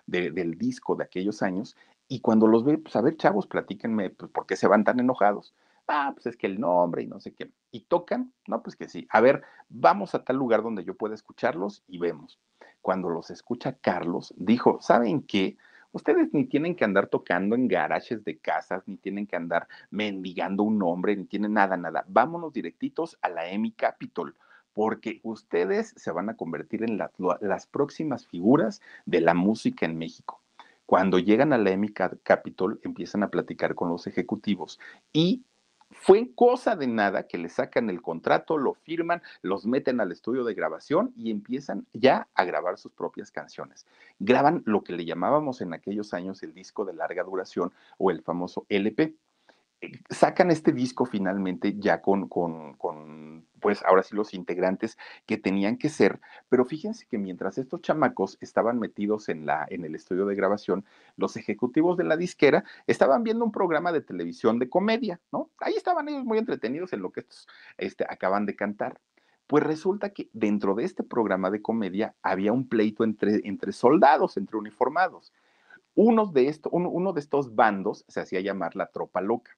del 0.06 0.58
disco 0.58 0.96
de 0.96 1.04
aquellos 1.04 1.42
años, 1.42 1.76
y 2.08 2.22
cuando 2.22 2.48
los 2.48 2.64
ve, 2.64 2.78
pues 2.78 2.96
a 2.96 3.02
ver, 3.02 3.18
chavos, 3.18 3.48
platíquenme, 3.48 4.12
pues, 4.12 4.32
¿por 4.32 4.46
qué 4.46 4.56
se 4.56 4.68
van 4.68 4.84
tan 4.84 5.00
enojados? 5.00 5.54
Ah, 5.88 6.12
pues 6.14 6.26
es 6.28 6.38
que 6.38 6.48
el 6.48 6.60
nombre 6.60 7.04
y 7.04 7.08
no 7.08 7.20
sé 7.20 7.34
qué. 7.34 7.52
¿Y 7.72 7.82
tocan? 7.82 8.34
No, 8.48 8.62
pues 8.62 8.76
que 8.76 8.90
sí. 8.90 9.08
A 9.10 9.22
ver, 9.22 9.44
vamos 9.70 10.16
a 10.16 10.24
tal 10.24 10.38
lugar 10.38 10.62
donde 10.64 10.84
yo 10.84 10.96
pueda 10.96 11.16
escucharlos 11.16 11.84
y 11.88 11.98
vemos. 11.98 12.40
Cuando 12.82 13.10
los 13.10 13.30
escucha 13.32 13.74
Carlos, 13.74 14.34
dijo, 14.38 14.80
¿saben 14.82 15.22
qué? 15.22 15.58
Ustedes 15.94 16.34
ni 16.34 16.46
tienen 16.46 16.76
que 16.76 16.86
andar 16.86 17.08
tocando 17.08 17.56
en 17.56 17.68
garajes 17.68 18.24
de 18.24 18.38
casas, 18.38 18.84
ni 18.86 18.98
tienen 18.98 19.28
que 19.28 19.36
andar 19.36 19.68
mendigando 19.90 20.64
un 20.64 20.78
nombre, 20.78 21.16
ni 21.16 21.26
tienen 21.26 21.54
nada, 21.54 21.78
nada. 21.78 22.06
Vámonos 22.08 22.54
directitos 22.54 23.18
a 23.22 23.30
la 23.30 23.50
EMI 23.50 23.72
Capitol 23.72 24.36
porque 24.78 25.22
ustedes 25.24 25.96
se 25.98 26.12
van 26.12 26.30
a 26.30 26.36
convertir 26.36 26.84
en 26.84 27.00
las 27.00 27.66
próximas 27.66 28.28
figuras 28.28 28.80
de 29.08 29.22
la 29.22 29.34
música 29.34 29.88
en 29.88 29.98
México. 29.98 30.40
Cuando 30.86 31.18
llegan 31.18 31.52
a 31.52 31.58
la 31.58 31.72
EMI 31.72 31.94
Capitol, 32.22 32.80
empiezan 32.84 33.24
a 33.24 33.30
platicar 33.30 33.74
con 33.74 33.90
los 33.90 34.06
ejecutivos 34.06 34.80
y 35.12 35.42
fue 35.90 36.30
cosa 36.36 36.76
de 36.76 36.86
nada 36.86 37.24
que 37.26 37.40
le 37.40 37.50
sacan 37.50 37.90
el 37.90 38.04
contrato, 38.04 38.60
lo 38.60 38.76
firman, 38.76 39.24
los 39.42 39.66
meten 39.66 40.00
al 40.00 40.12
estudio 40.12 40.44
de 40.44 40.54
grabación 40.54 41.12
y 41.16 41.32
empiezan 41.32 41.88
ya 41.94 42.28
a 42.36 42.46
grabar 42.46 42.78
sus 42.78 42.92
propias 42.92 43.32
canciones. 43.32 43.88
Graban 44.20 44.62
lo 44.68 44.84
que 44.84 44.94
le 44.94 45.06
llamábamos 45.06 45.62
en 45.62 45.74
aquellos 45.74 46.14
años 46.14 46.44
el 46.44 46.54
disco 46.54 46.86
de 46.86 46.94
larga 46.94 47.24
duración 47.24 47.74
o 47.98 48.12
el 48.12 48.22
famoso 48.22 48.68
LP. 48.70 49.16
Sacan 50.10 50.50
este 50.50 50.72
disco 50.72 51.06
finalmente 51.06 51.76
ya 51.78 52.02
con, 52.02 52.28
con, 52.28 53.46
pues 53.60 53.84
ahora 53.86 54.02
sí 54.02 54.16
los 54.16 54.34
integrantes 54.34 54.98
que 55.28 55.38
tenían 55.38 55.78
que 55.78 55.90
ser, 55.90 56.20
pero 56.50 56.66
fíjense 56.66 57.06
que 57.06 57.20
mientras 57.20 57.60
estos 57.60 57.82
chamacos 57.82 58.40
estaban 58.42 58.80
metidos 58.80 59.30
en, 59.30 59.46
la, 59.46 59.68
en 59.70 59.86
el 59.86 59.94
estudio 59.94 60.26
de 60.26 60.36
grabación, 60.36 60.84
los 61.16 61.38
ejecutivos 61.38 61.96
de 61.96 62.06
la 62.06 62.18
disquera 62.18 62.64
estaban 62.88 63.22
viendo 63.24 63.46
un 63.46 63.52
programa 63.52 63.92
de 63.92 64.02
televisión 64.02 64.58
de 64.58 64.68
comedia, 64.68 65.20
¿no? 65.32 65.52
Ahí 65.60 65.74
estaban 65.76 66.10
ellos 66.10 66.26
muy 66.26 66.40
entretenidos 66.40 66.92
en 66.94 67.02
lo 67.02 67.12
que 67.12 67.20
estos 67.20 67.48
este, 67.78 68.04
acaban 68.10 68.48
de 68.48 68.56
cantar. 68.56 69.00
Pues 69.46 69.64
resulta 69.64 70.10
que 70.10 70.30
dentro 70.34 70.74
de 70.74 70.86
este 70.86 71.04
programa 71.04 71.52
de 71.52 71.62
comedia 71.62 72.16
había 72.24 72.52
un 72.52 72.68
pleito 72.68 73.04
entre, 73.04 73.42
entre 73.44 73.72
soldados, 73.74 74.38
entre 74.38 74.58
uniformados. 74.58 75.32
Uno 75.94 76.26
de, 76.26 76.48
esto, 76.48 76.70
uno 76.72 77.14
de 77.14 77.20
estos 77.20 77.56
bandos 77.56 78.06
se 78.08 78.22
hacía 78.22 78.42
llamar 78.42 78.76
la 78.76 78.88
tropa 78.88 79.22
loca 79.22 79.58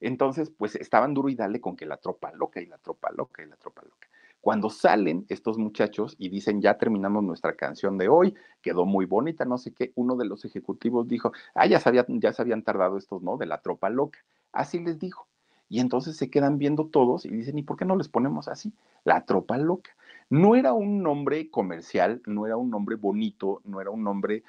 entonces, 0.00 0.50
pues 0.50 0.76
estaban 0.76 1.14
duro 1.14 1.28
y 1.28 1.34
dale 1.34 1.60
con 1.60 1.76
que 1.76 1.86
la 1.86 1.96
tropa 1.96 2.32
loca 2.32 2.60
y 2.60 2.66
la 2.66 2.78
tropa 2.78 3.10
loca 3.12 3.42
y 3.42 3.46
la 3.46 3.56
tropa 3.56 3.82
loca. 3.82 4.08
Cuando 4.40 4.70
salen 4.70 5.24
estos 5.28 5.56
muchachos 5.56 6.16
y 6.18 6.28
dicen, 6.28 6.60
ya 6.60 6.76
terminamos 6.76 7.22
nuestra 7.22 7.54
canción 7.54 7.96
de 7.96 8.08
hoy, 8.08 8.34
quedó 8.60 8.84
muy 8.84 9.06
bonita, 9.06 9.44
no 9.44 9.56
sé 9.56 9.72
qué, 9.72 9.92
uno 9.94 10.16
de 10.16 10.24
los 10.24 10.44
ejecutivos 10.44 11.06
dijo, 11.06 11.32
ah, 11.54 11.66
ya 11.66 11.78
se, 11.78 11.92
ya 12.08 12.32
se 12.32 12.42
habían 12.42 12.62
tardado 12.62 12.98
estos, 12.98 13.22
¿no? 13.22 13.36
De 13.36 13.46
la 13.46 13.60
tropa 13.60 13.88
loca. 13.88 14.18
Así 14.52 14.80
les 14.80 14.98
dijo. 14.98 15.28
Y 15.68 15.80
entonces 15.80 16.16
se 16.16 16.28
quedan 16.28 16.58
viendo 16.58 16.88
todos 16.88 17.24
y 17.24 17.30
dicen, 17.30 17.56
¿y 17.56 17.62
por 17.62 17.76
qué 17.76 17.84
no 17.84 17.96
les 17.96 18.08
ponemos 18.08 18.48
así? 18.48 18.74
La 19.04 19.24
tropa 19.24 19.56
loca. 19.58 19.92
No 20.28 20.56
era 20.56 20.72
un 20.72 21.02
nombre 21.02 21.48
comercial, 21.48 22.20
no 22.26 22.44
era 22.44 22.56
un 22.56 22.68
nombre 22.68 22.96
bonito, 22.96 23.62
no 23.64 23.80
era 23.80 23.90
un 23.90 24.02
nombre 24.02 24.42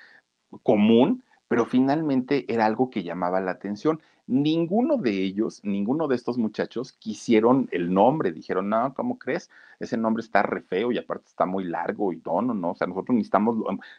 común, 0.63 1.23
pero 1.47 1.65
finalmente 1.65 2.51
era 2.51 2.65
algo 2.65 2.89
que 2.89 3.03
llamaba 3.03 3.39
la 3.41 3.51
atención. 3.51 4.01
Ninguno 4.34 4.97
de 4.97 5.11
ellos, 5.11 5.59
ninguno 5.63 6.07
de 6.07 6.15
estos 6.15 6.39
muchachos 6.39 6.93
quisieron 6.93 7.69
el 7.71 7.93
nombre, 7.93 8.31
dijeron, 8.31 8.67
no, 8.67 8.91
¿cómo 8.95 9.19
crees? 9.19 9.51
Ese 9.79 9.95
nombre 9.95 10.21
está 10.23 10.41
re 10.41 10.63
feo 10.63 10.91
y 10.91 10.97
aparte 10.97 11.27
está 11.27 11.45
muy 11.45 11.65
largo 11.65 12.11
y 12.11 12.19
no, 12.25 12.41
no, 12.41 12.55
no, 12.55 12.71
o 12.71 12.75
sea, 12.75 12.88
nosotros 12.88 13.13
necesitamos, 13.15 13.57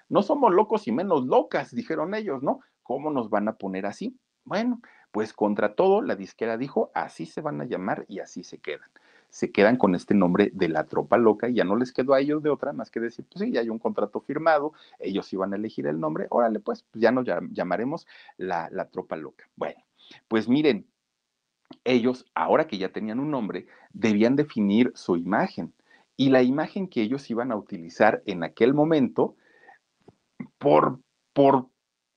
no 0.08 0.22
somos 0.22 0.52
locos 0.52 0.88
y 0.88 0.92
menos 0.92 1.24
locas, 1.26 1.72
dijeron 1.72 2.16
ellos, 2.16 2.42
¿no? 2.42 2.62
¿Cómo 2.82 3.12
nos 3.12 3.30
van 3.30 3.46
a 3.46 3.54
poner 3.56 3.86
así? 3.86 4.18
Bueno, 4.42 4.80
pues 5.12 5.32
contra 5.32 5.76
todo, 5.76 6.02
la 6.02 6.16
disquera 6.16 6.58
dijo, 6.58 6.90
así 6.94 7.26
se 7.26 7.40
van 7.40 7.60
a 7.60 7.64
llamar 7.64 8.04
y 8.08 8.18
así 8.18 8.42
se 8.42 8.58
quedan 8.58 8.90
se 9.34 9.50
quedan 9.50 9.76
con 9.76 9.96
este 9.96 10.14
nombre 10.14 10.52
de 10.54 10.68
la 10.68 10.84
tropa 10.84 11.16
loca 11.16 11.48
y 11.48 11.54
ya 11.54 11.64
no 11.64 11.74
les 11.74 11.92
quedó 11.92 12.14
a 12.14 12.20
ellos 12.20 12.40
de 12.40 12.50
otra 12.50 12.72
más 12.72 12.88
que 12.88 13.00
decir, 13.00 13.24
pues 13.28 13.44
sí, 13.44 13.50
ya 13.50 13.62
hay 13.62 13.68
un 13.68 13.80
contrato 13.80 14.20
firmado, 14.20 14.74
ellos 15.00 15.32
iban 15.32 15.52
a 15.52 15.56
elegir 15.56 15.88
el 15.88 15.98
nombre, 15.98 16.28
órale, 16.30 16.60
pues, 16.60 16.84
pues 16.84 17.02
ya 17.02 17.10
nos 17.10 17.26
llamaremos 17.50 18.06
la, 18.36 18.68
la 18.70 18.88
tropa 18.90 19.16
loca. 19.16 19.48
Bueno, 19.56 19.82
pues 20.28 20.48
miren, 20.48 20.86
ellos, 21.84 22.26
ahora 22.34 22.66
que 22.66 22.78
ya 22.78 22.90
tenían 22.90 23.20
un 23.20 23.30
nombre, 23.30 23.66
debían 23.92 24.36
definir 24.36 24.92
su 24.94 25.16
imagen. 25.16 25.74
Y 26.16 26.30
la 26.30 26.42
imagen 26.42 26.88
que 26.88 27.02
ellos 27.02 27.28
iban 27.30 27.50
a 27.50 27.56
utilizar 27.56 28.22
en 28.26 28.44
aquel 28.44 28.74
momento, 28.74 29.36
por, 30.58 31.00
por 31.32 31.68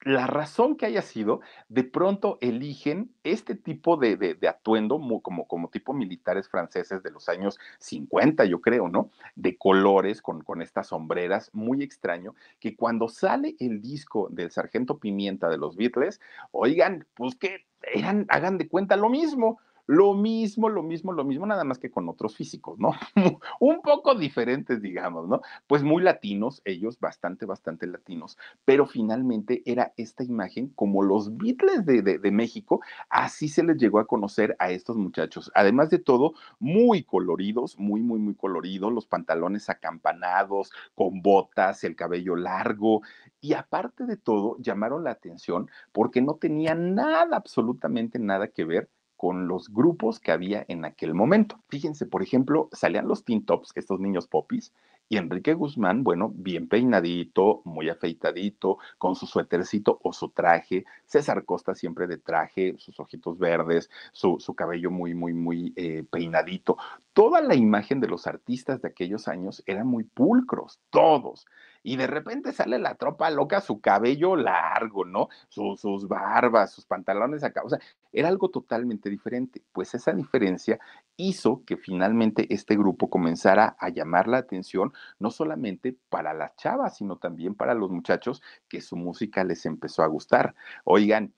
la 0.02 0.28
razón 0.28 0.78
que 0.78 0.86
haya 0.86 1.02
sido, 1.02 1.41
de 1.70 1.84
pronto 1.84 2.38
eligen 2.41 3.12
este 3.24 3.56
tipo 3.56 3.98
de, 3.98 4.38
atuendo 4.48 5.00
como, 5.22 5.48
como 5.48 5.70
tipo 5.70 5.93
militares 5.93 6.48
franceses 6.50 7.04
de 7.04 7.12
los 7.12 7.30
años 7.30 7.58
50, 7.80 8.45
yo 8.45 8.62
creo, 8.62 8.89
¿no? 8.89 9.10
De 9.36 9.58
colores, 9.58 10.22
con, 10.22 10.43
con 10.43 10.62
estas 10.62 10.88
sombreras, 10.88 11.50
muy 11.54 11.84
extraño, 11.84 12.36
que 12.60 12.76
cuando 12.76 13.10
sale 13.10 13.56
el 13.60 13.82
disco 13.82 14.28
del 14.32 14.52
Sargento 14.52 14.98
Pimienta 15.00 15.50
de 15.50 15.58
los 15.58 15.76
Beatles, 15.76 16.22
oigan, 16.52 17.06
pues 17.16 17.36
que 17.36 17.66
eran, 17.82 18.26
hagan 18.30 18.58
de 18.58 18.68
cuenta 18.68 18.95
lo 18.95 19.10
mismo, 19.10 19.60
lo 19.88 20.14
mismo, 20.14 20.68
lo 20.68 20.84
mismo, 20.84 21.14
lo 21.14 21.24
mismo, 21.24 21.46
nada 21.46 21.64
más 21.64 21.80
que 21.80 21.90
con 21.90 22.10
otros 22.10 22.36
físicos, 22.36 22.78
¿no? 22.78 22.92
Un 23.60 23.82
poco 23.82 24.16
diferentes, 24.16 24.82
digamos, 24.82 25.30
¿no? 25.30 25.42
Pues 25.66 25.82
muy 25.82 26.04
latinos, 26.04 26.62
ellos, 26.66 27.00
bastante, 27.00 27.46
bastante 27.46 27.88
latinos, 27.88 28.38
pero 28.66 28.86
finalmente 28.86 29.64
era 29.66 29.94
esta 29.96 30.26
imagen 30.26 30.68
como 30.76 31.04
los 31.04 31.38
Beatles 31.38 31.86
de, 31.86 32.02
de, 32.02 32.32
México, 32.32 32.82
así 33.10 33.48
se 33.48 33.64
les 33.64 33.78
llegó 33.78 34.00
a 34.00 34.08
conocer 34.08 34.58
a 34.60 34.72
estos 34.72 34.98
muchachos. 34.98 35.50
Además 35.56 35.90
de 35.90 36.00
todo, 36.00 36.34
muy 36.60 37.04
coloridos, 37.04 37.80
muy, 37.80 38.02
muy, 38.02 38.20
muy 38.20 38.36
coloridos, 38.36 38.92
los 38.92 39.08
pantalones 39.08 39.70
acampanados, 39.70 40.72
con 40.96 41.22
botas, 41.22 41.86
el 41.86 41.96
cabello 41.96 42.36
largo, 42.36 43.02
y 43.40 43.54
aparte 43.54 44.06
de 44.06 44.18
todo, 44.18 44.58
llamaron 44.60 45.06
la 45.06 45.12
atención 45.12 45.70
porque 45.94 46.22
no 46.22 46.36
tenían 46.36 46.94
nada, 46.94 47.38
absolutamente 47.38 48.20
nada 48.20 48.50
que 48.50 48.66
ver 48.66 48.90
con 49.18 49.47
los 49.47 49.74
grupos 49.74 50.20
que 50.20 50.32
había 50.32 50.63
en 50.68 50.86
aquel 50.86 51.13
momento. 51.13 51.59
Fíjense, 51.68 52.05
por 52.05 52.22
ejemplo, 52.22 52.70
salían 52.72 53.07
los 53.07 53.26
Teen 53.26 53.45
Tops, 53.45 53.72
estos 53.76 53.99
niños 53.99 54.28
popis, 54.28 54.72
y 55.09 55.18
Enrique 55.18 55.53
Guzmán, 55.53 56.03
bueno, 56.03 56.32
bien 56.36 56.68
peinadito, 56.68 57.61
muy 57.63 57.89
afeitadito, 57.89 58.78
con 58.97 59.15
su 59.15 59.26
suétercito 59.26 59.99
o 60.03 60.11
su 60.11 60.30
traje. 60.30 60.86
César 61.05 61.45
Costa 61.45 61.76
siempre 61.76 62.07
de 62.07 62.18
traje, 62.18 62.76
sus 62.78 62.99
ojitos 62.99 63.39
verdes, 63.39 63.89
su, 64.11 64.38
cabello 64.55 64.91
muy, 64.91 65.13
muy, 65.13 65.34
muy 65.34 65.74
eh, 65.78 66.03
peinadito. 66.09 66.78
Toda 67.13 67.41
la 67.41 67.55
imagen 67.55 68.01
de 68.01 68.07
los 68.07 68.28
artistas 68.28 68.82
de 68.82 68.89
aquellos 68.89 69.28
años 69.28 69.63
eran 69.65 69.88
muy 69.88 70.03
pulcros, 70.03 70.80
todos 70.89 71.45
y 71.88 71.95
de 71.95 72.05
repente 72.05 72.51
sale 72.51 72.80
la 72.80 72.95
tropa 72.95 73.30
loca, 73.30 73.61
su 73.61 73.80
cabello 73.80 74.36
largo, 74.36 75.05
¿no? 75.05 75.30
sus 75.47 76.05
barbas, 76.09 76.74
sus 76.74 76.86
pantalones 76.86 77.45
acá, 77.45 77.61
o 77.63 77.70
sea, 77.70 77.80
era 78.18 78.30
algo 78.30 78.49
totalmente 78.49 79.11
diferente. 79.11 79.61
Pues 79.72 79.93
esa 79.93 80.11
diferencia 80.11 80.80
hizo 81.18 81.63
que 81.65 81.78
finalmente 81.78 82.51
este 82.51 82.76
grupo 82.76 83.11
comenzara 83.11 83.78
a 83.80 83.89
llamar 83.89 84.28
la 84.28 84.39
atención, 84.39 84.91
no 85.20 85.30
solamente 85.30 85.95
para 86.09 86.34
las 86.34 86.55
chavas, 86.55 86.97
sino 86.97 87.18
también 87.18 87.53
para 87.53 87.76
los 87.76 87.91
muchachos 87.91 88.41
que 88.68 88.82
su 88.82 88.95
música 88.95 89.43
les 89.43 89.68
empezó 89.68 90.01
a 90.01 90.07
gustar. 90.07 90.55
Oigan, 90.84 91.32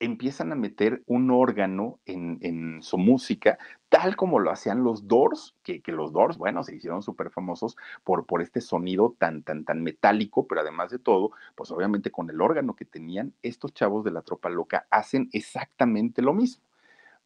empiezan 0.00 0.52
a 0.52 0.56
meter 0.56 1.02
un 1.06 1.30
órgano 1.30 2.00
en, 2.06 2.80
su 2.82 2.98
música, 2.98 3.58
tal 3.88 4.16
como 4.16 4.38
lo 4.38 4.50
hacían 4.50 4.82
los 4.82 5.06
Doors, 5.06 5.54
que, 5.62 5.82
los 5.86 6.12
Doors, 6.12 6.36
bueno, 6.36 6.64
se 6.64 6.74
hicieron 6.74 7.02
súper 7.02 7.30
famosos 7.30 7.76
por, 8.04 8.26
por 8.26 8.42
este 8.42 8.60
sonido 8.60 9.14
tan, 9.18 9.42
tan, 9.42 9.64
tan 9.64 9.82
metálico, 9.82 10.46
pero 10.46 10.62
además 10.62 10.90
de 10.90 10.98
todo, 10.98 11.32
pues 11.54 11.70
obviamente 11.70 12.10
con 12.10 12.28
el 12.30 12.40
órgano 12.40 12.74
que 12.74 12.84
tenían, 12.84 13.34
estos 13.42 13.72
chavos 13.74 14.04
de 14.04 14.10
la 14.10 14.22
tropa 14.22 14.48
loca 14.48 14.86
hacen 14.90 15.28
exactamente 15.32 16.22
lo 16.22 16.32
mismo. 16.32 16.64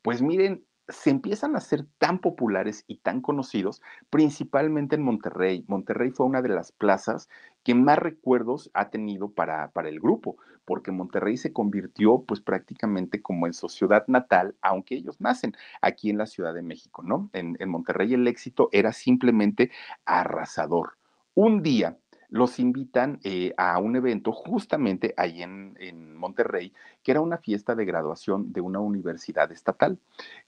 Pues 0.02 0.22
miren, 0.22 0.64
se 0.88 1.10
empiezan 1.10 1.56
a 1.56 1.60
ser 1.60 1.84
tan 1.98 2.20
populares 2.20 2.84
y 2.86 2.98
tan 2.98 3.20
conocidos, 3.20 3.82
principalmente 4.10 4.96
en 4.96 5.02
Monterrey. 5.02 5.64
Monterrey 5.66 6.10
fue 6.10 6.26
una 6.26 6.42
de 6.42 6.50
las 6.50 6.72
plazas 6.72 7.28
que 7.66 7.74
más 7.74 7.98
recuerdos 7.98 8.70
ha 8.74 8.90
tenido 8.90 9.32
para, 9.32 9.72
para 9.72 9.88
el 9.88 9.98
grupo, 9.98 10.36
porque 10.64 10.92
Monterrey 10.92 11.36
se 11.36 11.52
convirtió 11.52 12.22
pues 12.22 12.40
prácticamente 12.40 13.20
como 13.20 13.48
en 13.48 13.54
su 13.54 13.68
ciudad 13.68 14.04
natal, 14.06 14.54
aunque 14.60 14.94
ellos 14.94 15.20
nacen 15.20 15.52
aquí 15.82 16.08
en 16.08 16.16
la 16.16 16.26
Ciudad 16.26 16.54
de 16.54 16.62
México, 16.62 17.02
¿no? 17.02 17.28
En, 17.32 17.56
en 17.58 17.68
Monterrey 17.68 18.14
el 18.14 18.28
éxito 18.28 18.68
era 18.70 18.92
simplemente 18.92 19.72
arrasador. 20.04 20.92
Un 21.34 21.60
día, 21.64 21.98
los 22.28 22.58
invitan 22.58 23.20
eh, 23.22 23.52
a 23.56 23.78
un 23.78 23.96
evento 23.96 24.32
justamente 24.32 25.14
ahí 25.16 25.42
en, 25.42 25.66
Monterrey, 26.16 26.72
que 27.02 27.10
era 27.10 27.20
una 27.20 27.36
fiesta 27.36 27.74
de 27.74 27.84
graduación 27.84 28.52
de 28.52 28.62
una 28.62 28.80
universidad 28.80 29.52
estatal. 29.52 29.98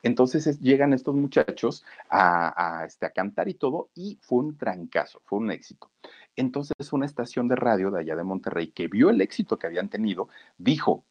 Entonces 0.03 0.59
llegan 0.61 0.95
estos 0.95 1.15
muchachos 1.15 1.85
a, 2.09 2.85
este, 2.87 3.07
a 3.07 3.11
cantar 3.11 3.49
y 3.49 3.55
todo, 3.55 3.91
y 3.95 4.19
fue 4.23 4.39
un 4.39 4.57
trancazo, 4.57 5.21
fue 5.25 5.39
un 5.39 5.51
éxito. 5.51 5.91
Entonces 6.39 6.93
una 6.93 7.05
estación 7.05 7.49
de 7.49 7.57
radio 7.57 7.91
de 7.91 7.99
allá 7.99 8.15
de 8.15 8.23
Monterrey 8.23 8.69
que 8.69 8.87
vio 8.87 9.11
el 9.11 9.21
éxito 9.21 9.59
que 9.59 9.67
habían 9.67 9.89
tenido, 9.89 10.29
dijo, 10.57 11.05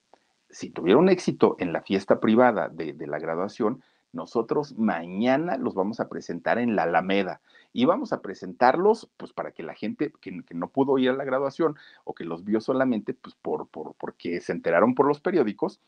si 0.49 0.69
tuvieron 0.69 1.09
éxito 1.09 1.57
en 1.59 1.73
la 1.73 1.81
fiesta 1.81 2.21
privada 2.21 2.69
de, 2.69 2.95
la 3.05 3.19
graduación, 3.19 3.83
nosotros 4.13 4.77
mañana 4.77 5.57
los 5.57 5.75
vamos 5.75 5.99
a 5.99 6.07
presentar 6.07 6.59
en 6.59 6.77
la 6.77 6.83
Alameda 6.83 7.41
y 7.73 7.83
vamos 7.83 8.13
a 8.13 8.21
presentarlos 8.21 9.09
pues 9.17 9.33
para 9.33 9.51
que 9.51 9.63
la 9.63 9.75
gente 9.75 10.13
que, 10.21 10.31
no 10.53 10.69
pudo 10.69 10.97
ir 10.97 11.09
a 11.09 11.13
la 11.13 11.25
graduación 11.25 11.75
o 12.05 12.15
que 12.15 12.23
los 12.23 12.45
vio 12.45 12.61
solamente 12.61 13.13
pues 13.13 13.35
por, 13.35 13.67
por, 13.67 13.95
porque 13.95 14.39
se 14.39 14.53
enteraron 14.53 14.95
por 14.95 15.07
los 15.07 15.19
periódicos, 15.19 15.81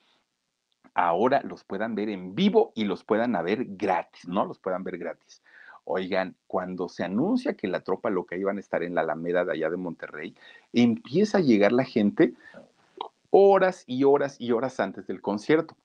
ahora 0.96 1.42
los 1.44 1.64
puedan 1.64 1.96
ver 1.96 2.10
en 2.10 2.36
vivo 2.36 2.74
y 2.76 2.84
los 2.84 3.06
puedan 3.06 3.42
ver 3.46 3.64
gratis, 3.70 4.28
¿no? 4.28 4.44
Los 4.44 4.60
puedan 4.60 4.84
ver 4.84 4.98
gratis. 4.98 5.42
Oigan, 5.92 6.36
cuando 6.46 6.88
se 6.88 7.04
anuncia 7.04 7.56
que 7.56 7.68
la 7.68 7.80
tropa 7.80 8.12
loca 8.12 8.38
iban 8.38 8.58
a 8.58 8.60
estar 8.60 8.84
en 8.84 8.94
la 8.94 9.02
Alameda 9.02 9.44
de 9.44 9.54
allá 9.54 9.72
de 9.72 9.78
Monterrey, 9.78 10.36
empieza 10.72 11.40
a 11.40 11.42
llegar 11.42 11.72
la 11.72 11.84
gente 11.84 12.36
horas 13.32 13.86
y 13.88 14.04
horas 14.04 14.40
y 14.40 14.52
horas 14.52 14.80
antes 14.80 15.08
del 15.08 15.20
concierto. 15.20 15.76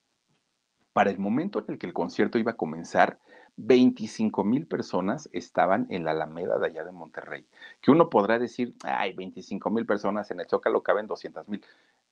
Para 0.92 1.10
el 1.10 1.18
momento 1.18 1.58
en 1.60 1.64
el 1.68 1.78
que 1.78 1.86
el 1.86 1.94
concierto 1.94 2.38
iba 2.38 2.50
a 2.50 2.56
comenzar, 2.58 3.18
25 3.56 4.44
mil 4.44 4.66
personas 4.66 5.30
estaban 5.32 5.86
en 5.88 6.04
la 6.04 6.10
Alameda 6.10 6.58
de 6.58 6.66
allá 6.66 6.84
de 6.84 6.92
Monterrey. 6.92 7.46
Que 7.80 7.90
uno 7.90 8.10
podrá 8.10 8.38
decir, 8.38 8.74
ay, 8.82 9.14
25 9.14 9.70
mil 9.70 9.86
personas 9.86 10.30
en 10.30 10.40
el 10.40 10.46
Zócalo 10.46 10.82
caben 10.82 11.06
200 11.06 11.48
mil. 11.48 11.64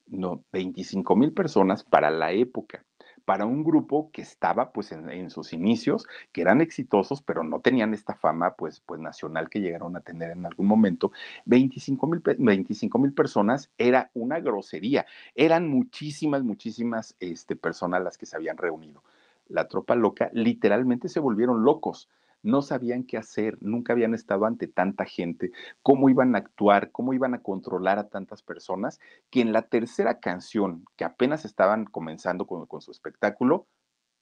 No, 0.06 0.42
25 0.50 1.14
mil 1.14 1.34
personas 1.34 1.84
para 1.84 2.08
la 2.08 2.32
época 2.32 2.86
para 3.24 3.46
un 3.46 3.64
grupo 3.64 4.10
que 4.12 4.22
estaba 4.22 4.72
pues 4.72 4.92
en, 4.92 5.30
sus 5.30 5.52
inicios, 5.52 6.06
que 6.32 6.40
eran 6.42 6.60
exitosos, 6.60 7.22
pero 7.22 7.44
no 7.44 7.60
tenían 7.60 7.94
esta 7.94 8.14
fama 8.14 8.54
pues, 8.54 8.80
pues 8.80 9.00
nacional 9.00 9.48
que 9.48 9.60
llegaron 9.60 9.96
a 9.96 10.00
tener 10.00 10.30
en 10.30 10.46
algún 10.46 10.66
momento. 10.66 11.12
25 11.44 12.06
mil 12.06 13.12
personas 13.12 13.70
era 13.78 14.10
una 14.14 14.40
grosería, 14.40 15.06
eran 15.34 15.68
muchísimas, 15.68 16.42
muchísimas 16.42 17.16
este, 17.20 17.56
personas 17.56 18.02
las 18.02 18.18
que 18.18 18.26
se 18.26 18.36
habían 18.36 18.56
reunido. 18.56 19.02
La 19.48 19.68
tropa 19.68 19.94
loca 19.94 20.30
literalmente 20.32 21.08
se 21.08 21.20
volvieron 21.20 21.64
locos 21.64 22.08
no 22.42 22.62
sabían 22.62 23.04
qué 23.04 23.16
hacer, 23.16 23.56
nunca 23.60 23.92
habían 23.92 24.14
estado 24.14 24.46
ante 24.46 24.66
tanta 24.66 25.04
gente, 25.04 25.52
cómo 25.82 26.08
iban 26.08 26.34
a 26.34 26.38
actuar, 26.38 26.90
cómo 26.90 27.14
iban 27.14 27.34
a 27.34 27.42
controlar 27.42 27.98
a 27.98 28.08
tantas 28.08 28.42
personas, 28.42 29.00
que 29.30 29.40
en 29.40 29.52
la 29.52 29.62
tercera 29.62 30.20
canción, 30.20 30.84
que 30.96 31.04
apenas 31.04 31.44
estaban 31.44 31.84
comenzando 31.84 32.46
con, 32.46 32.66
su 32.80 32.90
espectáculo, 32.90 33.66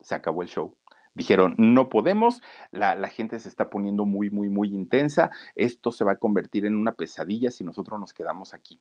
se 0.00 0.14
acabó 0.14 0.42
el 0.42 0.48
show. 0.48 0.76
Dijeron, 1.14 1.54
no 1.58 1.88
podemos, 1.88 2.40
la, 2.70 2.94
la, 2.94 3.08
gente 3.08 3.40
se 3.40 3.48
está 3.48 3.68
poniendo 3.68 4.04
muy, 4.04 4.30
muy, 4.30 4.48
muy 4.48 4.68
intensa, 4.68 5.30
esto 5.56 5.90
se 5.90 6.04
va 6.04 6.12
a 6.12 6.18
convertir 6.18 6.66
en 6.66 6.76
una 6.76 6.92
pesadilla 6.92 7.50
si 7.50 7.64
nosotros 7.64 7.98
nos 7.98 8.12
quedamos 8.12 8.54
aquí. 8.54 8.80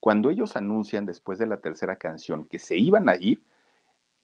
Cuando 0.00 0.30
ellos 0.30 0.56
anuncian 0.56 1.04
después 1.04 1.38
de 1.38 1.46
la 1.46 1.58
tercera 1.58 1.96
canción 1.96 2.46
que 2.46 2.58
se 2.58 2.78
iban 2.78 3.08
a 3.08 3.16
ir, 3.16 3.42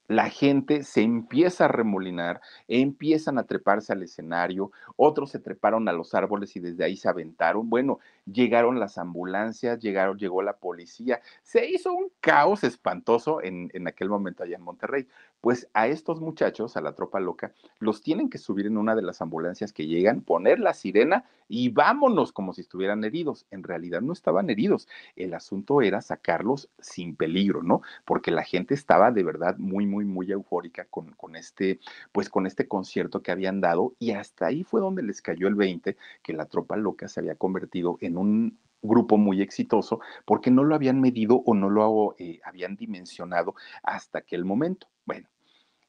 la 0.07 0.29
gente 0.29 0.83
se 0.83 1.01
empieza 1.01 1.65
a 1.65 1.69
remolinar, 1.69 2.41
empiezan 2.67 3.37
a 3.37 3.43
treparse 3.43 3.93
al 3.93 4.03
escenario, 4.03 4.71
otros 4.95 5.31
se 5.31 5.39
treparon 5.39 5.87
a 5.87 5.93
los 5.93 6.13
árboles 6.13 6.55
y 6.55 6.59
desde 6.59 6.83
ahí 6.83 6.97
se 6.97 7.09
aventaron. 7.09 7.69
Bueno, 7.69 7.99
llegaron 8.25 8.79
las 8.79 8.97
ambulancias, 8.97 9.79
llegaron, 9.79 10.17
llegó 10.17 10.41
la 10.41 10.57
policía, 10.57 11.21
se 11.41 11.69
hizo 11.69 11.91
un 11.91 12.11
caos 12.19 12.63
espantoso 12.63 13.41
en, 13.41 13.69
en 13.73 13.87
aquel 13.87 14.09
momento 14.09 14.43
allá 14.43 14.55
en 14.55 14.63
Monterrey. 14.63 15.07
Pues 15.41 15.69
a 15.73 15.87
estos 15.87 16.21
muchachos, 16.21 16.77
a 16.77 16.81
la 16.81 16.95
tropa 16.95 17.19
loca, 17.19 17.51
los 17.79 18.01
tienen 18.01 18.29
que 18.29 18.37
subir 18.37 18.65
en 18.65 18.77
una 18.77 18.95
de 18.95 19.01
las 19.01 19.21
ambulancias 19.21 19.73
que 19.73 19.87
llegan, 19.87 20.21
poner 20.21 20.57
la 20.57 20.73
sirena 20.73 21.25
y 21.49 21.67
vámonos 21.67 22.31
como 22.31 22.53
si 22.53 22.61
estuvieran 22.61 23.03
heridos. 23.03 23.45
En 23.51 23.63
realidad 23.63 23.99
no 23.99 24.13
estaban 24.13 24.49
heridos. 24.49 24.87
El 25.17 25.33
asunto 25.33 25.81
era 25.81 26.01
sacarlos 26.01 26.69
sin 26.79 27.17
peligro, 27.17 27.61
¿no? 27.61 27.81
Porque 28.05 28.31
la 28.31 28.43
gente 28.43 28.73
estaba 28.73 29.11
de 29.11 29.23
verdad 29.23 29.57
muy, 29.57 29.85
muy, 29.85 30.05
muy 30.05 30.31
eufórica 30.31 30.85
con, 30.85 31.11
con 31.11 31.35
este, 31.35 31.79
pues 32.13 32.29
con 32.29 32.47
este 32.47 32.69
concierto 32.69 33.21
que 33.21 33.31
habían 33.31 33.59
dado 33.59 33.95
y 33.99 34.11
hasta 34.11 34.45
ahí 34.45 34.63
fue 34.63 34.79
donde 34.79 35.03
les 35.03 35.21
cayó 35.21 35.49
el 35.49 35.55
20 35.55 35.97
que 36.21 36.33
la 36.33 36.45
tropa 36.45 36.77
loca 36.77 37.09
se 37.09 37.19
había 37.19 37.35
convertido 37.35 37.97
en 37.99 38.12
un 38.17 38.59
grupo 38.81 39.17
muy 39.17 39.41
exitoso 39.41 40.01
porque 40.25 40.51
no 40.51 40.63
lo 40.63 40.75
habían 40.75 40.99
medido 40.99 41.41
o 41.45 41.53
no 41.55 41.69
lo 41.69 42.15
eh, 42.19 42.39
habían 42.43 42.75
dimensionado 42.75 43.55
hasta 43.81 44.19
aquel 44.19 44.45
momento. 44.45 44.87
Bueno, 45.05 45.27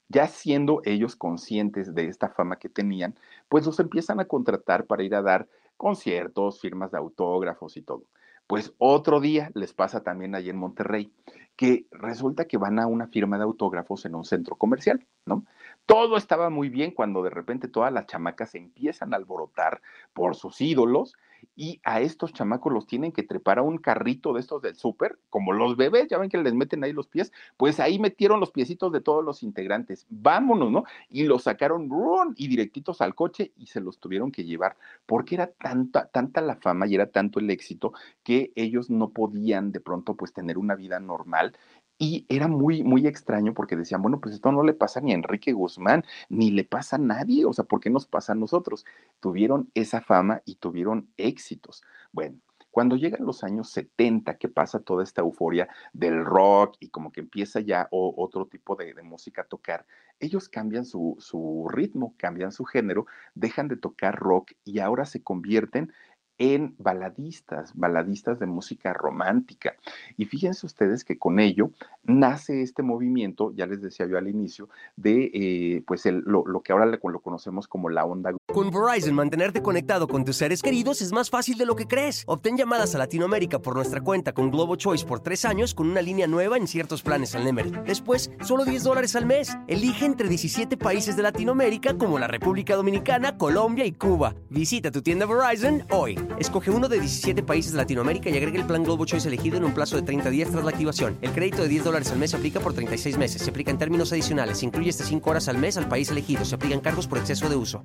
ya 0.09 0.29
siendo 0.29 0.81
ellos 0.85 1.17
conscientes 1.17 1.95
de 1.95 2.07
esta 2.07 2.29
fama 2.29 2.57
que 2.57 2.69
tenían, 2.69 3.15
pues 3.49 3.67
los 3.67 3.81
empiezan 3.81 4.21
a 4.21 4.27
contratar 4.27 4.87
para 4.87 5.03
ir 5.03 5.15
a 5.15 5.23
dar 5.23 5.49
conciertos, 5.77 6.61
firmas 6.61 6.93
de 6.93 6.99
autógrafos 6.99 7.77
y 7.77 7.83
todo. 7.83 8.05
Pues 8.47 8.75
otro 8.79 9.21
día 9.21 9.51
les 9.55 9.73
pasa 9.73 10.03
también 10.03 10.35
allí 10.35 10.51
en 10.51 10.59
Monterrey, 10.59 11.11
que 11.57 11.87
resulta 11.91 12.45
que 12.45 12.59
van 12.59 12.79
a 12.79 12.87
una 12.87 13.07
firma 13.07 13.39
de 13.39 13.45
autógrafos 13.45 14.05
en 14.05 14.15
un 14.15 14.25
centro 14.25 14.57
comercial, 14.57 15.07
¿no? 15.25 15.45
Todo 15.87 16.17
estaba 16.17 16.51
muy 16.51 16.69
bien 16.69 16.91
cuando 16.91 17.23
de 17.23 17.31
repente 17.31 17.69
todas 17.69 17.93
las 17.93 18.07
chamacas 18.07 18.51
se 18.51 18.59
empiezan 18.59 19.15
a 19.15 19.17
alborotar 19.17 19.81
por 20.13 20.37
sus 20.37 20.61
ídolos 20.61 21.15
y 21.57 21.81
a 21.85 22.01
estos 22.01 22.33
chamacos 22.33 22.73
los 22.73 22.87
tienen 22.87 23.13
que 23.13 23.23
trepar 23.23 23.59
a 23.59 23.63
un 23.63 23.79
carrito 23.79 24.33
de 24.33 24.41
estos 24.41 24.63
del 24.63 24.77
súper, 24.77 25.19
como 25.31 25.53
los 25.53 25.77
bebés, 25.77 26.09
ya 26.09 26.19
ven 26.19 26.31
que 26.31 26.39
les 26.39 26.55
meten 26.55 26.85
ahí 26.85 26.93
los 26.93 27.07
pies, 27.07 27.33
pues 27.57 27.81
ahí 27.81 27.99
metieron 27.99 28.41
los 28.41 28.51
piecitos 28.51 28.93
de 28.93 29.01
todos 29.01 29.25
los 29.25 29.43
integrantes, 29.43 30.07
vámonos, 30.11 30.71
¿no? 30.71 30.85
Y 31.09 31.25
los 31.25 31.45
sacaron 31.45 31.89
y 32.37 32.49
directitos 32.49 33.01
al 33.01 33.15
coche 33.15 33.53
y 33.57 33.67
se 33.67 33.81
los 33.81 33.99
tuvieron 33.99 34.33
que 34.33 34.45
llevar, 34.45 34.77
porque 35.07 35.35
era 35.37 35.49
tanta, 35.49 36.07
tanta 36.07 36.41
la 36.41 36.57
fama 36.57 36.87
y 36.87 36.95
era 36.95 37.07
tanto 37.07 37.41
el 37.41 37.51
éxito 37.51 37.93
que 38.23 38.53
ellos 38.55 38.91
no 38.91 39.11
podían 39.11 39.73
de 39.73 39.81
pronto 39.81 40.15
pues 40.15 40.33
tener 40.33 40.59
una 40.59 40.75
vida 40.75 41.01
normal 41.01 41.57
y 41.99 42.27
era 42.29 42.49
muy, 42.49 42.83
muy 42.83 43.07
extraño 43.07 43.55
porque 43.55 43.77
decían, 43.77 44.03
bueno, 44.03 44.21
pues 44.21 44.35
esto 44.35 44.51
no 44.53 44.63
le 44.63 44.75
pasa 44.75 45.01
ni 45.01 45.13
a 45.13 45.15
Enrique 45.15 45.53
Guzmán, 45.53 46.05
ni 46.29 46.51
le 46.51 46.65
pasa 46.65 46.97
a 46.97 46.99
nadie, 46.99 47.45
o 47.45 47.53
sea, 47.53 47.65
¿por 47.65 47.81
qué 47.81 47.91
nos 47.91 48.07
pasa 48.07 48.33
a 48.33 48.37
nosotros? 48.37 48.85
Tuvieron 49.21 49.71
esa 49.75 50.01
fama 50.01 50.43
y 50.45 50.57
tuvieron 50.57 51.09
éxitos. 51.17 51.83
Bueno, 52.13 52.39
cuando 52.75 52.97
llegan 52.97 53.25
los 53.25 53.45
años 53.45 53.71
70, 53.71 54.37
que 54.37 54.49
pasa 54.49 54.81
toda 54.81 55.05
esta 55.05 55.21
euforia 55.21 55.69
del 55.93 56.25
rock 56.25 56.75
y 56.81 56.89
como 56.89 57.13
que 57.13 57.21
empieza 57.21 57.61
ya 57.61 57.87
otro 57.93 58.47
tipo 58.47 58.75
de, 58.75 58.95
de, 58.95 59.03
música 59.05 59.43
a 59.43 59.45
tocar, 59.45 59.87
ellos 60.19 60.49
cambian 60.49 60.85
su, 60.85 61.15
su 61.21 61.69
ritmo, 61.71 62.17
cambian 62.17 62.51
su 62.51 62.65
género, 62.65 63.07
dejan 63.37 63.69
de 63.69 63.77
tocar 63.77 64.17
rock 64.17 64.55
y 64.65 64.81
ahora 64.81 65.05
se 65.05 65.23
convierten 65.23 65.93
en 66.39 66.75
baladistas, 66.79 67.73
baladistas 67.75 68.39
de 68.39 68.47
música 68.47 68.93
romántica. 68.93 69.75
Y 70.17 70.25
fíjense 70.27 70.67
ustedes 70.67 71.05
que 71.05 71.19
con 71.19 71.39
ello 71.39 71.71
nace 72.03 72.63
este 72.63 72.83
movimiento, 72.83 73.53
ya 73.55 73.67
les 73.67 73.81
decía 73.81 74.07
yo 74.07 74.19
al 74.19 74.29
inicio, 74.29 74.69
de 74.97 75.31
eh, 75.33 75.83
pues 75.87 76.07
el, 76.07 76.23
lo, 76.27 76.47
lo, 76.47 76.63
que 76.63 76.73
ahora 76.73 76.87
lo, 76.87 77.21
conocemos 77.21 77.69
como 77.69 77.89
la 77.89 78.05
onda. 78.05 78.33
Con 78.53 78.71
Verizon, 78.71 79.15
mantenerte 79.15 79.63
conectado 79.63 80.09
con 80.09 80.25
tus 80.25 80.37
seres 80.37 80.63
queridos 80.63 81.03
es 81.03 81.13
más 81.13 81.31
fácil 81.31 81.57
de 81.57 81.67
lo 81.67 81.77
que 81.77 81.87
crees. 81.87 82.25
Obtén 82.27 82.57
llamadas 82.57 82.95
a 82.95 82.99
Latinoamérica 82.99 83.59
por 83.61 83.75
nuestra 83.75 84.01
cuenta 84.01 84.33
con 84.33 84.51
Globo 84.51 84.77
Choice 84.77 85.07
por 85.07 85.21
tres 85.21 85.45
años 85.45 85.75
con 85.75 85.89
una 85.89 86.03
línea 86.03 86.27
nueva 86.27 86.57
en 86.57 86.67
ciertos 86.67 87.03
planes 87.03 87.35
al 87.35 87.45
Nemer. 87.45 87.85
Después, 87.85 88.31
solo 88.43 88.65
10 88.65 88.83
dólares 88.83 89.17
al 89.17 89.27
mes. 89.27 89.57
Elige 89.69 90.05
entre 90.05 90.29
17 90.29 90.77
países 90.77 91.17
de 91.17 91.23
Latinoamérica 91.23 91.97
como 91.97 92.19
la 92.19 92.27
República 92.27 92.77
Dominicana, 92.77 93.37
Colombia 93.37 93.87
y 93.87 93.93
Cuba. 93.93 94.35
Visita 94.51 94.91
tu 94.91 95.03
tienda 95.03 95.27
Verizon 95.27 95.85
hoy. 95.91 96.17
Escoge 96.39 96.71
uno 96.71 96.89
de 96.89 97.01
17 97.01 97.43
países 97.43 97.73
de 97.73 97.79
Latinoamérica 97.79 98.29
y 98.29 98.37
agrega 98.37 98.59
el 98.59 98.67
plan 98.67 98.83
Globo 98.83 99.05
Choice 99.07 99.29
elegido 99.29 99.57
en 99.57 99.65
un 99.65 99.73
plazo 99.75 99.97
de 99.97 100.03
30 100.03 100.31
días 100.31 100.51
tras 100.51 100.65
la 100.65 100.71
activación. 100.71 101.17
El 101.23 101.33
crédito 101.33 101.63
de 101.63 101.69
10 101.69 101.85
dólares 101.85 102.11
al 102.11 102.19
mes 102.19 102.33
se 102.33 102.37
aplica 102.37 102.61
por 102.61 102.75
36 102.75 103.19
meses. 103.19 103.43
Se 103.43 103.51
aplica 103.51 103.71
en 103.71 103.79
términos 103.79 104.13
adicionales. 104.13 104.59
Se 104.59 104.67
incluye 104.67 104.91
hasta 104.91 105.05
5 105.05 105.31
horas 105.31 105.49
al 105.49 105.59
mes 105.59 105.77
al 105.77 105.89
país 105.89 106.11
elegido. 106.11 106.45
Se 106.45 106.55
aplican 106.55 106.81
cargos 106.81 107.07
por 107.07 107.19
exceso 107.19 107.49
de 107.49 107.57
uso. 107.57 107.85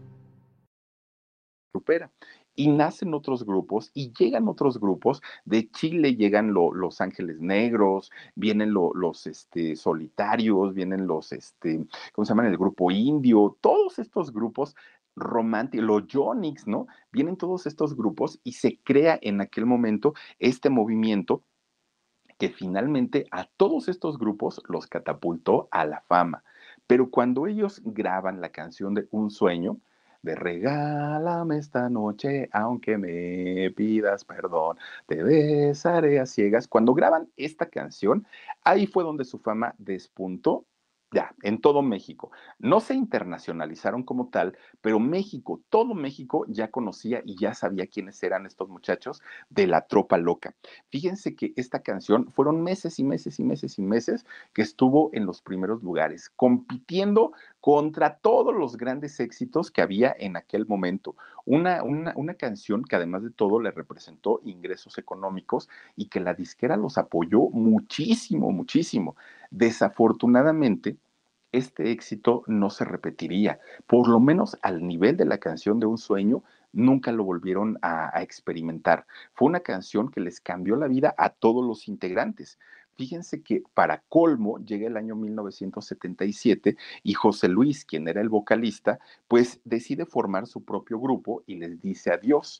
Supera. 1.71 2.11
Y 2.55 2.67
nacen 2.67 3.13
otros 3.13 3.45
grupos 3.45 3.91
y 3.93 4.11
llegan 4.11 4.47
otros 4.47 4.79
grupos. 4.79 5.21
De 5.45 5.69
Chile 5.69 6.15
llegan 6.15 6.53
los 6.53 6.99
Ángeles 6.99 7.39
Negros, 7.39 8.11
vienen 8.35 8.73
los 8.73 9.27
este, 9.27 9.75
solitarios, 9.75 10.73
vienen 10.73 11.07
los, 11.07 11.31
este, 11.31 11.85
¿cómo 12.11 12.25
se 12.25 12.31
llaman? 12.31 12.47
El 12.47 12.57
grupo 12.57 12.91
indio. 12.91 13.57
Todos 13.61 13.99
estos 13.99 14.33
grupos 14.33 14.75
romántico, 15.19 15.83
los 15.83 16.07
Yonix, 16.07 16.67
¿no? 16.67 16.87
Vienen 17.11 17.37
todos 17.37 17.67
estos 17.67 17.95
grupos 17.95 18.39
y 18.43 18.53
se 18.53 18.79
crea 18.83 19.19
en 19.21 19.41
aquel 19.41 19.65
momento 19.65 20.13
este 20.39 20.69
movimiento 20.69 21.43
que 22.37 22.49
finalmente 22.49 23.27
a 23.31 23.45
todos 23.57 23.89
estos 23.89 24.17
grupos 24.17 24.61
los 24.67 24.87
catapultó 24.87 25.67
a 25.71 25.85
la 25.85 26.01
fama. 26.01 26.43
Pero 26.87 27.11
cuando 27.11 27.47
ellos 27.47 27.81
graban 27.83 28.41
la 28.41 28.49
canción 28.49 28.93
de 28.93 29.07
Un 29.11 29.29
sueño, 29.29 29.77
de 30.21 30.35
regálame 30.35 31.57
esta 31.57 31.89
noche, 31.89 32.49
aunque 32.51 32.97
me 32.97 33.71
pidas 33.71 34.25
perdón, 34.25 34.77
te 35.05 35.23
besaré 35.23 36.19
a 36.19 36.25
ciegas. 36.25 36.67
Cuando 36.67 36.93
graban 36.93 37.29
esta 37.37 37.67
canción, 37.67 38.25
ahí 38.63 38.87
fue 38.87 39.03
donde 39.03 39.25
su 39.25 39.39
fama 39.39 39.75
despuntó 39.77 40.65
ya, 41.11 41.33
en 41.41 41.59
todo 41.59 41.81
México. 41.81 42.31
No 42.59 42.79
se 42.79 42.93
internacionalizaron 42.93 44.03
como 44.03 44.29
tal, 44.29 44.57
pero 44.81 44.99
México, 44.99 45.61
todo 45.69 45.95
México 45.95 46.45
ya 46.47 46.69
conocía 46.69 47.21
y 47.25 47.35
ya 47.35 47.53
sabía 47.53 47.87
quiénes 47.87 48.21
eran 48.21 48.45
estos 48.45 48.69
muchachos 48.69 49.21
de 49.49 49.65
la 49.65 49.87
tropa 49.87 50.17
loca. 50.17 50.53
Fíjense 50.89 51.35
que 51.35 51.53
esta 51.55 51.81
canción 51.81 52.27
fueron 52.31 52.61
meses 52.61 52.99
y 52.99 53.03
meses 53.03 53.39
y 53.39 53.43
meses 53.43 53.79
y 53.79 53.81
meses 53.81 54.25
que 54.53 54.61
estuvo 54.61 55.09
en 55.13 55.25
los 55.25 55.41
primeros 55.41 55.81
lugares, 55.81 56.29
compitiendo 56.35 57.33
contra 57.59 58.17
todos 58.17 58.55
los 58.55 58.77
grandes 58.77 59.19
éxitos 59.19 59.71
que 59.71 59.81
había 59.81 60.15
en 60.17 60.37
aquel 60.37 60.65
momento. 60.65 61.15
Una, 61.45 61.83
una, 61.83 62.13
una 62.15 62.35
canción 62.35 62.83
que 62.83 62.95
además 62.95 63.23
de 63.23 63.31
todo 63.31 63.59
le 63.59 63.71
representó 63.71 64.39
ingresos 64.43 64.97
económicos 64.97 65.67
y 65.95 66.07
que 66.07 66.19
la 66.19 66.35
disquera 66.35 66.77
los 66.77 66.97
apoyó 66.97 67.49
muchísimo, 67.49 68.51
muchísimo. 68.51 69.15
Desafortunadamente, 69.51 70.97
este 71.51 71.91
éxito 71.91 72.43
no 72.47 72.69
se 72.69 72.85
repetiría, 72.85 73.59
por 73.87 74.07
lo 74.07 74.19
menos 74.19 74.57
al 74.61 74.85
nivel 74.85 75.17
de 75.17 75.25
la 75.25 75.39
canción 75.39 75.79
de 75.79 75.87
un 75.87 75.97
sueño, 75.97 76.43
nunca 76.71 77.11
lo 77.11 77.23
volvieron 77.23 77.79
a, 77.81 78.21
experimentar. 78.21 79.07
Fue 79.33 79.47
una 79.47 79.61
canción 79.61 80.11
que 80.11 80.21
les 80.21 80.39
cambió 80.39 80.75
la 80.75 80.87
vida 80.87 81.15
a 81.17 81.29
todos 81.29 81.65
los 81.65 81.87
integrantes 81.87 82.59
fíjense 82.99 83.41
que 83.41 83.63
para 83.73 84.03
colmo 84.09 84.59
llega 84.59 84.87
el 84.87 84.97
año 84.97 85.15
1977 85.15 86.75
y 87.01 87.13
José 87.13 87.47
Luis, 87.47 87.85
quien 87.85 88.09
era 88.09 88.19
el 88.19 88.27
vocalista, 88.27 88.99
pues 89.29 89.61
decide 89.63 90.05
formar 90.05 90.47
su 90.47 90.65
propio 90.65 90.99
grupo 90.99 91.41
y 91.47 91.55
les 91.55 91.81
dice 91.81 92.11
adiós. 92.11 92.59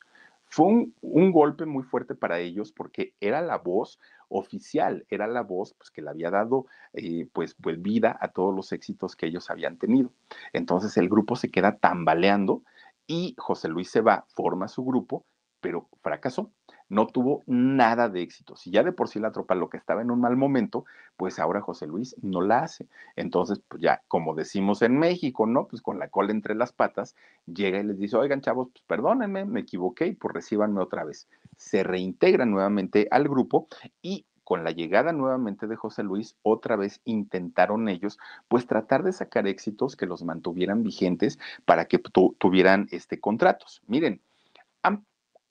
Fue 0.49 0.65
un, 0.65 1.31
golpe 1.31 1.65
muy 1.65 1.83
fuerte 1.83 2.15
para 2.15 2.39
ellos 2.39 2.71
porque 2.71 3.13
era 3.19 3.41
la 3.41 3.59
voz 3.59 3.99
oficial, 4.29 5.05
era 5.09 5.27
la 5.27 5.41
voz 5.41 5.73
pues, 5.75 5.91
que 5.91 6.01
le 6.01 6.09
había 6.09 6.31
dado 6.31 6.65
eh, 6.93 7.27
pues, 7.33 7.55
pues 7.61 7.81
vida 7.81 8.17
a 8.19 8.29
todos 8.29 8.55
los 8.55 8.71
éxitos 8.71 9.15
que 9.15 9.27
ellos 9.27 9.49
habían 9.51 9.77
tenido. 9.77 10.11
Entonces 10.51 10.97
el 10.97 11.07
grupo 11.07 11.35
se 11.35 11.51
queda 11.51 11.77
tambaleando 11.77 12.63
y 13.05 13.35
José 13.37 13.69
Luis 13.69 13.91
se 13.91 14.01
va, 14.01 14.25
forma 14.29 14.67
su 14.67 14.83
grupo, 14.83 15.25
pero 15.61 15.87
fracasó 16.01 16.51
no 16.89 17.07
tuvo 17.07 17.43
nada 17.45 18.09
de 18.09 18.21
éxito. 18.21 18.55
Si 18.55 18.71
ya 18.71 18.83
de 18.83 18.91
por 18.91 19.07
sí 19.07 19.19
la 19.19 19.31
tropa 19.31 19.55
lo 19.55 19.69
que 19.69 19.77
estaba 19.77 20.01
en 20.01 20.11
un 20.11 20.19
mal 20.19 20.35
momento, 20.35 20.85
pues 21.15 21.39
ahora 21.39 21.61
José 21.61 21.87
Luis 21.87 22.15
no 22.21 22.41
la 22.41 22.59
hace. 22.63 22.87
Entonces, 23.15 23.61
pues 23.67 23.81
ya, 23.81 24.01
como 24.07 24.33
decimos 24.35 24.81
en 24.81 24.97
México, 24.97 25.45
¿no? 25.45 25.67
Pues 25.67 25.81
con 25.81 25.99
la 25.99 26.09
cola 26.09 26.31
entre 26.31 26.55
las 26.55 26.73
patas, 26.73 27.15
llega 27.45 27.79
y 27.79 27.83
les 27.83 27.99
dice, 27.99 28.17
oigan 28.17 28.41
chavos, 28.41 28.69
pues 28.71 28.83
perdónenme, 28.85 29.45
me 29.45 29.61
equivoqué, 29.61 30.15
pues 30.19 30.33
recibanme 30.33 30.81
otra 30.81 31.03
vez. 31.03 31.27
Se 31.57 31.83
reintegra 31.83 32.45
nuevamente 32.45 33.07
al 33.11 33.27
grupo 33.27 33.67
y 34.01 34.25
con 34.49 34.63
la 34.63 34.71
llegada 34.71 35.13
nuevamente 35.13 35.67
de 35.67 35.75
José 35.75 36.01
Luis, 36.01 36.35
otra 36.41 36.75
vez 36.75 37.01
intentaron 37.05 37.87
ellos, 37.87 38.17
pues 38.47 38.65
tratar 38.65 39.03
de 39.03 39.13
sacar 39.13 39.45
éxitos 39.45 39.95
que 39.95 40.07
los 40.07 40.23
mantuvieran 40.23 40.81
vigentes 40.81 41.37
para 41.65 41.85
que 41.85 41.99
tuvieran 42.39 42.87
este 42.89 43.19
contratos. 43.19 43.83
Miren, 43.85 44.23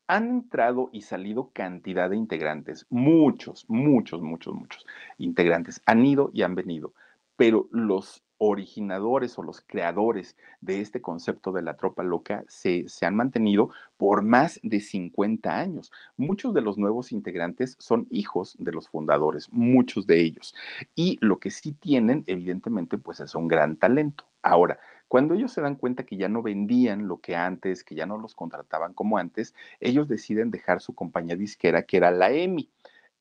han 0.08 0.28
entrado 0.28 0.88
y 0.92 1.02
salido 1.02 1.50
cantidad 1.52 2.10
de 2.10 2.16
integrantes, 2.16 2.86
muchos, 2.90 3.66
muchos, 3.68 4.22
muchos, 4.22 4.54
muchos 4.54 4.86
integrantes 5.18 5.82
han 5.86 6.04
ido 6.04 6.30
y 6.32 6.42
han 6.42 6.54
venido, 6.54 6.94
pero 7.36 7.68
los 7.70 8.24
originadores 8.38 9.38
o 9.38 9.42
los 9.42 9.60
creadores 9.60 10.36
de 10.60 10.80
este 10.80 11.02
concepto 11.02 11.52
de 11.52 11.62
la 11.62 11.76
tropa 11.76 12.02
loca 12.04 12.44
se, 12.48 12.88
se, 12.88 13.04
han 13.04 13.16
mantenido 13.16 13.70
por 13.96 14.22
más 14.22 14.60
de 14.62 14.80
50 14.80 15.58
años. 15.58 15.92
Muchos 16.16 16.54
de 16.54 16.62
los 16.62 16.78
nuevos 16.78 17.12
integrantes 17.12 17.76
son 17.78 18.06
hijos 18.10 18.56
de 18.58 18.72
los 18.72 18.88
fundadores, 18.88 19.52
muchos 19.52 20.06
de 20.06 20.20
ellos. 20.20 20.54
Y 20.94 21.18
lo 21.20 21.38
que 21.38 21.50
sí 21.50 21.72
tienen, 21.72 22.22
evidentemente, 22.26 22.96
pues 22.96 23.20
es 23.20 23.34
un 23.34 23.48
gran 23.48 23.76
talento. 23.76 24.24
Ahora, 24.42 24.78
cuando 25.08 25.34
ellos 25.34 25.52
se 25.52 25.60
dan 25.60 25.76
cuenta 25.76 26.04
que 26.04 26.16
ya 26.16 26.28
no 26.28 26.42
vendían 26.42 27.08
lo 27.08 27.18
que 27.18 27.34
antes, 27.34 27.82
que 27.82 27.94
ya 27.94 28.06
no 28.06 28.18
los 28.18 28.34
contrataban 28.34 28.94
como 28.94 29.18
antes, 29.18 29.54
ellos 29.80 30.06
deciden 30.06 30.50
dejar 30.50 30.80
su 30.80 30.94
compañía 30.94 31.34
disquera, 31.34 31.82
que 31.82 31.96
era 31.96 32.10
la 32.10 32.30
EMI. 32.30 32.70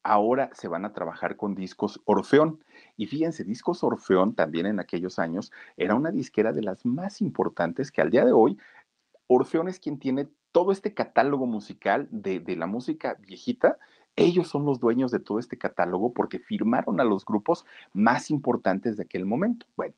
Ahora 0.04 0.50
se 0.54 0.68
van 0.68 0.86
a 0.86 0.94
trabajar 0.94 1.36
con 1.38 1.56
discos 1.56 2.02
Orfeón. 2.06 2.64
Y 2.98 3.08
fíjense, 3.08 3.44
Discos 3.44 3.84
Orfeón 3.84 4.36
también 4.36 4.66
en 4.66 4.80
aquellos 4.80 5.20
años 5.20 5.52
era 5.76 5.96
una 5.96 6.12
disquera 6.12 6.54
de 6.54 6.62
las 6.62 6.86
más 6.86 7.22
importantes 7.22 7.92
que 7.92 8.02
al 8.02 8.10
día 8.10 8.26
de 8.26 8.32
hoy, 8.32 8.58
Orfeón 9.28 9.68
es 9.68 9.80
quien 9.80 10.00
tiene 10.00 10.28
todo 10.52 10.72
este 10.72 10.94
catálogo 10.94 11.46
musical 11.46 12.08
de, 12.12 12.40
de 12.40 12.56
la 12.56 12.66
música 12.66 13.18
viejita, 13.20 13.78
ellos 14.18 14.48
son 14.48 14.66
los 14.66 14.80
dueños 14.80 15.12
de 15.12 15.20
todo 15.20 15.38
este 15.38 15.58
catálogo 15.58 16.12
porque 16.12 16.40
firmaron 16.40 17.00
a 17.00 17.04
los 17.04 17.24
grupos 17.24 17.66
más 17.94 18.32
importantes 18.32 18.98
de 18.98 19.04
aquel 19.04 19.26
momento. 19.26 19.68
Bueno, 19.76 19.94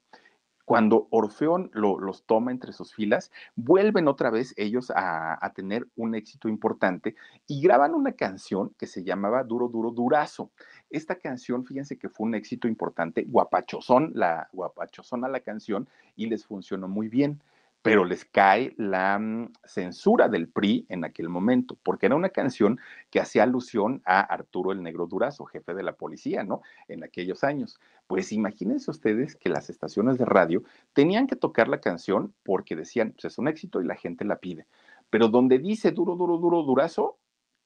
cuando 0.70 1.08
Orfeón 1.10 1.72
los 1.74 2.28
toma 2.28 2.52
entre 2.52 2.74
sus 2.74 2.94
filas, 2.94 3.32
vuelven 3.56 4.08
otra 4.08 4.30
vez 4.30 4.54
ellos 4.56 4.94
a, 4.96 5.52
tener 5.56 5.88
un 5.96 6.14
éxito 6.14 6.48
importante 6.48 7.16
y 7.48 7.60
graban 7.60 7.96
una 7.96 8.12
canción 8.12 8.70
que 8.78 8.86
se 8.86 9.04
llamaba 9.04 9.44
Duro, 9.44 9.68
Duro, 9.68 9.90
Durazo. 9.90 10.52
Esta 10.92 11.16
canción, 11.16 11.66
fíjense 11.66 11.98
que 11.98 12.08
fue 12.08 12.28
un 12.28 12.36
éxito 12.36 12.68
importante, 12.68 13.24
guapachosón, 13.28 14.12
la 14.14 14.48
guapachosón 14.54 15.26
a 15.26 15.28
la 15.28 15.40
canción 15.40 15.90
y 16.16 16.28
les 16.28 16.46
funcionó 16.46 16.88
muy 16.88 17.08
bien 17.08 17.42
pero 17.82 18.04
les 18.04 18.26
cae 18.26 18.74
la 18.78 19.18
mm, 19.18 19.54
censura 19.64 20.28
del 20.28 20.50
PRI 20.50 20.86
en 20.90 21.06
aquel 21.06 21.30
momento, 21.30 21.78
porque 21.82 22.08
era 22.08 22.16
una 22.16 22.30
canción 22.30 22.80
que 23.10 23.20
hacía 23.20 23.44
alusión 23.44 24.02
a 24.06 24.20
Arturo 24.20 24.72
el 24.72 24.84
Negro 24.84 25.08
Durazo, 25.08 25.46
jefe 25.46 25.74
de 25.74 25.84
la 25.84 25.94
policía, 25.94 26.44
¿no? 26.44 26.62
En 26.88 27.04
aquellos 27.04 27.44
años. 27.44 27.80
Pues 28.08 28.32
imagínense 28.32 28.92
ustedes 28.92 29.36
que 29.36 29.50
las 29.50 29.70
estaciones 29.70 30.18
de 30.18 30.26
radio 30.26 30.64
tenían 30.94 31.28
que 31.28 31.36
tocar 31.36 31.68
la 31.68 31.80
canción 31.80 32.34
porque 32.44 32.76
decían, 32.76 33.12
pues 33.12 33.26
es 33.26 33.38
un 33.38 33.48
éxito 33.48 33.82
y 33.82 33.86
la 33.86 33.96
gente 33.96 34.26
la 34.26 34.38
pide. 34.38 34.68
Pero 35.10 35.30
donde 35.30 35.58
dice 35.58 35.92
duro, 35.92 36.16
duro, 36.16 36.38
duro, 36.38 36.64
durazo, 36.64 37.18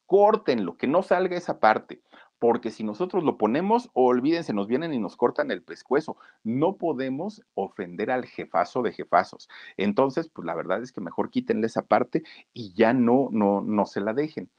córtenlo, 0.05 0.77
que 0.77 0.87
no 0.87 1.01
salga 1.01 1.35
esa 1.35 1.59
parte 1.59 2.01
porque 2.43 2.71
si 2.71 2.83
nosotros 2.83 3.23
lo 3.23 3.37
ponemos, 3.37 3.89
olvídense, 3.93 4.51
nos 4.51 4.67
vienen 4.67 4.93
y 4.93 4.99
nos 4.99 5.15
cortan 5.15 5.49
el 5.49 5.63
pescuezo. 5.63 6.17
No 6.43 6.75
podemos 6.75 7.41
ofender 7.53 8.11
al 8.11 8.25
jefazo 8.25 8.81
de 8.81 8.91
jefazos. 8.91 9.47
Entonces, 9.77 10.27
pues 10.27 10.45
la 10.45 10.53
verdad 10.53 10.83
es 10.83 10.91
que 10.91 10.99
mejor 10.99 11.29
quítenle 11.29 11.67
esa 11.67 11.83
parte 11.83 12.23
y 12.51 12.73
ya 12.73 12.91
no, 12.91 13.29
no, 13.31 13.61
no 13.61 13.85
se 13.85 14.01
la 14.01 14.13
dejen. 14.13 14.49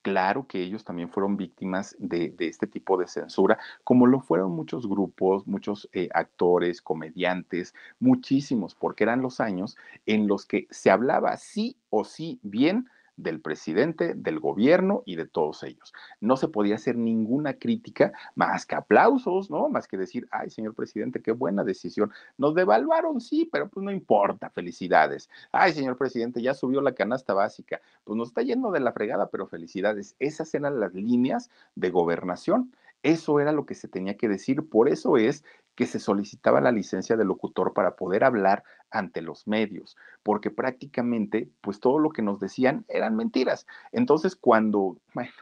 Claro 0.00 0.46
que 0.46 0.62
ellos 0.62 0.84
también 0.84 1.10
fueron 1.10 1.36
víctimas 1.36 1.94
de, 1.98 2.34
este 2.38 2.66
tipo 2.66 2.96
de 2.96 3.08
censura, 3.08 3.58
como 3.84 4.06
lo 4.06 4.20
fueron 4.20 4.52
muchos 4.52 4.88
grupos, 4.88 5.46
muchos 5.46 5.90
eh, 5.92 6.08
actores, 6.14 6.80
comediantes, 6.80 7.74
muchísimos, 8.00 8.74
porque 8.74 9.04
eran 9.04 9.20
los 9.20 9.40
años 9.40 9.76
en 10.06 10.28
los 10.28 10.46
que 10.46 10.66
se 10.70 10.90
hablaba 10.90 11.36
sí 11.36 11.76
o 11.90 12.04
sí 12.04 12.40
bien 12.42 12.88
del 13.16 13.40
presidente, 13.40 14.14
del 14.14 14.40
gobierno 14.40 15.02
y 15.06 15.16
de 15.16 15.26
todos 15.26 15.62
ellos. 15.62 15.92
No 16.20 16.36
se 16.36 16.48
podía 16.48 16.74
hacer 16.74 16.96
ninguna 16.96 17.54
crítica 17.54 18.12
más 18.34 18.66
que 18.66 18.74
aplausos, 18.74 19.50
¿no? 19.50 19.68
Más 19.68 19.86
que 19.86 19.96
decir, 19.96 20.26
ay, 20.30 20.50
señor 20.50 20.74
presidente, 20.74 21.22
qué 21.22 21.32
buena 21.32 21.64
decisión. 21.64 22.12
Nos 22.38 22.54
devaluaron, 22.54 23.20
sí, 23.20 23.48
pero 23.50 23.68
pues 23.68 23.84
no 23.84 23.92
importa, 23.92 24.50
felicidades. 24.50 25.28
Ay, 25.52 25.72
señor 25.72 25.96
presidente, 25.96 26.42
ya 26.42 26.54
subió 26.54 26.80
la 26.80 26.94
canasta 26.94 27.34
básica. 27.34 27.80
Pues 28.04 28.16
nos 28.16 28.28
está 28.28 28.42
yendo 28.42 28.70
de 28.70 28.80
la 28.80 28.92
fregada, 28.92 29.28
pero 29.28 29.46
felicidades. 29.46 30.16
Esas 30.18 30.54
eran 30.54 30.80
las 30.80 30.94
líneas 30.94 31.50
de 31.74 31.90
gobernación. 31.90 32.72
Eso 33.02 33.38
era 33.38 33.52
lo 33.52 33.66
que 33.66 33.74
se 33.74 33.86
tenía 33.86 34.16
que 34.16 34.28
decir. 34.28 34.66
Por 34.68 34.88
eso 34.88 35.18
es 35.18 35.44
que 35.74 35.86
se 35.86 35.98
solicitaba 35.98 36.60
la 36.60 36.72
licencia 36.72 37.16
de 37.16 37.24
locutor 37.24 37.72
para 37.72 37.96
poder 37.96 38.24
hablar 38.24 38.64
ante 38.90 39.22
los 39.22 39.46
medios, 39.46 39.96
porque 40.22 40.50
prácticamente, 40.50 41.50
pues 41.60 41.80
todo 41.80 41.98
lo 41.98 42.10
que 42.10 42.22
nos 42.22 42.38
decían 42.38 42.84
eran 42.88 43.16
mentiras. 43.16 43.66
Entonces, 43.92 44.36
cuando, 44.36 44.98
bueno, 45.14 45.32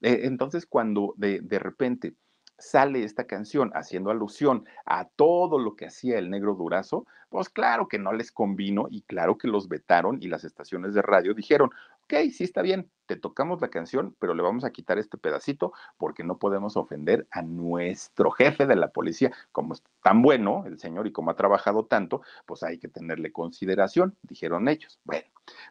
eh, 0.00 0.20
entonces 0.24 0.66
cuando 0.66 1.14
de, 1.16 1.40
de 1.40 1.58
repente 1.58 2.14
sale 2.60 3.02
esta 3.02 3.24
canción 3.24 3.70
haciendo 3.74 4.10
alusión 4.10 4.64
a 4.84 5.06
todo 5.08 5.58
lo 5.58 5.76
que 5.76 5.86
hacía 5.86 6.18
el 6.18 6.30
negro 6.30 6.54
Durazo, 6.54 7.06
pues 7.30 7.48
claro 7.48 7.88
que 7.88 7.98
no 7.98 8.12
les 8.12 8.30
convino 8.30 8.86
y 8.90 9.02
claro 9.02 9.38
que 9.38 9.48
los 9.48 9.68
vetaron 9.68 10.18
y 10.20 10.28
las 10.28 10.44
estaciones 10.44 10.94
de 10.94 11.02
radio 11.02 11.32
dijeron, 11.32 11.70
ok, 12.04 12.30
sí 12.32 12.44
está 12.44 12.60
bien, 12.60 12.90
te 13.10 13.16
tocamos 13.16 13.60
la 13.60 13.70
canción, 13.70 14.14
pero 14.20 14.34
le 14.34 14.42
vamos 14.44 14.62
a 14.62 14.70
quitar 14.70 14.96
este 14.96 15.18
pedacito 15.18 15.72
porque 15.98 16.22
no 16.22 16.38
podemos 16.38 16.76
ofender 16.76 17.26
a 17.32 17.42
nuestro 17.42 18.30
jefe 18.30 18.66
de 18.66 18.76
la 18.76 18.92
policía, 18.92 19.32
como 19.50 19.74
es 19.74 19.82
tan 20.00 20.22
bueno 20.22 20.62
el 20.64 20.78
señor 20.78 21.08
y 21.08 21.12
como 21.12 21.32
ha 21.32 21.34
trabajado 21.34 21.86
tanto, 21.86 22.22
pues 22.46 22.62
hay 22.62 22.78
que 22.78 22.86
tenerle 22.86 23.32
consideración, 23.32 24.16
dijeron 24.22 24.68
ellos. 24.68 25.00
Bueno, 25.02 25.26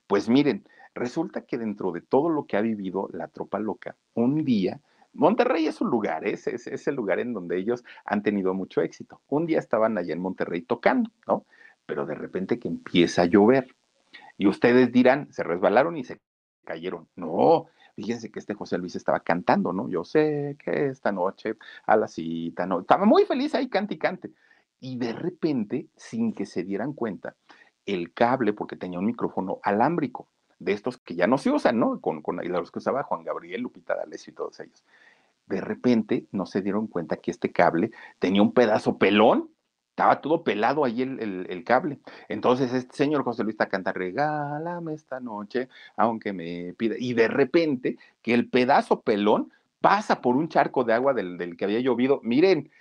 pues 0.05 0.27
miren, 0.27 0.67
resulta 0.93 1.45
que 1.45 1.57
dentro 1.57 1.93
de 1.93 2.01
todo 2.01 2.27
lo 2.27 2.45
que 2.45 2.57
ha 2.57 2.61
vivido 2.61 3.07
la 3.13 3.29
tropa 3.29 3.57
loca, 3.57 3.95
un 4.15 4.43
día 4.43 4.81
Monterrey 5.13 5.65
es 5.65 5.79
un 5.79 5.89
lugar, 5.89 6.27
¿eh? 6.27 6.33
es, 6.33 6.45
es, 6.45 6.87
el 6.89 6.95
lugar 6.95 7.21
en 7.21 7.31
donde 7.31 7.57
ellos 7.57 7.85
han 8.03 8.21
tenido 8.21 8.53
mucho 8.53 8.81
éxito. 8.81 9.21
Un 9.29 9.45
día 9.45 9.59
estaban 9.59 9.97
allá 9.97 10.11
en 10.11 10.19
Monterrey 10.19 10.61
tocando, 10.61 11.09
¿no? 11.25 11.45
Pero 11.85 12.05
de 12.05 12.15
repente 12.15 12.59
que 12.59 12.67
empieza 12.67 13.21
a 13.21 13.25
llover. 13.25 13.77
Y 14.37 14.47
ustedes 14.47 14.91
dirán, 14.91 15.31
se 15.31 15.43
resbalaron 15.43 15.95
y 15.95 16.03
se 16.03 16.19
cayeron. 16.69 17.07
No, 17.15 17.65
fíjense 17.95 18.29
que 18.31 18.37
este 18.37 18.53
José 18.53 18.77
Luis 18.77 18.95
estaba 18.95 19.21
cantando, 19.21 19.73
¿no? 19.73 19.89
Yo 19.89 20.03
sé 20.03 20.55
que 20.63 20.87
esta 20.87 21.11
noche 21.11 21.55
a 21.87 21.97
la 21.97 22.07
cita, 22.07 22.67
¿no? 22.67 22.81
Estaba 22.81 23.05
muy 23.05 23.25
feliz 23.25 23.55
ahí, 23.55 23.69
cante 23.69 23.95
y 23.95 23.97
cante. 23.97 24.31
Y 24.79 24.97
de 24.97 25.13
repente, 25.13 25.87
sin 25.95 26.31
que 26.33 26.45
se 26.45 26.63
dieran 26.63 26.93
cuenta, 26.93 27.35
el 27.87 28.13
cable, 28.13 28.53
porque 28.53 28.75
tenía 28.75 28.99
un 28.99 29.07
micrófono 29.07 29.59
alámbrico, 29.63 30.27
de 30.59 30.73
estos 30.73 30.97
que 30.97 31.15
ya 31.15 31.25
no 31.25 31.37
se 31.37 31.49
usan, 31.49 31.79
¿no? 31.79 31.99
Con, 31.99 32.21
con 32.21 32.37
los 32.37 32.71
que 32.71 32.79
usaba 32.79 33.03
Juan 33.03 33.23
Gabriel, 33.23 33.61
Lupita 33.61 33.95
D'Alessio 33.95 34.31
y 34.31 34.35
todos 34.35 34.59
ellos. 34.59 34.83
De 35.47 35.61
repente 35.61 36.27
no 36.31 36.45
se 36.45 36.61
dieron 36.61 36.85
cuenta 36.85 37.17
que 37.17 37.31
este 37.31 37.51
cable 37.51 37.91
tenía 38.19 38.43
un 38.43 38.53
pedazo 38.53 38.97
pelón, 38.97 39.49
estaba 39.99 40.21
todo 40.21 40.45
pelado 40.45 40.85
ahí 40.85 41.01
el, 41.01 41.63
cable. 41.65 41.99
Entonces 42.29 42.73
este 42.73 42.95
señor 42.95 43.23
José 43.23 43.43
Luis 43.43 43.55
está 43.55 43.67
canta, 43.67 43.91
regálame 43.91 44.93
esta 44.93 45.19
noche, 45.19 45.67
aunque 45.97 46.31
me 46.31 46.73
pida. 46.77 46.95
Y 46.97 47.13
de 47.13 47.27
repente 47.27 47.97
que 48.21 48.33
el 48.33 48.47
pedazo 48.47 49.01
pelón 49.01 49.51
pasa 49.81 50.21
por 50.21 50.37
un 50.37 50.47
charco 50.47 50.85
de 50.85 50.93
agua 50.93 51.13
del, 51.13 51.37
del 51.37 51.57
que 51.57 51.65
había 51.65 51.81
llovido. 51.81 52.21
Miren, 52.23 52.71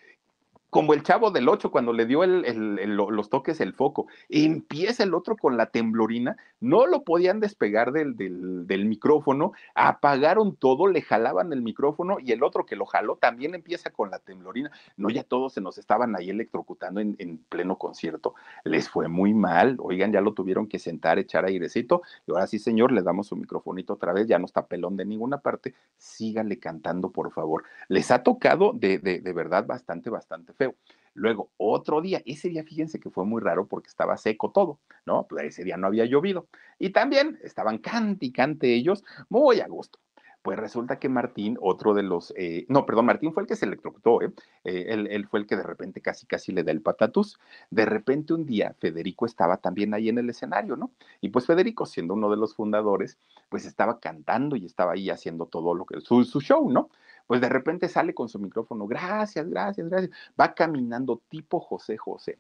como 0.71 0.93
el 0.93 1.03
chavo 1.03 1.31
del 1.31 1.49
8 1.49 1.71
cuando 1.71 1.93
le 1.93 2.05
dio 2.05 2.27
los 2.27 3.31
toques 3.31 3.61
el 3.61 3.73
foco, 3.73 4.07
empieza 4.29 5.03
el 5.03 5.15
otro 5.15 5.37
con 5.37 5.57
la 5.57 5.67
temblorina, 5.67 6.37
no 6.61 6.87
lo 6.87 7.05
podían 7.05 7.41
despegar 7.41 7.93
del, 7.93 8.85
micrófono, 8.87 9.53
apagaron 9.75 10.57
todo, 10.57 10.87
le 10.87 11.01
jalaban 11.01 11.53
el 11.53 11.63
micrófono 11.63 12.19
y 12.21 12.33
el 12.33 12.43
otro 12.43 12.67
que 12.67 12.77
lo 12.77 12.85
jaló 12.85 13.17
también 13.17 13.55
empieza 13.55 13.91
con 13.91 14.11
la 14.11 14.19
temblorina. 14.19 14.71
No, 14.97 15.09
ya 15.09 15.25
todos 15.25 15.55
se 15.55 15.61
nos 15.61 15.79
estaban 15.79 16.15
ahí 16.17 16.31
electrocutando 16.31 17.01
en, 17.01 17.17
en 17.19 17.39
pleno 17.39 17.79
concierto. 17.79 18.35
Les 18.65 18.89
fue 18.89 19.09
muy 19.09 19.33
mal, 19.33 19.77
oigan, 19.81 20.13
ya 20.13 20.21
lo 20.21 20.35
tuvieron 20.35 20.67
que 20.67 20.79
sentar, 20.79 21.19
echar 21.19 21.45
airecito 21.47 22.03
y 22.27 22.33
ahora 22.33 22.47
sí, 22.47 22.59
señor, 22.59 22.93
le 22.93 23.03
damos 23.03 23.29
su 23.29 23.37
microfonito 23.37 23.95
otra 23.95 24.13
vez, 24.13 24.27
ya 24.27 24.39
no 24.39 24.47
está 24.47 24.67
pelón 24.67 24.97
de 24.97 25.07
ninguna 25.07 25.39
parte, 25.39 25.75
sígale 25.97 26.59
cantando, 26.59 27.11
por 27.11 27.33
favor. 27.33 27.65
Les 27.89 28.11
ha 28.11 28.23
tocado 28.23 28.73
de, 28.75 28.99
de 28.99 29.33
verdad 29.33 29.67
bastante, 29.67 30.11
bastante 30.11 30.53
feo. 30.59 30.75
Luego, 31.15 31.51
otro 31.57 32.01
día, 32.01 32.23
ese 32.27 32.49
día 32.49 32.63
fíjense 32.63 33.01
que 33.01 33.11
fue 33.11 33.25
muy 33.25 33.41
raro 33.43 33.67
porque 33.67 33.89
estaba 33.89 34.17
seco 34.17 34.53
todo, 34.53 34.79
¿no? 35.05 35.27
Pues 35.29 35.47
ese 35.47 35.65
día 35.65 35.77
no 35.77 35.89
había 35.89 36.05
llovido. 36.05 36.47
Y 36.79 36.91
también 36.91 37.39
estaban 37.43 37.79
cante 37.79 38.27
y 38.27 38.33
cante 38.33 38.73
ellos 38.75 39.05
muy 39.29 39.61
a 39.61 39.67
gusto. 39.67 39.99
Pues 40.43 40.57
resulta 40.59 41.01
que 41.01 41.09
Martín, 41.09 41.59
otro 41.61 41.93
de 41.93 42.05
los, 42.05 42.33
eh, 42.37 42.65
no, 42.69 42.87
perdón, 42.87 43.07
Martín 43.07 43.33
fue 43.33 43.43
el 43.43 43.49
que 43.49 43.57
se 43.57 43.67
electrocutó, 43.67 44.23
¿eh? 44.23 44.31
eh 44.63 44.87
él, 45.11 45.27
fue 45.27 45.41
el 45.41 45.47
que 45.47 45.57
de 45.57 45.65
repente 45.65 46.01
casi, 46.01 46.27
casi 46.27 46.53
le 46.53 46.63
da 46.63 46.71
el 46.71 46.81
patatús. 46.81 47.39
De 47.71 47.85
repente 47.85 48.33
un 48.33 48.47
día 48.47 48.75
Federico 48.79 49.27
estaba 49.27 49.57
también 49.57 49.95
ahí 49.95 50.09
en 50.09 50.19
el 50.19 50.31
escenario, 50.31 50.77
¿no? 50.77 50.93
Y 51.21 51.31
pues 51.31 51.47
Federico, 51.47 51.85
siendo 51.85 52.15
uno 52.15 52.31
de 52.31 52.37
los 52.37 52.55
fundadores, 52.55 53.19
pues 53.49 53.67
estaba 53.67 53.99
cantando 53.99 54.55
y 54.55 54.65
estaba 54.65 54.93
ahí 54.93 55.11
haciendo 55.11 55.47
todo 55.47 55.75
lo 55.75 55.85
que, 55.85 56.01
su 56.01 56.41
show, 56.41 56.71
¿no? 56.71 56.91
Pues 57.29 57.41
de 57.41 57.49
repente 57.49 57.89
sale 57.89 58.15
con 58.15 58.29
su 58.29 58.41
micrófono, 58.41 58.89
gracias, 58.89 59.49
gracias, 59.49 59.89
gracias, 59.89 60.11
va 60.39 60.55
caminando 60.55 61.23
tipo 61.29 61.61
José 61.61 61.97
José 61.97 62.39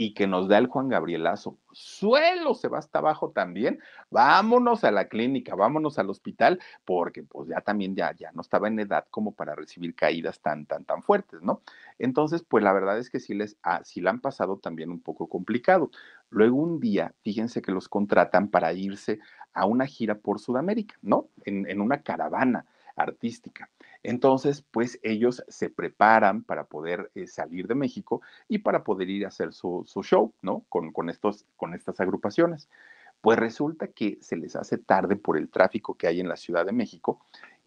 y 0.00 0.14
que 0.14 0.28
nos 0.28 0.46
da 0.46 0.58
el 0.58 0.68
Juan 0.68 0.88
Gabrielazo, 0.88 1.58
suelo 1.72 2.54
se 2.54 2.68
va 2.68 2.78
hasta 2.78 3.00
abajo 3.00 3.30
también, 3.30 3.80
vámonos 4.10 4.84
a 4.84 4.92
la 4.92 5.08
clínica, 5.08 5.56
vámonos 5.56 5.98
al 5.98 6.08
hospital, 6.08 6.60
porque 6.84 7.24
pues 7.24 7.48
ya 7.48 7.62
también 7.62 7.96
ya, 7.96 8.14
ya 8.14 8.30
no 8.30 8.42
estaba 8.42 8.68
en 8.68 8.78
edad 8.78 9.06
como 9.10 9.32
para 9.32 9.56
recibir 9.56 9.96
caídas 9.96 10.40
tan, 10.40 10.66
tan, 10.66 10.84
tan 10.84 11.02
fuertes, 11.02 11.42
¿no? 11.42 11.62
Entonces, 11.98 12.44
pues 12.48 12.62
la 12.62 12.72
verdad 12.72 12.96
es 12.96 13.10
que 13.10 13.18
sí 13.18 13.34
les 13.34 13.56
ha, 13.64 13.82
sí 13.82 14.00
la 14.00 14.10
han 14.10 14.20
pasado 14.20 14.58
también 14.58 14.90
un 14.90 15.00
poco 15.00 15.28
complicado. 15.28 15.90
Luego 16.30 16.58
un 16.58 16.78
día, 16.78 17.12
fíjense 17.22 17.60
que 17.60 17.72
los 17.72 17.88
contratan 17.88 18.50
para 18.50 18.72
irse 18.72 19.18
a 19.52 19.66
una 19.66 19.86
gira 19.86 20.14
por 20.14 20.38
Sudamérica, 20.38 20.94
¿no? 21.02 21.26
En, 21.44 21.68
en 21.68 21.80
una 21.80 22.02
caravana 22.02 22.66
artística. 22.94 23.68
Entonces, 24.02 24.64
pues 24.70 24.98
ellos 25.02 25.44
se 25.48 25.70
preparan 25.70 26.42
para 26.42 26.64
poder 26.64 27.10
eh, 27.14 27.26
salir 27.26 27.66
de 27.66 27.74
México 27.74 28.22
y 28.48 28.58
para 28.58 28.84
poder 28.84 29.10
ir 29.10 29.24
a 29.24 29.28
hacer 29.28 29.52
su, 29.52 29.84
show, 30.02 30.32
¿no? 30.42 30.64
Con, 30.68 31.10
estos, 31.10 31.44
con 31.56 31.74
estas 31.74 32.00
agrupaciones. 32.00 32.68
Pues 33.20 33.38
resulta 33.38 33.88
que 33.88 34.18
se 34.20 34.36
les 34.36 34.54
hace 34.54 34.78
tarde 34.78 35.16
por 35.16 35.36
el 35.36 35.48
tráfico 35.48 35.94
que 35.94 36.06
hay 36.06 36.20
en 36.20 36.28
la 36.28 36.36
Ciudad 36.36 36.64
de 36.64 36.72
México 36.72 37.20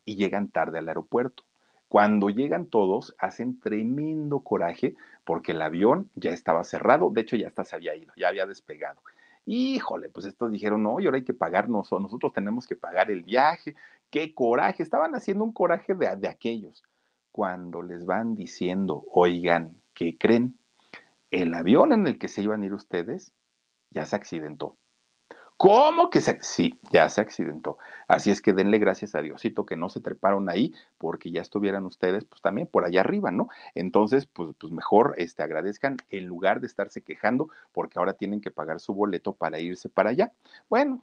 y 0.06 0.16
llegan 0.16 0.48
tarde 0.48 0.80
al 0.80 0.88
aeropuerto. 0.88 1.44
Cuando 1.90 2.30
llegan 2.30 2.68
todos, 2.68 3.14
hacen 3.20 3.60
tremendo 3.60 4.40
coraje 4.40 4.96
porque 5.26 5.52
el 5.52 5.62
avión 5.62 6.10
ya 6.16 6.32
estaba 6.32 6.64
cerrado, 6.64 7.10
de 7.10 7.20
hecho 7.20 7.36
ya 7.36 7.48
hasta 7.48 7.66
se 7.66 7.76
había 7.76 7.94
ido, 7.96 8.14
ya 8.16 8.30
había 8.30 8.46
despegado. 8.46 9.02
Híjole, 9.46 10.08
pues 10.08 10.26
estos 10.26 10.52
dijeron, 10.52 10.84
no, 10.84 11.02
y 11.02 11.06
ahora 11.06 11.18
hay 11.18 11.26
que 11.26 11.34
pagarnos, 11.34 11.92
nosotros 11.92 12.32
tenemos 12.32 12.66
que 12.66 12.78
pagar 12.78 13.12
el 13.12 13.24
viaje. 13.24 13.76
Qué 14.12 14.36
coraje, 14.36 14.84
estaban 14.84 15.16
haciendo 15.16 15.45
un 15.45 15.53
coraje 15.53 15.95
de, 15.95 16.28
aquellos. 16.28 16.84
Cuando 17.32 17.82
les 17.82 18.05
van 18.05 18.36
diciendo, 18.36 19.05
oigan, 19.09 19.82
¿qué 19.93 20.18
creen? 20.18 20.59
El 21.32 21.53
avión 21.53 21.93
en 21.93 22.05
el 22.05 22.20
que 22.20 22.28
se 22.28 22.41
iban 22.41 22.62
a 22.62 22.66
ir 22.66 22.74
ustedes 22.74 23.32
ya 23.89 24.05
se 24.05 24.18
accidentó. 24.18 24.76
¿Cómo 25.55 26.09
que 26.09 26.20
se.? 26.20 26.39
Sí, 26.41 26.78
ya 26.91 27.07
se 27.07 27.22
accidentó. 27.22 27.78
Así 28.09 28.32
es 28.32 28.41
que 28.41 28.51
denle 28.51 28.80
gracias 28.80 29.16
a 29.16 29.22
Diosito 29.22 29.66
que 29.66 29.78
no 29.78 29.89
se 29.89 30.01
treparon 30.01 30.49
ahí, 30.49 30.74
porque 30.97 31.32
ya 31.32 31.41
estuvieran 31.41 31.86
ustedes, 31.86 32.26
pues 32.26 32.41
también 32.41 32.68
por 32.68 32.84
allá 32.84 33.01
arriba, 33.01 33.32
¿no? 33.32 33.47
Entonces, 33.76 34.26
pues, 34.26 34.49
pues 34.59 34.74
mejor 34.74 35.14
este, 35.18 35.43
agradezcan 35.43 35.97
en 36.09 36.26
lugar 36.26 36.59
de 36.59 36.68
estarse 36.68 37.01
quejando, 37.01 37.49
porque 37.72 37.99
ahora 37.99 38.14
tienen 38.14 38.41
que 38.41 38.51
pagar 38.51 38.82
su 38.82 38.93
boleto 38.93 39.34
para 39.34 39.59
irse 39.59 39.88
para 39.88 40.09
allá. 40.09 40.34
Bueno, 40.68 41.01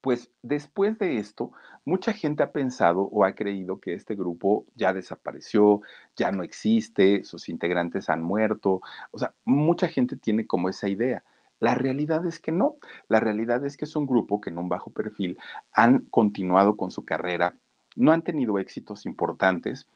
pues 0.00 0.30
después 0.42 0.98
de 0.98 1.18
esto, 1.18 1.52
mucha 1.84 2.12
gente 2.12 2.42
ha 2.42 2.52
pensado 2.52 3.02
o 3.02 3.24
ha 3.24 3.34
creído 3.34 3.80
que 3.80 3.94
este 3.94 4.14
grupo 4.14 4.66
ya 4.74 4.92
desapareció, 4.92 5.82
ya 6.16 6.32
no 6.32 6.42
existe, 6.42 7.24
sus 7.24 7.48
integrantes 7.48 8.08
han 8.08 8.22
muerto. 8.22 8.80
O 9.10 9.18
sea, 9.18 9.34
mucha 9.44 9.88
gente 9.88 10.16
tiene 10.16 10.46
como 10.46 10.68
esa 10.68 10.88
idea. 10.88 11.24
La 11.60 11.74
realidad 11.74 12.26
es 12.26 12.40
que 12.40 12.52
no. 12.52 12.76
La 13.08 13.20
realidad 13.20 13.64
es 13.64 13.76
que 13.76 13.84
es 13.84 13.96
un 13.96 14.06
grupo 14.06 14.40
que 14.40 14.50
en 14.50 14.58
un 14.58 14.68
bajo 14.68 14.90
perfil 14.90 15.38
han 15.72 16.00
continuado 16.10 16.76
con 16.76 16.90
su 16.90 17.04
carrera, 17.04 17.54
no 17.96 18.12
han 18.12 18.22
tenido 18.22 18.58
éxitos 18.58 19.06
importantes, 19.06 19.86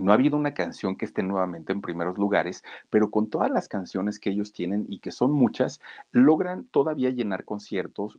no 0.00 0.12
ha 0.12 0.14
habido 0.14 0.36
una 0.36 0.54
canción 0.54 0.96
que 0.96 1.04
esté 1.04 1.22
nuevamente 1.22 1.72
en 1.72 1.80
primeros 1.80 2.18
lugares, 2.18 2.64
pero 2.90 3.10
con 3.10 3.28
todas 3.30 3.50
las 3.50 3.68
canciones 3.68 4.18
que 4.18 4.30
ellos 4.30 4.52
tienen 4.52 4.86
y 4.88 5.00
que 5.00 5.10
son 5.10 5.32
muchas, 5.32 5.80
logran 6.12 6.64
todavía 6.66 7.10
llenar 7.10 7.44
conciertos. 7.44 8.18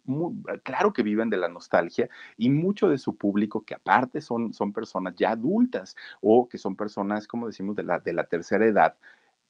claro 0.63 0.93
que 0.93 1.03
viven 1.03 1.29
de 1.29 1.37
la 1.37 1.49
nostalgia 1.49 2.09
y 2.37 2.49
mucho 2.49 2.89
de 2.89 2.97
su 2.97 3.15
público, 3.15 3.63
que 3.63 3.75
aparte 3.75 4.21
son, 4.21 4.53
son 4.53 4.73
personas 4.73 5.15
ya 5.15 5.31
adultas 5.31 5.95
o 6.21 6.47
que 6.47 6.57
son 6.57 6.75
personas, 6.75 7.27
como 7.27 7.47
decimos, 7.47 7.75
de 7.75 7.83
la, 7.83 7.99
de 7.99 8.13
la 8.13 8.25
tercera 8.25 8.65
edad, 8.65 8.95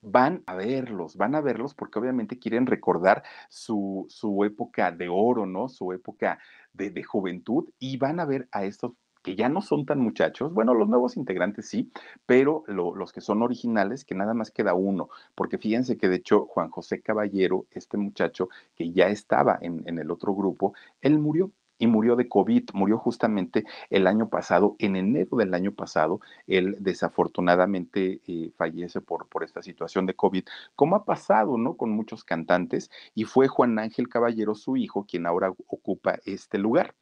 van 0.01 0.43
a 0.45 0.55
verlos, 0.55 1.17
van 1.17 1.36
a 1.36 1.41
verlos 1.41 1.73
porque 1.73 1.99
obviamente 1.99 2.39
quieren 2.39 2.65
recordar 2.65 3.23
su, 3.49 4.05
su 4.09 4.45
época 4.45 4.91
de 4.91 5.09
oro, 5.09 5.45
¿no? 5.45 5.67
Su 5.67 5.91
época 5.93 6.39
de, 6.73 6.89
de, 6.91 7.03
juventud 7.03 7.69
y 7.80 7.97
van 7.97 8.19
a 8.19 8.25
ver 8.25 8.47
a 8.51 8.63
estos 8.63 8.93
que 9.22 9.36
ya 9.36 9.49
no 9.49 9.61
son 9.61 9.86
tan 9.86 9.99
muchachos, 9.99 10.53
bueno, 10.53 10.74
los 10.74 10.88
nuevos 10.88 11.17
integrantes 11.17 11.67
sí, 11.67 11.91
pero 12.26 12.63
los 12.67 13.11
que 13.11 13.22
son 13.22 13.41
originales, 13.41 14.05
que 14.05 14.15
nada 14.15 14.34
más 14.34 14.51
queda 14.51 14.74
uno, 14.74 15.09
porque 15.36 15.57
fíjense 15.57 15.97
que 15.97 16.07
de 16.09 16.17
hecho 16.17 16.45
Juan 16.45 16.70
José 16.70 17.01
Caballero, 17.01 17.65
este 17.72 17.97
muchacho 17.97 18.49
que 18.76 18.91
ya 18.91 19.07
estaba 19.09 19.57
en, 19.61 19.84
en 19.88 19.99
el 19.99 20.11
otro 20.11 20.34
grupo, 20.34 20.74
él 21.01 21.20
murió, 21.20 21.51
y 21.80 21.88
murió 21.88 22.15
de 22.15 22.27
COVID, 22.27 22.69
murió 22.73 22.97
justamente 22.99 23.65
el 23.89 24.05
año 24.05 24.30
pasado, 24.30 24.75
en 24.77 24.95
enero 24.95 25.38
del 25.38 25.53
año 25.53 25.71
pasado, 25.71 26.19
él 26.45 26.75
desafortunadamente 26.80 28.21
eh, 28.27 28.51
fallece 28.57 29.01
por, 29.01 29.27
por 29.27 29.43
esta 29.43 29.63
situación 29.63 30.05
de 30.05 30.13
COVID, 30.13 30.43
como 30.75 30.95
ha 30.95 31.05
pasado, 31.05 31.57
¿no? 31.57 31.75
Con 31.77 31.89
muchos 31.89 32.23
cantantes, 32.23 32.91
y 33.15 33.23
fue 33.23 33.47
Juan 33.47 33.80
Ángel 33.80 34.09
Caballero, 34.09 34.53
su 34.53 34.77
hijo, 34.77 35.05
quien 35.05 35.25
ahora 35.25 35.51
ocupa 35.67 36.19
este 36.25 36.57
lugar. 36.57 36.93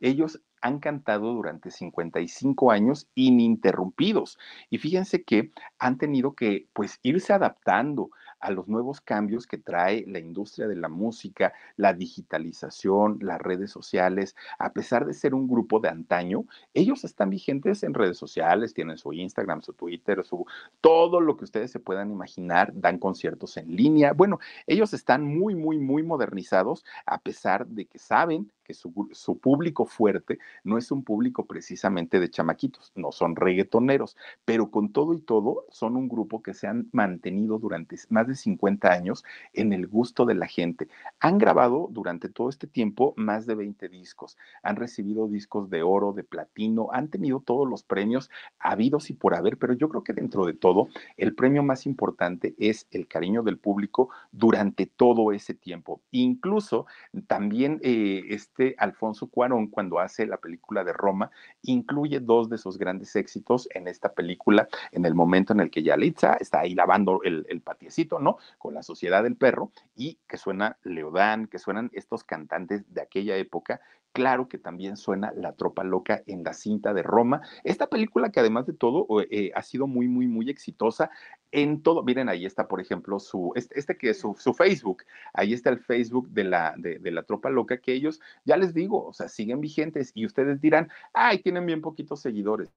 Ellos 0.00 0.40
han 0.62 0.78
cantado 0.78 1.32
durante 1.32 1.70
55 1.70 2.70
años 2.70 3.08
ininterrumpidos 3.14 4.38
y 4.68 4.78
fíjense 4.78 5.22
que 5.22 5.52
han 5.78 5.98
tenido 5.98 6.34
que 6.34 6.68
pues 6.72 6.98
irse 7.02 7.32
adaptando 7.32 8.10
a 8.40 8.50
los 8.50 8.68
nuevos 8.68 9.00
cambios 9.00 9.46
que 9.46 9.58
trae 9.58 10.04
la 10.06 10.18
industria 10.18 10.66
de 10.66 10.76
la 10.76 10.88
música, 10.88 11.52
la 11.76 11.92
digitalización, 11.92 13.18
las 13.20 13.40
redes 13.40 13.70
sociales. 13.70 14.34
A 14.58 14.72
pesar 14.72 15.06
de 15.06 15.14
ser 15.14 15.34
un 15.34 15.46
grupo 15.46 15.78
de 15.80 15.88
antaño, 15.88 16.44
ellos 16.74 17.04
están 17.04 17.30
vigentes 17.30 17.82
en 17.82 17.94
redes 17.94 18.18
sociales, 18.18 18.74
tienen 18.74 18.98
su 18.98 19.12
Instagram, 19.12 19.62
su 19.62 19.72
Twitter, 19.74 20.24
su 20.24 20.46
todo 20.80 21.20
lo 21.20 21.36
que 21.36 21.44
ustedes 21.44 21.70
se 21.70 21.80
puedan 21.80 22.10
imaginar, 22.10 22.72
dan 22.74 22.98
conciertos 22.98 23.56
en 23.56 23.76
línea. 23.76 24.12
Bueno, 24.12 24.38
ellos 24.66 24.94
están 24.94 25.24
muy, 25.24 25.54
muy, 25.54 25.78
muy 25.78 26.02
modernizados, 26.02 26.84
a 27.06 27.18
pesar 27.18 27.66
de 27.66 27.86
que 27.86 27.98
saben 27.98 28.50
su, 28.74 29.38
público 29.38 29.86
fuerte 29.86 30.38
no 30.64 30.78
es 30.78 30.90
un 30.90 31.04
público 31.04 31.46
precisamente 31.46 32.20
de 32.20 32.30
chamaquitos, 32.30 32.92
no 32.94 33.12
son 33.12 33.36
reggaetoneros, 33.36 34.16
pero 34.44 34.70
con 34.70 34.92
todo 34.92 35.14
y 35.14 35.20
todo 35.20 35.64
son 35.70 35.96
un 35.96 36.08
grupo 36.08 36.42
que 36.42 36.54
se 36.54 36.66
han 36.66 36.88
mantenido 36.92 37.58
durante 37.58 37.96
más 38.08 38.26
de 38.26 38.34
50 38.34 38.92
años 38.92 39.24
en 39.52 39.72
el 39.72 39.86
gusto 39.86 40.24
de 40.24 40.34
la 40.34 40.46
gente. 40.46 40.88
Han 41.20 41.38
grabado 41.38 41.88
durante 41.90 42.28
todo 42.28 42.48
este 42.48 42.66
tiempo 42.66 43.14
más 43.16 43.46
de 43.46 43.54
20 43.54 43.88
discos, 43.88 44.36
han 44.62 44.76
recibido 44.76 45.28
discos 45.28 45.70
de 45.70 45.82
oro, 45.82 46.12
de 46.12 46.24
platino, 46.24 46.88
han 46.92 47.08
tenido 47.08 47.40
todos 47.40 47.68
los 47.68 47.82
premios 47.82 48.30
habidos 48.58 49.10
y 49.10 49.14
por 49.14 49.34
haber, 49.34 49.58
pero 49.58 49.74
yo 49.74 49.88
creo 49.88 50.04
que 50.04 50.12
dentro 50.12 50.46
de 50.46 50.54
todo, 50.54 50.88
el 51.16 51.34
premio 51.34 51.62
más 51.62 51.86
importante 51.86 52.54
es 52.58 52.86
el 52.90 53.06
cariño 53.06 53.42
del 53.42 53.58
público 53.58 54.10
durante 54.32 54.86
todo 54.86 55.32
ese 55.32 55.54
tiempo. 55.54 56.00
Incluso 56.10 56.86
también 57.26 57.80
eh, 57.82 58.24
este 58.28 58.59
Alfonso 58.78 59.28
Cuarón, 59.28 59.68
cuando 59.68 59.98
hace 59.98 60.26
la 60.26 60.36
película 60.36 60.84
de 60.84 60.92
Roma, 60.92 61.30
incluye 61.62 62.20
dos 62.20 62.48
de 62.48 62.58
sus 62.58 62.78
grandes 62.78 63.16
éxitos 63.16 63.68
en 63.74 63.88
esta 63.88 64.12
película, 64.12 64.68
en 64.92 65.04
el 65.04 65.14
momento 65.14 65.52
en 65.52 65.60
el 65.60 65.70
que 65.70 65.82
Yalitza 65.82 66.34
está 66.34 66.60
ahí 66.60 66.74
lavando 66.74 67.20
el, 67.24 67.46
el 67.48 67.60
patiecito, 67.60 68.18
¿no? 68.18 68.38
Con 68.58 68.74
la 68.74 68.82
Sociedad 68.82 69.22
del 69.22 69.36
Perro 69.36 69.70
y 69.96 70.18
que 70.28 70.36
suena 70.36 70.78
Leodán, 70.82 71.46
que 71.46 71.58
suenan 71.58 71.90
estos 71.92 72.24
cantantes 72.24 72.92
de 72.92 73.02
aquella 73.02 73.36
época 73.36 73.80
claro 74.12 74.48
que 74.48 74.58
también 74.58 74.96
suena 74.96 75.32
La 75.36 75.52
Tropa 75.52 75.84
Loca 75.84 76.22
en 76.26 76.42
la 76.42 76.52
cinta 76.52 76.92
de 76.94 77.02
Roma. 77.02 77.42
Esta 77.64 77.88
película 77.88 78.30
que 78.30 78.40
además 78.40 78.66
de 78.66 78.72
todo 78.72 79.06
eh, 79.30 79.52
ha 79.54 79.62
sido 79.62 79.86
muy, 79.86 80.08
muy, 80.08 80.26
muy 80.26 80.50
exitosa 80.50 81.10
en 81.52 81.82
todo. 81.82 82.02
Miren, 82.02 82.28
ahí 82.28 82.46
está, 82.46 82.68
por 82.68 82.80
ejemplo, 82.80 83.18
su, 83.18 83.52
este, 83.54 83.78
este 83.78 83.96
que 83.96 84.10
es 84.10 84.20
su, 84.20 84.54
Facebook. 84.54 85.04
Ahí 85.32 85.52
está 85.52 85.70
el 85.70 85.80
Facebook 85.80 86.28
de 86.30 86.44
la, 86.44 86.74
de, 86.76 86.98
de, 86.98 87.10
la 87.10 87.22
Tropa 87.22 87.50
Loca 87.50 87.78
que 87.78 87.92
ellos, 87.92 88.20
ya 88.44 88.56
les 88.56 88.74
digo, 88.74 89.06
o 89.06 89.12
sea, 89.12 89.28
siguen 89.28 89.60
vigentes 89.60 90.12
y 90.14 90.26
ustedes 90.26 90.60
dirán, 90.60 90.88
ay, 91.12 91.42
tienen 91.42 91.66
bien 91.66 91.80
poquitos 91.80 92.20
seguidores. 92.20 92.70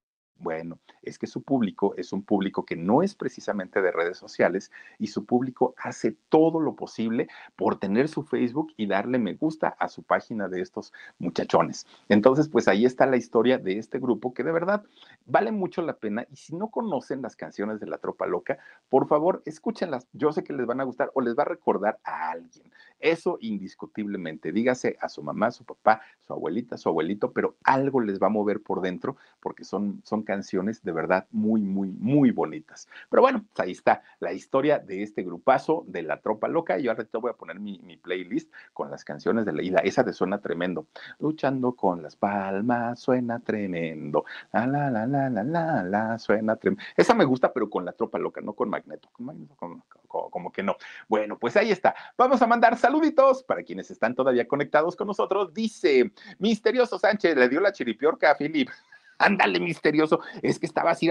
Bueno, 0.44 0.78
es 1.02 1.18
que 1.18 1.26
su 1.26 1.41
público 1.41 1.94
es 1.96 2.12
un 2.12 2.22
público 2.22 2.66
que 2.66 2.76
no 2.76 3.02
es 3.02 3.16
precisamente 3.16 3.82
de 3.82 3.91
redes 3.91 4.18
sociales 4.18 4.72
y 5.00 5.08
su 5.08 5.26
público 5.26 5.74
hace 5.78 6.18
todo 6.28 6.60
lo 6.60 6.76
posible 6.76 7.30
por 7.56 7.80
tener 7.80 8.10
su 8.10 8.24
Facebook 8.24 8.74
y 8.76 8.88
darle 8.88 9.20
me 9.20 9.36
gusta 9.36 9.70
a 9.80 9.88
su 9.88 10.04
página 10.04 10.50
de 10.50 10.60
estos 10.60 10.91
muchachones. 11.18 11.88
Entonces, 12.10 12.50
pues 12.50 12.68
ahí 12.68 12.86
está 12.86 13.06
la 13.06 13.16
historia 13.16 13.58
de 13.58 13.78
este 13.78 14.00
grupo 14.00 14.34
que 14.34 14.44
de 14.44 14.52
verdad 14.52 14.84
vale 15.26 15.54
mucho 15.54 15.82
la 15.82 15.96
pena 15.96 16.28
y 16.30 16.36
si 16.36 16.56
no 16.56 16.68
conocen 16.68 17.22
las 17.22 17.38
canciones 17.38 17.80
de 17.80 17.88
la 17.88 18.00
Tropa 18.00 18.28
Loca, 18.28 18.58
por 18.89 19.08
favor, 19.08 19.41
escúchenlas. 19.46 20.08
Yo 20.12 20.34
sé 20.34 20.44
que 20.44 20.52
les 20.52 20.66
van 20.66 20.82
a 20.82 20.84
gustar 20.84 21.10
o 21.14 21.22
les 21.22 21.38
va 21.38 21.44
a 21.44 21.48
recordar 21.48 22.00
a 22.04 22.32
alguien. 22.32 22.70
Eso 23.00 23.38
indiscutiblemente. 23.39 24.52
Dígase 24.52 24.98
a 25.00 25.08
su 25.08 25.24
mamá, 25.24 25.52
su 25.52 25.64
papá, 25.64 26.02
su 26.26 26.34
abuelita, 26.34 26.78
su 26.78 26.89
abuelito, 26.89 27.32
pero 27.32 27.55
algo 27.63 28.01
les 28.01 28.21
va 28.21 28.28
a 28.28 28.30
mover 28.30 28.61
por 28.61 28.82
dentro 28.82 29.17
porque 29.39 29.63
son, 29.63 30.01
son 30.03 30.24
canciones 30.24 30.84
de 30.84 30.91
verdad 30.91 31.28
muy, 31.32 31.61
muy, 31.61 31.89
muy 31.89 32.32
bonitas. 32.32 32.88
Pero 33.09 33.21
bueno, 33.21 33.43
pues 33.53 33.59
ahí 33.59 33.71
está 33.71 34.03
la 34.19 34.34
historia 34.34 34.80
de 34.80 35.03
este 35.03 35.24
grupazo 35.24 35.84
de 35.88 36.01
la 36.03 36.21
Tropa 36.21 36.47
Loca. 36.47 36.78
Yo 36.78 36.91
ahorita 36.91 37.17
voy 37.17 37.32
a 37.32 37.36
poner 37.36 37.59
mi, 37.59 37.80
mi 37.80 37.97
playlist 37.97 38.51
con 38.74 38.89
las 38.89 39.03
canciones 39.03 39.45
de 39.45 39.53
la 39.53 39.63
ida. 39.63 39.80
Esa 39.80 40.03
te 40.03 40.13
suena 40.13 40.39
tremendo. 40.39 40.88
Luchando 41.19 41.74
con 41.74 42.01
las 42.01 42.15
palmas, 42.15 42.99
suena 42.99 43.39
tremendo. 43.39 44.26
La, 44.51 44.65
la, 44.65 44.89
la, 44.89 45.05
la, 45.05 45.30
la, 45.30 45.43
la, 45.43 45.84
la, 45.84 46.19
suena 46.19 46.55
tremendo. 46.55 46.84
Esa 46.95 47.13
me 47.13 47.26
gusta, 47.26 47.51
pero 47.51 47.69
con 47.69 47.86
la 47.86 47.91
Tropa 47.91 48.17
Loca, 48.17 48.41
no 48.41 48.53
con 48.53 48.69
Magneto. 48.69 49.09
Con 49.11 49.26
Magneto, 49.26 49.55
como, 49.57 49.84
como 50.07 50.51
que 50.51 50.63
no. 50.63 50.76
Bueno, 51.07 51.38
pues 51.38 51.57
ahí 51.57 51.71
está. 51.71 51.95
Vamos 52.17 52.41
a 52.41 52.47
mandar 52.47 52.78
saluditos 52.78 53.43
para 53.43 53.63
quienes 53.63 53.91
están 53.91 54.15
todavía 54.15 54.47
conectados 54.47 54.95
con 54.95 55.07
nosotros. 55.07 55.53
Dice, 55.53 56.12
Misterioso 56.39 56.99
Sánchez, 56.99 57.36
le 57.36 57.49
dio 57.49 57.59
la 57.59 57.72
chiripiorca 57.72 58.32
a 58.32 58.36
Filip 58.36 58.70
ándale 59.18 59.59
misterioso, 59.59 60.20
es 60.41 60.59
que 60.59 60.66
estaba 60.66 60.91
así, 60.91 61.09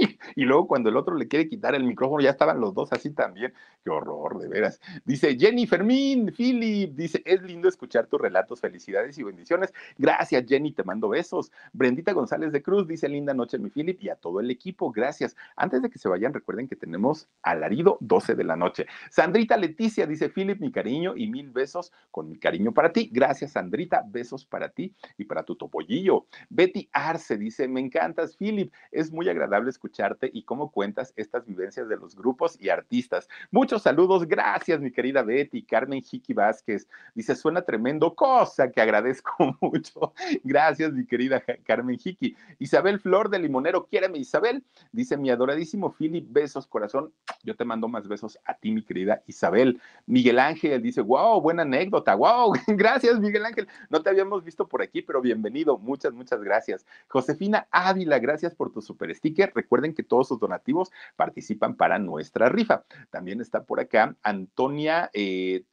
y 0.36 0.44
luego 0.44 0.66
cuando 0.66 0.88
el 0.88 0.96
otro 0.96 1.14
le 1.14 1.28
quiere 1.28 1.48
quitar 1.48 1.74
el 1.74 1.84
micrófono, 1.84 2.22
ya 2.22 2.30
estaban 2.30 2.60
los 2.60 2.74
dos 2.74 2.92
así 2.92 3.10
también. 3.10 3.52
Qué 3.84 3.90
horror, 3.90 4.38
de 4.38 4.48
veras. 4.48 4.80
Dice 5.04 5.36
Jenny 5.38 5.66
Fermín, 5.66 6.32
Philip, 6.36 6.94
dice, 6.94 7.22
es 7.24 7.42
lindo 7.42 7.68
escuchar 7.68 8.06
tus 8.06 8.20
relatos, 8.20 8.60
felicidades 8.60 9.18
y 9.18 9.22
bendiciones. 9.22 9.72
Gracias, 9.98 10.44
Jenny, 10.46 10.72
te 10.72 10.84
mando 10.84 11.08
besos. 11.08 11.50
Brendita 11.72 12.12
González 12.12 12.52
de 12.52 12.62
Cruz 12.62 12.86
dice, 12.86 13.08
linda 13.08 13.34
noche, 13.34 13.58
mi 13.58 13.70
Philip, 13.70 14.02
y 14.02 14.08
a 14.08 14.16
todo 14.16 14.40
el 14.40 14.50
equipo, 14.50 14.90
gracias. 14.90 15.36
Antes 15.56 15.82
de 15.82 15.90
que 15.90 15.98
se 15.98 16.08
vayan, 16.08 16.34
recuerden 16.34 16.68
que 16.68 16.76
tenemos 16.76 17.28
alarido 17.42 17.96
12 18.00 18.34
de 18.34 18.44
la 18.44 18.56
noche. 18.56 18.86
Sandrita 19.10 19.56
Leticia 19.56 20.06
dice, 20.06 20.28
Philip, 20.28 20.60
mi 20.60 20.70
cariño 20.70 21.16
y 21.16 21.26
mil 21.28 21.50
besos 21.50 21.92
con 22.10 22.28
mi 22.28 22.38
cariño 22.38 22.72
para 22.72 22.92
ti. 22.92 23.08
Gracias, 23.12 23.52
Sandrita, 23.52 24.04
besos 24.06 24.44
para 24.44 24.68
ti 24.68 24.94
y 25.16 25.24
para 25.24 25.42
tu 25.42 25.56
topollillo. 25.56 26.26
Betty 26.48 26.88
Arce 26.92 27.36
dice, 27.36 27.68
me 27.68 27.80
encantas, 27.80 28.36
Philip, 28.36 28.72
es 28.90 29.10
muy 29.10 29.28
agradable 29.28 29.70
escuchar 29.70 29.89
y 30.32 30.42
cómo 30.42 30.70
cuentas 30.70 31.12
estas 31.16 31.44
vivencias 31.44 31.88
de 31.88 31.96
los 31.96 32.14
grupos 32.14 32.56
y 32.60 32.68
artistas. 32.68 33.28
Muchos 33.50 33.82
saludos, 33.82 34.26
gracias 34.26 34.80
mi 34.80 34.90
querida 34.90 35.22
Betty, 35.22 35.62
Carmen 35.62 36.02
Jiqui 36.02 36.32
Vázquez. 36.32 36.88
Dice, 37.14 37.34
suena 37.34 37.62
tremendo, 37.62 38.14
cosa 38.14 38.70
que 38.70 38.80
agradezco 38.80 39.32
mucho. 39.60 40.14
Gracias 40.44 40.92
mi 40.92 41.04
querida 41.06 41.42
Carmen 41.64 41.98
Jiqui. 41.98 42.36
Isabel 42.58 43.00
Flor 43.00 43.28
de 43.30 43.40
Limonero, 43.40 43.86
quiéreme 43.86 44.18
Isabel. 44.18 44.64
Dice, 44.92 45.16
mi 45.16 45.30
adoradísimo 45.30 45.92
Philip, 45.92 46.26
besos 46.30 46.66
corazón. 46.66 47.12
Yo 47.42 47.56
te 47.56 47.64
mando 47.64 47.88
más 47.88 48.06
besos 48.06 48.38
a 48.44 48.54
ti 48.54 48.70
mi 48.70 48.82
querida 48.82 49.22
Isabel. 49.26 49.80
Miguel 50.06 50.38
Ángel 50.38 50.82
dice, 50.82 51.00
wow, 51.00 51.40
buena 51.40 51.62
anécdota, 51.62 52.14
wow, 52.14 52.52
gracias 52.68 53.18
Miguel 53.18 53.44
Ángel. 53.44 53.68
No 53.88 54.02
te 54.02 54.10
habíamos 54.10 54.44
visto 54.44 54.68
por 54.68 54.82
aquí, 54.82 55.02
pero 55.02 55.20
bienvenido, 55.20 55.78
muchas, 55.78 56.12
muchas 56.12 56.40
gracias. 56.42 56.86
Josefina 57.08 57.66
Ávila, 57.70 58.18
gracias 58.18 58.54
por 58.54 58.72
tu 58.72 58.80
super 58.80 59.14
sticker. 59.14 59.52
Recuerda 59.54 59.79
Recuerden 59.80 59.94
que 59.94 60.02
todos 60.02 60.28
sus 60.28 60.38
donativos 60.38 60.90
participan 61.16 61.74
para 61.74 61.98
nuestra 61.98 62.50
rifa. 62.50 62.84
También 63.08 63.40
está 63.40 63.64
por 63.64 63.80
acá 63.80 64.14
Antonia 64.22 65.08
eh, 65.14 65.64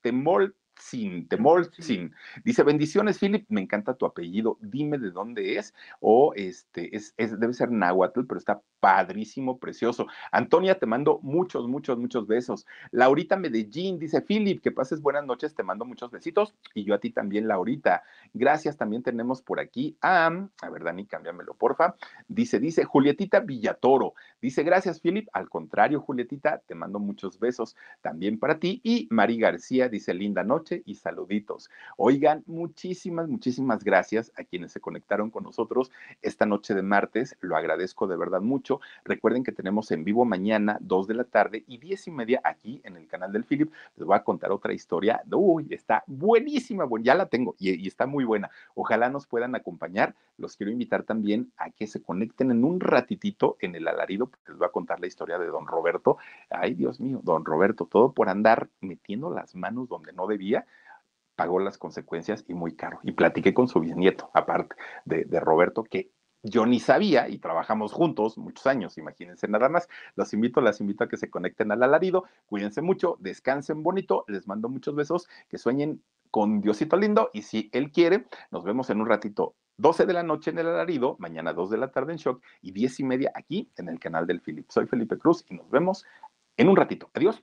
Temol 0.00 0.56
sin 0.82 1.28
temor, 1.28 1.70
sin. 1.78 2.12
Dice, 2.44 2.62
bendiciones, 2.62 3.18
Philip, 3.18 3.46
me 3.48 3.60
encanta 3.60 3.94
tu 3.94 4.04
apellido, 4.04 4.58
dime 4.60 4.98
de 4.98 5.10
dónde 5.10 5.56
es, 5.56 5.74
o 6.00 6.32
este, 6.34 6.94
es, 6.96 7.14
es, 7.16 7.38
debe 7.38 7.54
ser 7.54 7.70
náhuatl, 7.70 8.22
pero 8.26 8.38
está 8.38 8.60
padrísimo, 8.80 9.58
precioso. 9.58 10.08
Antonia, 10.32 10.78
te 10.78 10.86
mando 10.86 11.20
muchos, 11.22 11.68
muchos, 11.68 11.98
muchos 11.98 12.26
besos. 12.26 12.66
Laurita 12.90 13.36
Medellín 13.36 13.98
dice, 13.98 14.22
Philip, 14.22 14.60
que 14.60 14.72
pases 14.72 15.00
buenas 15.00 15.24
noches, 15.24 15.54
te 15.54 15.62
mando 15.62 15.84
muchos 15.84 16.10
besitos, 16.10 16.52
y 16.74 16.84
yo 16.84 16.94
a 16.94 16.98
ti 16.98 17.10
también, 17.10 17.46
Laurita. 17.46 18.02
Gracias, 18.34 18.76
también 18.76 19.04
tenemos 19.04 19.40
por 19.40 19.60
aquí 19.60 19.96
a, 20.02 20.26
a 20.26 20.70
ver, 20.70 20.82
Dani, 20.82 21.06
cámbiamelo, 21.06 21.54
porfa. 21.54 21.94
Dice, 22.26 22.58
dice, 22.58 22.84
Julietita 22.84 23.38
Villatoro, 23.38 24.14
dice, 24.40 24.64
gracias, 24.64 25.00
Philip, 25.00 25.28
al 25.32 25.48
contrario, 25.48 26.00
Julietita, 26.00 26.58
te 26.66 26.74
mando 26.74 26.98
muchos 26.98 27.38
besos 27.38 27.76
también 28.00 28.38
para 28.38 28.58
ti, 28.58 28.80
y 28.82 29.06
Mari 29.10 29.38
García 29.38 29.88
dice, 29.88 30.12
linda 30.12 30.42
noche 30.42 30.71
y 30.86 30.94
saluditos. 30.94 31.68
Oigan, 31.96 32.42
muchísimas, 32.46 33.28
muchísimas 33.28 33.84
gracias 33.84 34.32
a 34.36 34.44
quienes 34.44 34.72
se 34.72 34.80
conectaron 34.80 35.30
con 35.30 35.44
nosotros 35.44 35.90
esta 36.22 36.46
noche 36.46 36.74
de 36.74 36.82
martes. 36.82 37.36
Lo 37.40 37.56
agradezco 37.56 38.06
de 38.06 38.16
verdad 38.16 38.40
mucho. 38.40 38.80
Recuerden 39.04 39.44
que 39.44 39.52
tenemos 39.52 39.90
en 39.90 40.04
vivo 40.04 40.24
mañana, 40.24 40.78
dos 40.80 41.06
de 41.06 41.14
la 41.14 41.24
tarde 41.24 41.64
y 41.66 41.78
diez 41.78 42.06
y 42.06 42.10
media 42.10 42.40
aquí 42.44 42.80
en 42.84 42.96
el 42.96 43.06
canal 43.08 43.32
del 43.32 43.44
Philip. 43.44 43.70
Les 43.96 44.06
voy 44.06 44.16
a 44.16 44.22
contar 44.22 44.52
otra 44.52 44.72
historia. 44.72 45.22
Uy, 45.30 45.66
está 45.70 46.04
buenísima. 46.06 46.84
Bueno, 46.84 47.04
ya 47.04 47.14
la 47.14 47.26
tengo 47.26 47.54
y, 47.58 47.70
y 47.74 47.86
está 47.86 48.06
muy 48.06 48.24
buena. 48.24 48.50
Ojalá 48.74 49.10
nos 49.10 49.26
puedan 49.26 49.54
acompañar. 49.54 50.14
Los 50.38 50.56
quiero 50.56 50.72
invitar 50.72 51.02
también 51.02 51.52
a 51.56 51.70
que 51.70 51.86
se 51.86 52.02
conecten 52.02 52.50
en 52.50 52.64
un 52.64 52.80
ratitito 52.80 53.56
en 53.60 53.74
el 53.74 53.86
alarido, 53.88 54.26
porque 54.26 54.50
les 54.50 54.58
voy 54.58 54.66
a 54.66 54.72
contar 54.72 55.00
la 55.00 55.06
historia 55.06 55.38
de 55.38 55.46
don 55.46 55.66
Roberto. 55.66 56.18
Ay, 56.50 56.74
Dios 56.74 57.00
mío, 57.00 57.20
don 57.22 57.44
Roberto, 57.44 57.86
todo 57.86 58.12
por 58.12 58.28
andar 58.28 58.68
metiendo 58.80 59.30
las 59.30 59.54
manos 59.54 59.88
donde 59.88 60.12
no 60.12 60.26
debía 60.26 60.61
pagó 61.36 61.58
las 61.58 61.78
consecuencias 61.78 62.44
y 62.48 62.54
muy 62.54 62.74
caro. 62.74 63.00
Y 63.02 63.12
platiqué 63.12 63.54
con 63.54 63.68
su 63.68 63.80
bisnieto, 63.80 64.30
aparte 64.34 64.76
de, 65.04 65.40
Roberto, 65.40 65.84
que 65.84 66.10
yo 66.42 66.66
ni 66.66 66.80
sabía 66.80 67.28
y 67.28 67.38
trabajamos 67.38 67.92
juntos 67.92 68.36
muchos 68.36 68.66
años, 68.66 68.98
imagínense 68.98 69.46
nada 69.48 69.68
más. 69.68 69.88
Los 70.16 70.32
invito, 70.34 70.60
las 70.60 70.80
invito 70.80 71.04
a 71.04 71.08
que 71.08 71.16
se 71.16 71.30
conecten 71.30 71.70
al 71.70 71.82
alarido, 71.82 72.24
cuídense 72.46 72.82
mucho, 72.82 73.16
descansen 73.20 73.82
bonito, 73.82 74.24
les 74.26 74.48
mando 74.48 74.68
muchos 74.68 74.94
besos, 74.94 75.28
que 75.48 75.58
sueñen 75.58 76.02
con 76.30 76.60
Diosito 76.60 76.96
lindo 76.96 77.30
y 77.32 77.42
si 77.42 77.68
él 77.72 77.92
quiere, 77.92 78.26
nos 78.50 78.64
vemos 78.64 78.90
en 78.90 79.00
un 79.00 79.06
ratito 79.06 79.54
12 79.76 80.06
de 80.06 80.12
la 80.12 80.22
noche 80.22 80.50
en 80.50 80.58
el 80.58 80.66
alarido, 80.66 81.16
mañana 81.18 81.52
2 81.52 81.70
de 81.70 81.76
la 81.76 81.90
tarde 81.90 82.12
en 82.12 82.18
shock 82.18 82.42
y 82.60 82.72
10 82.72 83.00
y 83.00 83.04
media 83.04 83.32
aquí 83.34 83.70
en 83.76 83.88
el 83.88 83.98
canal 83.98 84.26
del 84.26 84.40
Philip. 84.40 84.68
Soy 84.70 84.86
Felipe 84.86 85.18
Cruz 85.18 85.44
y 85.48 85.54
nos 85.54 85.70
vemos 85.70 86.04
en 86.56 86.68
un 86.68 86.76
ratito. 86.76 87.10
Adiós, 87.14 87.42